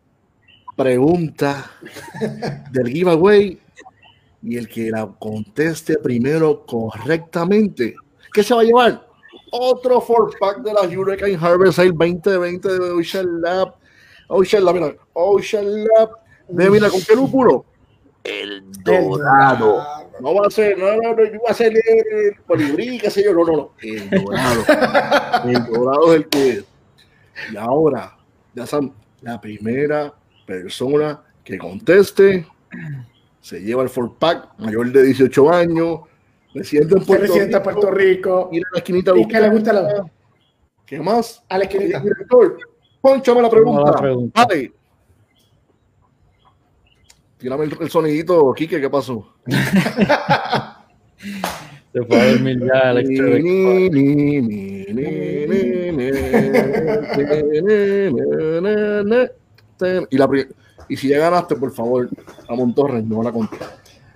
pregunta 0.76 1.70
del 2.72 2.88
giveaway 2.88 3.57
y 4.44 4.58
el 4.58 4.68
que 4.68 4.89
la 4.89 5.08
conteste 5.20 5.98
primero 5.98 6.66
correctamente, 6.66 7.96
¿qué 8.34 8.44
se 8.44 8.54
va 8.54 8.62
a 8.62 8.64
llevar? 8.64 9.08
Otro 9.52 10.00
four 10.02 10.34
pack 10.39 10.60
de 10.60 10.74
la 10.74 10.82
Hurricane 10.82 11.38
Harvest 11.39 11.76
Sale 11.76 11.92
2020 11.92 12.70
de 12.70 12.92
Ocean 12.92 13.42
Lab. 13.42 13.76
Ocean 14.30 14.64
Lab, 14.64 14.76
mira, 14.76 14.96
Ocean 15.14 15.84
Lab. 15.84 16.12
De, 16.48 16.70
mira, 16.70 16.89
¿con 16.89 17.02
qué 17.02 17.16
lúpulo? 17.16 17.66
El 18.24 18.64
dorado. 18.84 19.84
No 20.20 20.36
va 20.36 20.48
a 20.48 20.52
ser, 20.52 20.78
no, 20.78 20.86
no, 20.96 21.16
no, 21.16 21.42
va 21.46 21.50
a 21.50 21.54
ser 21.54 21.74
el 21.74 22.36
colibrí, 22.46 23.00
qué 23.00 23.10
sé 23.10 23.24
yo, 23.24 23.34
no, 23.34 23.44
no, 23.44 23.54
no. 23.54 23.72
El 23.82 24.10
dorado. 24.10 25.50
el 25.50 25.66
dorado 25.66 26.14
es 26.14 26.16
el 26.18 26.28
que 26.28 26.50
es. 26.50 26.66
Y 27.52 27.58
ahora, 27.58 28.18
ya 28.54 28.66
saben, 28.66 28.94
la 29.22 29.42
primera 29.42 30.14
persona 30.46 31.22
que 31.44 31.58
conteste 31.58 32.46
se 33.42 33.60
lleva 33.60 33.84
el 33.84 33.89
four 33.89 34.16
pack, 34.18 34.58
mayor 34.60 34.92
de 34.92 35.04
18 35.04 35.52
años, 35.52 36.00
residente 36.54 36.96
en 36.98 37.06
Puerto, 37.06 37.26
residente 37.26 37.58
Rico, 37.58 37.64
Puerto 37.64 37.92
Rico. 37.92 38.50
Ir 38.52 38.64
a 38.66 38.70
la 38.74 38.78
esquinita 38.80 39.12
¿Y 39.18 39.28
qué 39.28 39.39
le 39.42 39.50
gusta 39.50 39.74
la... 39.74 40.06
¿Qué 40.86 41.00
más? 41.00 41.44
A 41.50 41.58
la 41.58 41.64
esquinita. 41.64 42.00
Director, 42.00 42.58
ponchame 43.02 43.42
la 43.42 43.50
pregunta. 43.50 43.92
La 43.92 43.98
pregunta. 43.98 44.46
Vale. 44.46 44.74
Tírame 47.38 47.66
el, 47.66 47.78
el 47.82 47.89
sonidito, 47.89 48.54
Quique, 48.54 48.80
¿qué 48.80 48.89
pasó? 48.89 49.34
Se 51.94 52.04
fue 52.06 52.20
a 52.20 52.32
dormir 52.32 52.60
ya 52.64 52.92
el 52.92 53.12
Y 60.10 60.18
la 60.18 60.30
y 60.92 60.98
si 60.98 61.08
ya 61.08 61.20
ganaste, 61.20 61.56
por 61.56 61.72
favor, 61.72 62.10
Ramón 62.50 62.76
Torres, 62.76 63.02
no 63.06 63.24
la 63.24 63.32
conté. 63.32 63.56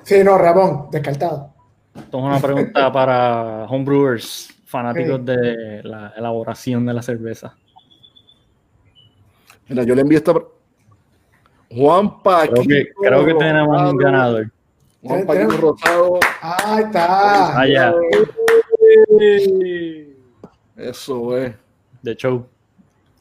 Sí, 0.03 0.21
no, 0.25 0.37
Ramón, 0.37 0.89
descartado. 0.91 1.53
Esto 1.95 2.17
es 2.17 2.23
una 2.25 2.39
pregunta 2.41 2.91
para 2.91 3.63
homebrewers, 3.69 4.53
fanáticos 4.65 5.23
de 5.25 5.81
la 5.85 6.13
elaboración 6.17 6.85
de 6.85 6.93
la 6.93 7.01
cerveza. 7.01 7.55
Mira, 9.69 9.83
yo 9.83 9.95
le 9.95 10.01
envié 10.01 10.17
esta. 10.17 10.33
Juan 11.71 12.21
Paquito. 12.21 12.55
Creo 12.55 12.67
que, 12.67 12.91
creo 12.93 13.25
que 13.25 13.33
tenemos 13.35 13.91
un 13.93 13.97
ganador. 13.97 14.51
Juan 15.01 15.25
Paquito 15.25 15.55
Rosado. 15.55 16.19
Ahí 16.41 16.83
está. 16.83 17.67
Ya. 17.67 17.93
Eso 20.75 21.37
es. 21.37 21.53
De 22.01 22.15
show. 22.17 22.45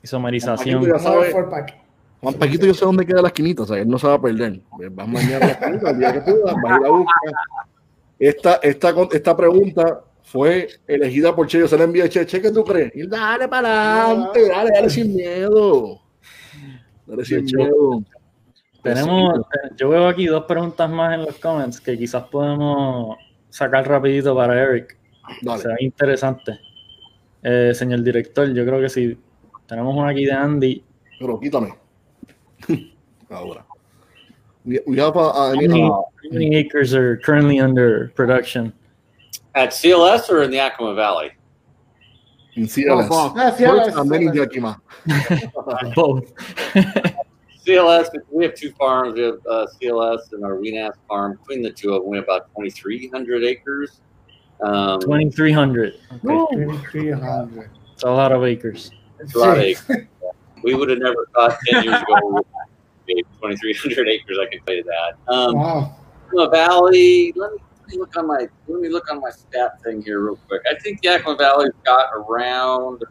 Isomerización. 0.02 0.80
Paquito 0.80 0.96
ya 0.96 1.02
sabe. 1.04 1.83
Juan 2.24 2.34
Paquito, 2.36 2.66
yo 2.66 2.72
sé 2.72 2.84
dónde 2.84 3.04
queda 3.04 3.20
la 3.20 3.28
esquinita, 3.28 3.62
o 3.64 3.66
sea, 3.66 3.78
él 3.78 3.86
no 3.86 3.98
se 3.98 4.06
va 4.06 4.14
a 4.14 4.20
perder. 4.20 4.60
Pues 4.74 4.94
Vas 4.94 5.06
mañana 5.06 5.36
a 5.36 5.40
la 5.40 5.52
esquinita, 5.52 5.90
el 5.90 5.98
día 5.98 6.12
que 6.14 6.20
puedas, 6.22 6.56
vas 6.62 6.72
a 6.72 6.80
ir 6.80 6.86
a 6.86 6.90
buscar. 6.90 7.18
Esta, 8.18 8.54
esta, 8.62 8.94
esta 9.12 9.36
pregunta 9.36 10.00
fue 10.22 10.68
elegida 10.86 11.36
por 11.36 11.46
Che. 11.46 11.58
Yo 11.58 11.68
se 11.68 11.76
la 11.76 11.84
envié 11.84 12.04
a 12.04 12.08
Che. 12.08 12.24
Che, 12.24 12.40
¿qué 12.40 12.50
tú 12.50 12.64
crees? 12.64 12.92
Y 12.94 13.06
dale 13.06 13.46
para 13.46 14.06
adelante, 14.06 14.48
dale, 14.48 14.70
dale 14.72 14.90
sin 14.90 15.14
miedo. 15.14 16.00
Dale 17.06 17.24
sin 17.24 17.44
miedo. 17.44 18.02
Tenemos, 18.82 19.40
yo 19.76 19.90
veo 19.90 20.08
aquí 20.08 20.26
dos 20.26 20.44
preguntas 20.44 20.90
más 20.90 21.14
en 21.14 21.26
los 21.26 21.36
comments 21.36 21.80
que 21.80 21.98
quizás 21.98 22.24
podemos 22.24 23.16
sacar 23.50 23.86
rapidito 23.86 24.34
para 24.34 24.62
Eric. 24.62 24.96
Dale. 25.42 25.62
Se 25.62 25.68
ve 25.68 25.76
interesante. 25.80 26.58
Eh, 27.42 27.72
señor 27.74 28.02
director, 28.02 28.50
yo 28.52 28.64
creo 28.64 28.80
que 28.80 28.88
sí. 28.88 29.18
Tenemos 29.66 29.94
una 29.94 30.08
aquí 30.08 30.24
de 30.24 30.32
Andy. 30.32 30.82
Pero 31.18 31.38
quítame. 31.38 31.83
Ahora. 33.30 33.64
We, 34.64 34.80
we 34.86 34.96
have 34.98 35.16
a, 35.16 35.18
a- 35.18 35.32
How 35.32 35.54
many, 35.54 35.82
a- 35.82 35.86
how 35.86 36.08
many 36.30 36.54
acres 36.56 36.94
are 36.94 37.16
currently 37.18 37.60
under 37.60 38.08
production? 38.14 38.72
At 39.54 39.70
CLS 39.70 40.30
or 40.30 40.42
in 40.42 40.50
the 40.50 40.56
Yakima 40.56 40.94
Valley? 40.94 41.30
in 42.56 42.64
CLS. 42.66 43.08
Oh, 43.10 43.34
Ah, 43.36 43.50
sí, 43.50 43.66
First 43.66 43.96
ah, 43.96 44.00
and 44.02 44.10
then 44.10 44.22
in. 44.22 44.34
Yakima. 44.34 44.80
Both. 45.96 46.32
CLS, 47.66 48.08
we 48.30 48.44
have 48.44 48.54
two 48.54 48.70
farms. 48.72 49.14
We 49.14 49.22
have 49.22 49.38
uh, 49.50 49.66
CLS 49.80 50.18
and 50.32 50.44
our 50.44 50.56
Wenas 50.56 50.92
farm. 51.08 51.36
Between 51.38 51.62
the 51.62 51.72
two 51.72 51.94
of 51.94 52.02
them, 52.02 52.10
we 52.10 52.16
have 52.18 52.24
about 52.24 52.46
2,300 52.56 53.42
acres. 53.44 54.00
Um, 54.62 55.00
2,300. 55.00 55.94
Okay. 56.12 56.20
2300. 56.22 57.70
It's 57.94 58.02
a 58.04 58.10
lot 58.10 58.32
of 58.32 58.44
acres. 58.44 58.90
It's 59.18 59.34
a 59.34 59.38
lot 59.38 59.56
of 59.56 59.62
acres. 59.64 60.06
We 60.64 60.74
would 60.74 60.88
have 60.88 60.98
never 60.98 61.28
thought 61.34 61.56
10 61.66 61.84
years 61.84 62.02
ago 62.02 62.42
we 63.06 63.22
2,300 63.42 64.08
acres. 64.08 64.38
I 64.40 64.46
could 64.46 64.74
you 64.76 64.84
that. 64.84 65.32
Um, 65.32 65.54
Wow. 65.56 65.96
Yakima 66.32 66.50
Valley. 66.50 67.32
Let 67.36 67.52
me, 67.52 67.58
let 67.82 67.88
me 67.92 67.98
look 67.98 68.16
on 68.16 68.26
my 68.26 68.48
let 68.66 68.80
me 68.80 68.88
look 68.88 69.10
on 69.10 69.20
my 69.20 69.30
stat 69.30 69.80
thing 69.84 70.02
here 70.02 70.20
real 70.24 70.38
quick. 70.48 70.62
I 70.68 70.74
think 70.80 71.00
Yakima 71.02 71.36
Valley's 71.36 71.70
got 71.84 72.08
around 72.14 73.02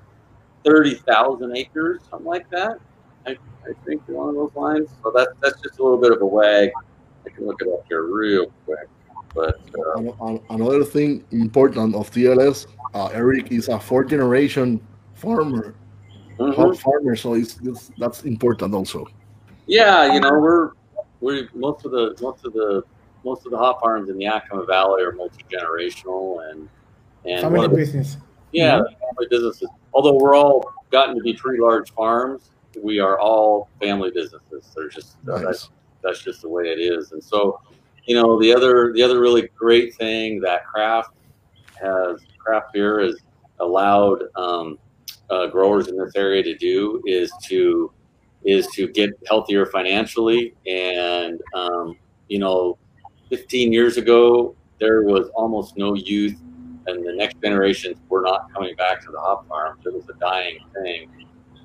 thirty 0.65 0.95
thousand 0.95 1.55
acres, 1.55 2.01
something 2.09 2.27
like 2.27 2.49
that. 2.49 2.79
I, 3.27 3.31
I 3.31 3.73
think 3.85 4.01
along 4.09 4.33
those 4.35 4.51
lines. 4.55 4.89
So 5.03 5.11
that 5.15 5.29
that's 5.41 5.61
just 5.61 5.79
a 5.79 5.83
little 5.83 5.99
bit 5.99 6.11
of 6.11 6.21
a 6.21 6.25
wag. 6.25 6.71
I 7.25 7.29
can 7.29 7.45
look 7.45 7.61
it 7.61 7.67
up 7.69 7.85
here 7.87 8.03
real 8.03 8.47
quick. 8.65 8.89
But 9.35 9.61
uh, 9.77 10.25
an- 10.25 10.41
Another 10.49 10.83
thing 10.83 11.23
important 11.31 11.95
of 11.95 12.11
CLS, 12.11 12.67
uh, 12.93 13.07
Eric 13.13 13.51
is 13.51 13.69
a 13.69 13.79
fourth 13.79 14.09
generation 14.09 14.85
farmer, 15.13 15.75
mhm. 16.37 16.55
hop 16.55 16.77
farmer, 16.77 17.15
so 17.15 17.33
it's, 17.33 17.57
it's, 17.63 17.91
that's 17.97 18.23
important 18.23 18.73
also. 18.73 19.07
yeah, 19.67 20.13
you 20.13 20.19
know 20.19 20.31
we're 20.31 20.71
we 21.21 21.47
most 21.53 21.85
of 21.85 21.91
the 21.91 22.15
most 22.21 22.45
of 22.45 22.53
the 22.53 22.83
most 23.23 23.45
of 23.45 23.51
the 23.51 23.57
hop 23.57 23.81
farms 23.81 24.09
in 24.09 24.17
the 24.17 24.25
Yakima 24.25 24.65
Valley 24.65 25.03
are 25.03 25.13
multi 25.13 25.43
generational 25.51 26.49
and 26.49 26.69
and 27.25 27.43
one 27.43 27.53
Family 27.53 27.65
of 27.65 27.71
the 27.71 27.77
business. 27.77 28.17
Yeah, 28.51 28.77
family 28.77 29.27
businesses. 29.29 29.69
Although 29.93 30.17
we're 30.17 30.35
all 30.35 30.63
gotten 30.91 31.15
to 31.15 31.21
be 31.21 31.33
pretty 31.33 31.61
large 31.61 31.91
farms, 31.91 32.51
we 32.81 32.99
are 32.99 33.19
all 33.19 33.69
family 33.81 34.11
businesses. 34.11 34.71
They're 34.75 34.89
just 34.89 35.17
uh, 35.31 35.39
that's, 35.39 35.69
that's 36.03 36.21
just 36.21 36.41
the 36.41 36.49
way 36.49 36.65
it 36.65 36.79
is. 36.79 37.11
And 37.11 37.23
so, 37.23 37.61
you 38.05 38.15
know, 38.15 38.39
the 38.39 38.53
other 38.53 38.93
the 38.93 39.01
other 39.01 39.19
really 39.19 39.49
great 39.55 39.95
thing 39.95 40.39
that 40.41 40.65
craft 40.65 41.11
has 41.81 42.21
craft 42.37 42.73
beer 42.73 42.99
has 42.99 43.15
allowed 43.59 44.23
um, 44.35 44.77
uh, 45.33 45.47
growers 45.47 45.87
in 45.87 45.97
this 45.97 46.15
area 46.15 46.43
to 46.43 46.55
do 46.55 47.01
is 47.05 47.31
to 47.43 47.91
is 48.45 48.67
to 48.67 48.87
get 48.89 49.09
healthier 49.27 49.65
financially. 49.65 50.53
And 50.67 51.41
um, 51.55 51.97
you 52.27 52.39
know, 52.39 52.77
15 53.29 53.71
years 53.71 53.97
ago, 53.97 54.55
there 54.79 55.03
was 55.03 55.29
almost 55.35 55.77
no 55.77 55.95
youth 55.95 56.35
and 56.87 57.05
the 57.05 57.13
next 57.13 57.37
generations 57.41 57.97
were 58.09 58.21
not 58.21 58.51
coming 58.53 58.75
back 58.75 59.01
to 59.01 59.11
the 59.11 59.19
hop 59.19 59.47
farms. 59.47 59.81
It 59.85 59.93
was 59.93 60.07
a 60.09 60.19
dying 60.19 60.59
thing. 60.73 61.09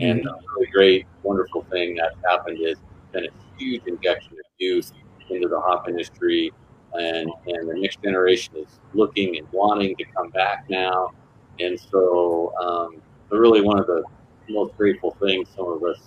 And 0.00 0.24
a 0.26 0.34
really 0.54 0.70
great, 0.72 1.06
wonderful 1.24 1.64
thing 1.70 1.96
that 1.96 2.12
happened 2.28 2.58
is 2.60 2.78
been 3.12 3.24
a 3.24 3.58
huge 3.58 3.82
injection 3.86 4.32
of 4.32 4.44
youth 4.58 4.92
into 5.30 5.48
the 5.48 5.60
hop 5.60 5.88
industry. 5.88 6.52
And, 6.94 7.28
and 7.46 7.68
the 7.68 7.74
next 7.74 8.00
generation 8.02 8.54
is 8.56 8.78
looking 8.94 9.36
and 9.38 9.46
wanting 9.50 9.96
to 9.96 10.04
come 10.16 10.30
back 10.30 10.66
now. 10.70 11.10
And 11.58 11.78
so, 11.78 12.52
um, 12.60 13.02
but 13.29 13.39
really, 13.39 13.61
one 13.61 13.79
of 13.79 13.87
the 13.87 14.03
most 14.49 14.76
grateful 14.76 15.16
things 15.20 15.49
some 15.55 15.68
of 15.68 15.83
us, 15.85 15.99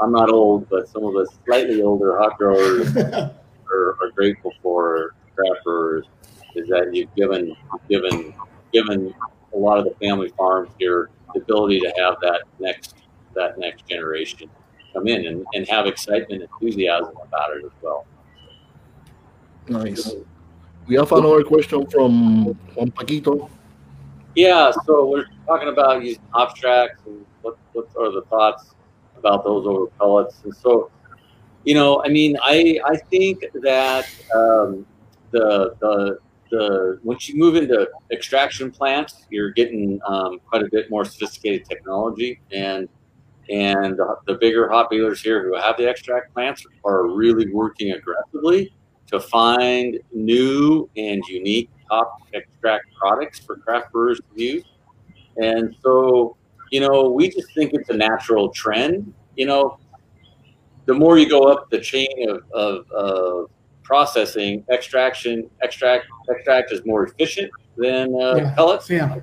I'm 0.00 0.12
not 0.12 0.30
old, 0.30 0.68
but 0.68 0.88
some 0.88 1.04
of 1.04 1.16
us 1.16 1.28
slightly 1.44 1.82
older 1.82 2.18
hop 2.18 2.38
growers 2.38 2.96
are, 2.96 3.32
are 3.72 4.10
grateful 4.14 4.52
for 4.62 5.14
craft 5.34 5.64
brewers 5.64 6.06
is 6.54 6.68
that 6.68 6.94
you've 6.94 7.14
given 7.14 7.54
given 7.88 8.34
given 8.72 9.14
a 9.54 9.56
lot 9.56 9.78
of 9.78 9.84
the 9.84 9.94
family 10.06 10.30
farms 10.36 10.70
here 10.78 11.10
the 11.34 11.40
ability 11.40 11.80
to 11.80 11.92
have 11.98 12.16
that 12.22 12.42
next 12.58 12.94
that 13.34 13.58
next 13.58 13.86
generation 13.86 14.48
come 14.92 15.06
in 15.06 15.26
and, 15.26 15.46
and 15.54 15.68
have 15.68 15.86
excitement 15.86 16.42
and 16.42 16.48
enthusiasm 16.50 17.14
about 17.22 17.56
it 17.56 17.64
as 17.64 17.72
well. 17.82 18.06
Nice. 19.68 20.14
We 20.86 20.94
have 20.96 21.10
another 21.12 21.42
question 21.42 21.86
from 21.86 22.44
Juan 22.74 22.90
Paquito. 22.92 23.50
Yeah, 24.36 24.70
so 24.84 25.08
we're 25.08 25.24
talking 25.46 25.68
about 25.68 26.04
using 26.04 26.22
abstracts 26.38 27.02
and 27.06 27.24
what 27.40 27.56
what 27.72 27.88
are 27.98 28.12
the 28.12 28.20
thoughts 28.28 28.74
about 29.16 29.44
those 29.44 29.66
over 29.66 29.86
pellets. 29.86 30.42
And 30.44 30.54
so, 30.54 30.90
you 31.64 31.72
know, 31.72 32.02
I 32.04 32.08
mean, 32.08 32.36
I 32.42 32.78
I 32.84 32.98
think 32.98 33.46
that 33.62 34.04
um, 34.34 34.84
the 35.30 35.74
the 35.80 36.18
the 36.50 37.00
once 37.02 37.30
you 37.30 37.38
move 37.38 37.56
into 37.56 37.88
extraction 38.10 38.70
plants, 38.70 39.24
you're 39.30 39.52
getting 39.52 39.98
um, 40.06 40.38
quite 40.46 40.62
a 40.62 40.68
bit 40.70 40.90
more 40.90 41.06
sophisticated 41.06 41.66
technology, 41.66 42.38
and 42.52 42.90
and 43.48 43.96
the, 43.96 44.16
the 44.26 44.34
bigger 44.34 44.68
hop 44.68 44.90
dealers 44.90 45.22
here 45.22 45.44
who 45.44 45.56
have 45.56 45.78
the 45.78 45.88
extract 45.88 46.34
plants 46.34 46.66
are 46.84 47.06
really 47.06 47.50
working 47.54 47.92
aggressively 47.92 48.70
to 49.06 49.18
find 49.18 49.98
new 50.12 50.90
and 50.98 51.24
unique 51.26 51.70
hop 51.90 52.18
extract 52.34 52.86
products 52.98 53.38
for 53.38 53.56
craft 53.56 53.92
brewers 53.92 54.20
to 54.34 54.42
use. 54.42 54.64
And 55.36 55.74
so, 55.82 56.36
you 56.70 56.80
know, 56.80 57.10
we 57.10 57.28
just 57.28 57.52
think 57.54 57.72
it's 57.74 57.90
a 57.90 57.96
natural 57.96 58.48
trend. 58.50 59.12
You 59.36 59.46
know, 59.46 59.78
the 60.86 60.94
more 60.94 61.18
you 61.18 61.28
go 61.28 61.44
up 61.44 61.68
the 61.70 61.80
chain 61.80 62.08
of, 62.28 62.42
of, 62.52 62.90
of 62.90 63.50
processing, 63.82 64.64
extraction, 64.70 65.48
extract, 65.62 66.06
extract 66.30 66.72
is 66.72 66.84
more 66.84 67.04
efficient 67.06 67.50
than 67.76 68.14
uh, 68.20 68.36
Yeah. 68.36 68.54
pellets. 68.54 68.88
Yeah. 68.88 69.20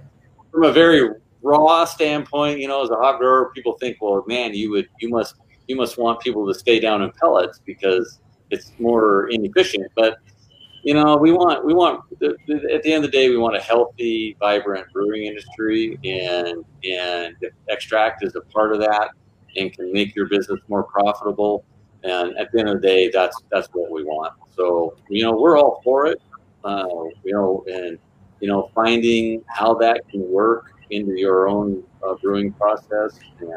From 0.52 0.64
a 0.64 0.72
very 0.72 1.10
raw 1.42 1.84
standpoint, 1.86 2.60
you 2.60 2.68
know, 2.68 2.84
as 2.84 2.90
a 2.90 2.96
hop 2.96 3.20
grower, 3.20 3.52
people 3.54 3.74
think, 3.80 3.98
well, 4.02 4.24
man, 4.28 4.54
you 4.54 4.70
would, 4.72 4.88
you 5.00 5.10
must, 5.10 5.36
you 5.68 5.76
must 5.76 5.98
want 5.98 6.20
people 6.22 6.48
to 6.48 6.54
stay 6.58 6.80
down 6.80 7.02
in 7.02 7.12
pellets 7.20 7.60
because 7.66 8.20
it's 8.52 8.72
more 8.80 9.30
inefficient. 9.30 9.92
But 9.96 10.18
you 10.84 10.94
know, 10.94 11.16
we 11.16 11.32
want 11.32 11.66
we 11.66 11.74
want 11.74 12.04
at 12.22 12.84
the 12.84 12.94
end 12.94 13.06
of 13.06 13.12
the 13.12 13.18
day, 13.18 13.30
we 13.30 13.38
want 13.38 13.56
a 13.56 13.62
healthy, 13.62 14.36
vibrant 14.40 14.86
brewing 14.92 15.24
industry, 15.24 15.98
and 16.04 16.66
and 16.84 17.36
extract 17.70 18.24
is 18.24 18.36
a 18.36 18.42
part 18.42 18.74
of 18.74 18.80
that, 18.80 19.12
and 19.56 19.72
can 19.72 19.92
make 19.94 20.14
your 20.14 20.28
business 20.28 20.60
more 20.68 20.84
profitable. 20.84 21.64
And 22.04 22.38
at 22.38 22.52
the 22.52 22.60
end 22.60 22.68
of 22.68 22.82
the 22.82 22.88
day, 22.88 23.10
that's 23.10 23.42
that's 23.50 23.70
what 23.72 23.92
we 23.92 24.04
want. 24.04 24.34
So 24.56 24.98
you 25.08 25.24
know, 25.24 25.32
we're 25.32 25.58
all 25.58 25.82
for 25.86 26.06
it. 26.08 26.22
Uh, 26.66 26.86
you 27.24 27.32
know, 27.32 27.64
and 27.72 27.98
you 28.42 28.50
know, 28.50 28.70
finding 28.76 29.42
how 29.48 29.74
that 29.76 30.02
can 30.10 30.30
work 30.30 30.74
into 30.90 31.18
your 31.18 31.48
own 31.48 31.82
uh, 32.06 32.16
brewing 32.16 32.52
process, 32.52 33.20
and, 33.40 33.52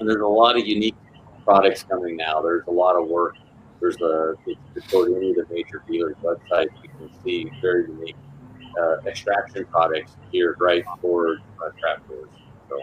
and 0.00 0.08
there's 0.08 0.20
a 0.20 0.26
lot 0.26 0.58
of 0.58 0.66
unique 0.66 0.96
products 1.44 1.84
coming 1.84 2.16
now. 2.16 2.42
There's 2.42 2.66
a 2.66 2.72
lot 2.72 2.96
of 2.96 3.06
work 3.06 3.36
there's 3.84 4.00
a 4.00 4.34
if 4.46 4.56
you 4.74 4.82
go 4.90 5.04
to 5.04 5.16
any 5.16 5.30
of 5.30 5.36
the 5.36 5.46
major 5.54 5.82
dealers' 5.86 6.16
websites, 6.22 6.70
you 6.82 6.88
can 6.88 7.10
see 7.22 7.50
very 7.60 7.86
unique 7.86 8.16
uh, 8.80 8.96
extraction 9.06 9.64
products 9.66 10.16
geared 10.32 10.56
right 10.60 10.84
for 11.00 11.36
uh, 11.64 11.70
craft. 11.80 12.02
So 12.68 12.80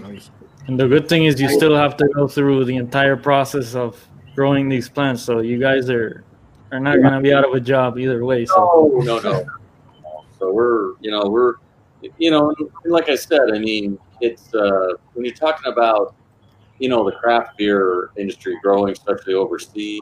Nice. 0.00 0.30
And 0.66 0.78
the 0.78 0.88
good 0.88 1.08
thing 1.08 1.24
is 1.24 1.40
you 1.40 1.48
still 1.48 1.76
have 1.76 1.96
to 1.98 2.08
go 2.14 2.26
through 2.26 2.64
the 2.64 2.76
entire 2.76 3.16
process 3.16 3.74
of 3.74 4.02
growing 4.34 4.68
these 4.68 4.88
plants. 4.88 5.22
So 5.22 5.40
you 5.40 5.58
guys 5.58 5.90
are 5.90 6.24
are 6.72 6.80
not 6.80 6.96
going 7.00 7.12
to 7.12 7.20
be 7.20 7.32
out 7.32 7.44
of 7.44 7.52
a 7.52 7.60
job 7.60 7.98
either 7.98 8.24
way. 8.24 8.46
So 8.46 8.90
no, 9.02 9.18
no, 9.18 9.20
no. 9.20 9.44
So 10.38 10.52
we're 10.52 10.94
you 11.00 11.10
know 11.10 11.28
we're 11.28 11.54
you 12.18 12.30
know 12.30 12.54
like 12.84 13.08
I 13.08 13.16
said, 13.16 13.50
I 13.52 13.58
mean 13.58 13.98
it's 14.20 14.54
uh, 14.54 14.88
when 15.12 15.24
you're 15.24 15.34
talking 15.34 15.70
about 15.72 16.14
you 16.78 16.88
know, 16.88 17.04
the 17.04 17.16
craft 17.16 17.56
beer 17.56 18.10
industry 18.16 18.58
growing, 18.62 18.92
especially 18.92 19.34
overseas. 19.34 20.00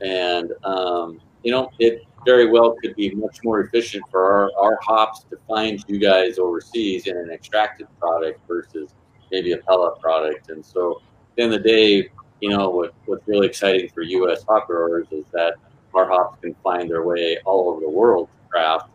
And, 0.00 0.52
um, 0.64 1.20
you 1.42 1.52
know, 1.52 1.70
it 1.78 2.02
very 2.24 2.50
well 2.50 2.74
could 2.82 2.94
be 2.96 3.14
much 3.14 3.38
more 3.44 3.60
efficient 3.60 4.04
for 4.10 4.32
our, 4.32 4.50
our 4.58 4.78
hops 4.82 5.24
to 5.30 5.38
find 5.48 5.82
you 5.88 5.98
guys 5.98 6.38
overseas 6.38 7.06
in 7.06 7.16
an 7.16 7.30
extracted 7.30 7.86
product 7.98 8.40
versus 8.46 8.94
maybe 9.30 9.52
a 9.52 9.58
pellet 9.58 10.00
product. 10.00 10.50
And 10.50 10.64
so 10.64 11.00
at 11.30 11.36
the 11.36 11.42
end 11.42 11.54
of 11.54 11.62
the 11.62 11.68
day, 11.68 12.10
you 12.40 12.50
know, 12.50 12.70
what, 12.70 12.94
what's 13.06 13.26
really 13.28 13.46
exciting 13.46 13.88
for 13.90 14.02
U.S. 14.02 14.44
hop 14.44 14.66
growers 14.66 15.06
is 15.10 15.24
that 15.32 15.54
our 15.94 16.08
hops 16.08 16.40
can 16.40 16.54
find 16.62 16.90
their 16.90 17.04
way 17.04 17.38
all 17.44 17.70
over 17.70 17.80
the 17.80 17.90
world 17.90 18.28
to 18.28 18.48
craft. 18.48 18.88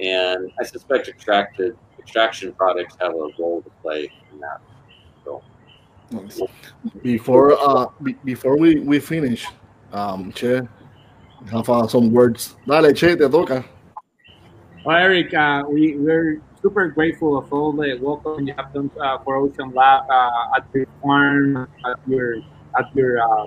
And 0.00 0.50
I 0.60 0.64
suspect 0.64 1.08
extracted 1.08 1.76
extraction 1.98 2.52
products 2.52 2.96
have 3.00 3.12
a 3.12 3.28
role 3.38 3.62
to 3.62 3.70
play 3.82 4.10
in 4.32 4.40
that. 4.40 4.60
Before 7.02 7.52
uh 7.58 7.86
be, 8.02 8.14
before 8.24 8.56
we, 8.56 8.80
we 8.80 9.00
finish, 9.00 9.46
um 9.92 10.32
Che, 10.32 10.60
have 11.50 11.68
uh, 11.68 11.86
some 11.86 12.10
words. 12.10 12.56
Dale, 12.66 12.92
Che, 12.92 13.16
te 13.16 13.28
toca. 13.28 13.64
Well, 14.84 14.96
Eric, 14.96 15.32
uh, 15.32 15.62
we, 15.68 15.96
we're 15.96 16.42
super 16.60 16.88
grateful 16.88 17.38
of 17.38 17.50
all 17.52 17.72
the 17.72 17.98
welcome 18.00 18.46
you 18.46 18.54
have 18.56 18.72
done 18.72 18.90
uh, 19.00 19.18
for 19.24 19.36
Ocean 19.36 19.72
Lab 19.72 20.04
uh, 20.10 20.56
at 20.56 20.66
your 20.74 20.86
farm, 21.02 21.68
at 21.86 21.98
your 22.06 22.36
at 22.78 22.94
your 22.94 23.20
uh, 23.20 23.46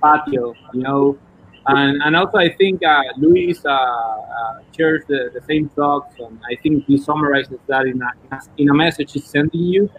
patio, 0.00 0.54
you 0.72 0.82
know. 0.82 1.18
And, 1.66 2.02
and 2.02 2.14
also, 2.14 2.38
I 2.38 2.54
think 2.54 2.84
uh, 2.84 3.02
Luis 3.16 3.64
uh, 3.64 3.70
uh, 3.70 4.58
shares 4.76 5.02
the, 5.08 5.30
the 5.32 5.40
same 5.46 5.70
thoughts, 5.70 6.14
and 6.18 6.38
I 6.50 6.56
think 6.62 6.84
he 6.84 6.98
summarizes 6.98 7.58
that 7.68 7.86
in 7.86 8.02
a, 8.02 8.40
in 8.58 8.68
a 8.68 8.74
message 8.74 9.12
he's 9.12 9.24
sending 9.24 9.62
you. 9.62 9.90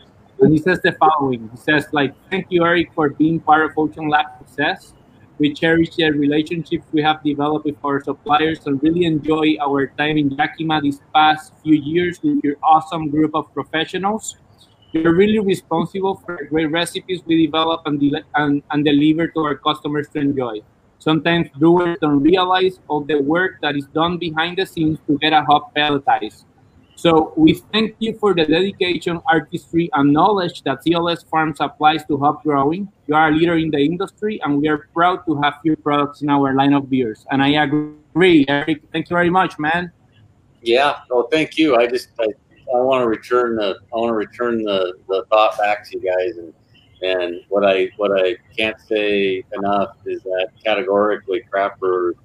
And 0.46 0.54
he 0.54 0.60
says 0.60 0.80
the 0.84 0.92
following 0.92 1.50
He 1.50 1.58
says, 1.58 1.88
like, 1.92 2.14
thank 2.30 2.46
you, 2.52 2.64
Eric, 2.64 2.94
for 2.94 3.10
being 3.10 3.40
part 3.40 3.66
of 3.66 3.72
Ocean 3.76 4.10
Lab 4.10 4.28
success. 4.38 4.94
We 5.40 5.56
cherish 5.56 5.96
the 5.96 6.12
relationships 6.12 6.86
we 6.92 7.02
have 7.02 7.24
developed 7.24 7.66
with 7.66 7.78
our 7.84 8.00
suppliers 8.04 8.60
and 8.68 8.82
really 8.84 9.06
enjoy 9.06 9.58
our 9.60 9.88
time 9.98 10.20
in 10.20 10.30
Yakima 10.30 10.82
these 10.82 11.02
past 11.16 11.52
few 11.64 11.74
years 11.74 12.22
with 12.22 12.44
your 12.44 12.58
awesome 12.62 13.10
group 13.10 13.34
of 13.34 13.52
professionals. 13.56 14.38
You're 14.92 15.16
really 15.16 15.40
responsible 15.40 16.22
for 16.24 16.38
great 16.46 16.70
recipes 16.70 17.24
we 17.26 17.48
develop 17.48 17.82
and, 17.88 18.00
de- 18.00 18.24
and, 18.36 18.62
and 18.70 18.86
deliver 18.86 19.28
to 19.30 19.40
our 19.40 19.56
customers 19.56 20.08
to 20.10 20.20
enjoy. 20.20 20.62
Sometimes 21.00 21.50
brewers 21.58 21.98
don't 22.02 22.22
realize 22.22 22.80
all 22.88 23.02
the 23.02 23.20
work 23.20 23.62
that 23.64 23.76
is 23.76 23.88
done 23.88 24.20
behind 24.20 24.60
the 24.60 24.66
scenes 24.68 25.00
to 25.08 25.18
get 25.18 25.34
a 25.34 25.42
hop 25.42 25.74
pelletized. 25.76 26.46
So 26.96 27.34
we 27.36 27.54
thank 27.74 27.96
you 28.00 28.18
for 28.18 28.34
the 28.34 28.46
dedication, 28.46 29.22
artistry, 29.28 29.90
and 29.94 30.14
knowledge 30.14 30.64
that 30.64 30.84
CLS 30.84 31.30
Farms 31.30 31.58
applies 31.60 32.06
to 32.06 32.18
hop 32.18 32.44
growing. 32.44 32.88
You 33.08 33.16
are 33.16 33.28
a 33.28 33.32
leader 33.32 33.58
in 33.58 33.70
the 33.70 33.80
industry, 33.80 34.42
and 34.42 34.62
we 34.62 34.70
are 34.70 34.90
proud 34.94 35.26
to 35.28 35.40
have 35.42 35.56
your 35.64 35.76
products 35.76 36.22
in 36.22 36.30
our 36.30 36.56
line 36.56 36.74
of 36.74 36.90
beers. 36.90 37.26
And 37.32 37.44
I 37.44 37.64
agree, 37.64 38.46
Eric. 38.48 38.84
Thank 38.94 39.10
you 39.10 39.16
very 39.16 39.30
much, 39.30 39.60
man. 39.60 39.92
Yeah. 40.62 41.00
Well, 41.10 41.28
thank 41.30 41.58
you. 41.58 41.76
I 41.76 41.86
just 41.86 42.10
I, 42.20 42.24
I 42.24 42.82
want 42.82 43.04
to 43.04 43.08
return 43.08 43.56
the 43.56 43.78
I 43.94 43.98
want 43.98 44.10
to 44.10 44.16
return 44.16 44.64
the, 44.64 44.94
the 45.08 45.26
thought 45.30 45.58
back 45.58 45.88
to 45.90 46.00
you 46.00 46.04
guys 46.04 46.38
and 46.38 46.54
and 47.02 47.42
what 47.50 47.66
I 47.66 47.90
what 47.98 48.12
I 48.18 48.38
can't 48.58 48.80
say 48.80 49.44
enough 49.54 49.98
is 50.06 50.24
that 50.24 50.50
categorically 50.64 51.42
craft 51.42 51.80
brewers 51.80 52.16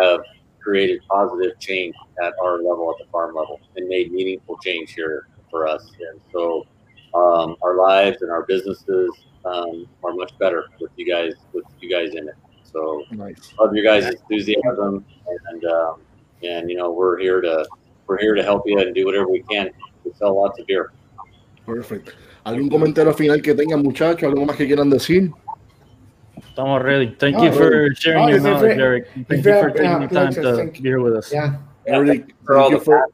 have 0.00 0.20
created 0.60 1.00
positive 1.08 1.58
change 1.58 1.94
at 2.22 2.34
our 2.42 2.56
level, 2.58 2.90
at 2.90 3.04
the 3.04 3.10
farm 3.10 3.34
level, 3.34 3.60
and 3.76 3.88
made 3.88 4.12
meaningful 4.12 4.58
change 4.58 4.92
here 4.92 5.28
for 5.50 5.66
us. 5.66 5.90
And 6.10 6.20
so 6.32 6.66
um, 7.14 7.56
our 7.62 7.76
lives 7.76 8.22
and 8.22 8.30
our 8.30 8.44
businesses 8.44 9.10
um, 9.44 9.86
are 10.04 10.12
much 10.12 10.36
better 10.38 10.66
with 10.80 10.90
you 10.96 11.06
guys 11.06 11.34
with 11.52 11.64
you 11.80 11.90
guys 11.90 12.14
in 12.14 12.28
it. 12.28 12.34
So 12.64 13.02
nice. 13.10 13.54
love 13.58 13.74
your 13.74 13.84
guys' 13.84 14.06
enthusiasm, 14.06 15.04
and 15.50 15.64
um, 15.64 16.00
and 16.42 16.70
you 16.70 16.76
know 16.76 16.90
we're 16.90 17.18
here 17.18 17.40
to 17.40 17.66
we're 18.06 18.18
here 18.18 18.34
to 18.34 18.42
help 18.42 18.62
you 18.66 18.78
and 18.78 18.94
do 18.94 19.06
whatever 19.06 19.28
we 19.28 19.42
can 19.42 19.70
to 20.04 20.14
sell 20.16 20.36
lots 20.40 20.58
of 20.58 20.66
beer. 20.66 20.92
Perfect. 21.64 22.10
¿Algún 22.44 22.70
comentario 22.70 23.12
final 23.12 23.42
que 23.42 23.54
tengan, 23.54 23.82
muchachos? 23.82 24.22
¿Algo 24.22 24.46
más 24.46 24.56
que 24.56 24.66
quieran 24.66 24.88
decir? 24.88 25.30
Estamos 26.40 26.82
ready. 26.82 27.14
Thank 27.18 27.36
no, 27.36 27.44
you 27.44 27.52
for 27.52 27.94
sharing 27.94 28.24
oh, 28.24 28.28
your 28.28 28.40
knowledge, 28.40 28.76
very, 28.76 28.82
Eric. 28.82 29.08
Thank 29.28 29.44
you 29.44 29.60
for 29.60 29.70
taking 29.70 30.00
the 30.00 30.08
time 30.08 30.32
to 30.32 30.70
be 30.72 30.80
here 30.80 31.00
with 31.00 31.14
us. 31.14 31.32
Yeah. 31.32 31.58
Eric, 31.86 32.34
for 32.44 32.58
all 32.58 32.70
the 32.70 32.80
for, 32.80 33.08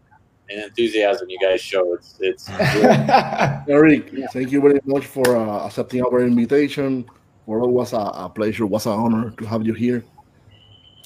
and 0.50 0.62
enthusiasm 0.62 1.30
you 1.30 1.38
guys 1.38 1.60
show. 1.60 1.94
It's 1.94 2.16
it's. 2.20 2.50
Eric, 3.68 4.12
yeah. 4.12 4.26
thank 4.28 4.52
you 4.52 4.60
very 4.60 4.80
much 4.84 5.06
for 5.06 5.36
uh, 5.36 5.66
accepting 5.66 6.02
our 6.02 6.20
invitation. 6.20 7.06
For 7.46 7.58
it 7.58 7.68
was 7.68 7.92
a, 7.92 7.98
a 7.98 8.32
pleasure, 8.34 8.66
was 8.66 8.86
an 8.86 8.92
honor 8.92 9.30
to 9.30 9.44
have 9.44 9.66
you 9.66 9.74
here. 9.74 10.04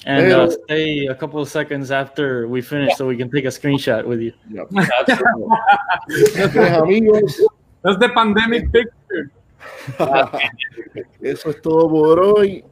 And 0.05 0.31
uh, 0.31 0.49
stay 0.49 1.07
a 1.07 1.15
couple 1.15 1.41
of 1.41 1.49
seconds 1.49 1.91
after 1.91 2.47
we 2.47 2.61
finish 2.61 2.91
yeah. 2.91 2.95
so 2.95 3.05
we 3.05 3.17
can 3.17 3.29
take 3.29 3.43
a 3.43 3.49
screenshot 3.49 4.05
with 4.05 4.21
you. 4.21 4.31
Yep. 4.49 4.71
amigos. 6.83 7.41
That's 7.83 7.99
the 7.99 8.07
pandemic 8.15 8.71
picture. 8.71 8.93
Eso 11.21 11.49
es 11.49 11.61
todo 11.61 11.89
por 11.89 12.19
hoy 12.19 12.63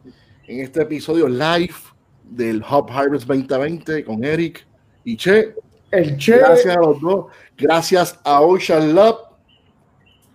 en 0.48 0.62
este 0.62 0.82
episodio 0.82 1.28
live 1.28 1.76
del 2.24 2.62
Hub 2.62 2.90
Harvest 2.90 3.28
2020 3.28 4.04
con 4.04 4.24
Eric 4.24 4.66
y 5.04 5.18
Che. 5.18 5.56
El 5.92 6.18
Che. 6.18 6.38
Gracias 6.38 6.78
a 6.78 6.80
los 6.80 7.00
dos. 7.02 7.26
Gracias 7.58 8.20
a 8.24 8.42
Ocean 8.42 8.94
Lab. 8.94 9.16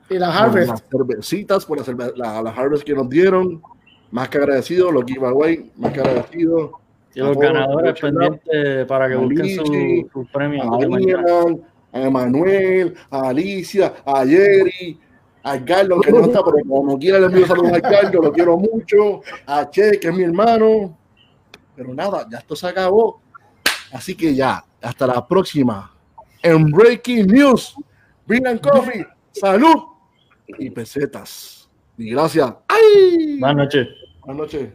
Y 0.09 0.19
la 0.19 0.37
Harvest. 0.37 0.83
Por 0.91 1.01
las 1.01 1.09
cervecitas, 1.09 1.65
por 1.65 2.17
la, 2.17 2.43
la, 2.43 2.51
Harvest 2.51 2.85
que 2.85 2.95
nos 2.95 3.09
dieron. 3.09 3.63
Más 4.11 4.29
que 4.29 4.39
agradecido, 4.39 4.93
los 4.93 5.05
giveaway, 5.07 5.71
más 5.77 5.93
que 5.93 6.01
agradecido. 6.01 6.73
Y 7.15 7.21
los 7.21 7.37
ganadores 7.37 7.99
pendientes 7.99 8.87
para 8.87 9.09
que 9.09 9.17
busquen 9.17 9.57
su, 9.57 10.11
su 10.13 10.27
premio. 10.33 10.63
A, 10.63 11.99
a 11.99 12.03
Emanuel, 12.03 12.95
a 13.11 13.29
Alicia, 13.29 13.95
a 14.05 14.25
Jerry, 14.27 14.99
a 15.43 15.65
Carlos, 15.65 16.01
que 16.05 16.13
no 16.13 16.21
está, 16.25 16.43
pero 16.45 16.59
como 16.69 16.99
quiera 16.99 17.19
le 17.19 17.27
envío 17.27 17.47
saludos 17.47 17.73
a 17.73 17.81
Carlos, 17.81 18.25
lo 18.25 18.33
quiero 18.33 18.57
mucho, 18.57 19.23
a 19.47 19.69
Che, 19.69 19.99
que 19.99 20.09
es 20.09 20.15
mi 20.15 20.23
hermano. 20.23 20.97
Pero 21.75 21.95
nada, 21.95 22.27
ya 22.31 22.39
esto 22.39 22.55
se 22.55 22.67
acabó. 22.69 23.21
Así 23.93 24.15
que 24.15 24.35
ya, 24.35 24.65
hasta 24.81 25.07
la 25.07 25.27
próxima. 25.27 25.93
En 26.43 26.71
Breaking 26.71 27.27
News, 27.27 27.75
and 28.29 28.61
Coffee, 28.61 29.07
salud 29.33 29.85
y 30.59 30.71
pesetas. 30.71 31.71
Y 31.99 32.11
gracias. 32.11 32.55
¡Ay! 32.69 33.39
Buenas 33.39 33.57
noches. 33.57 33.89
Buenas 34.25 34.43
noches. 34.43 34.71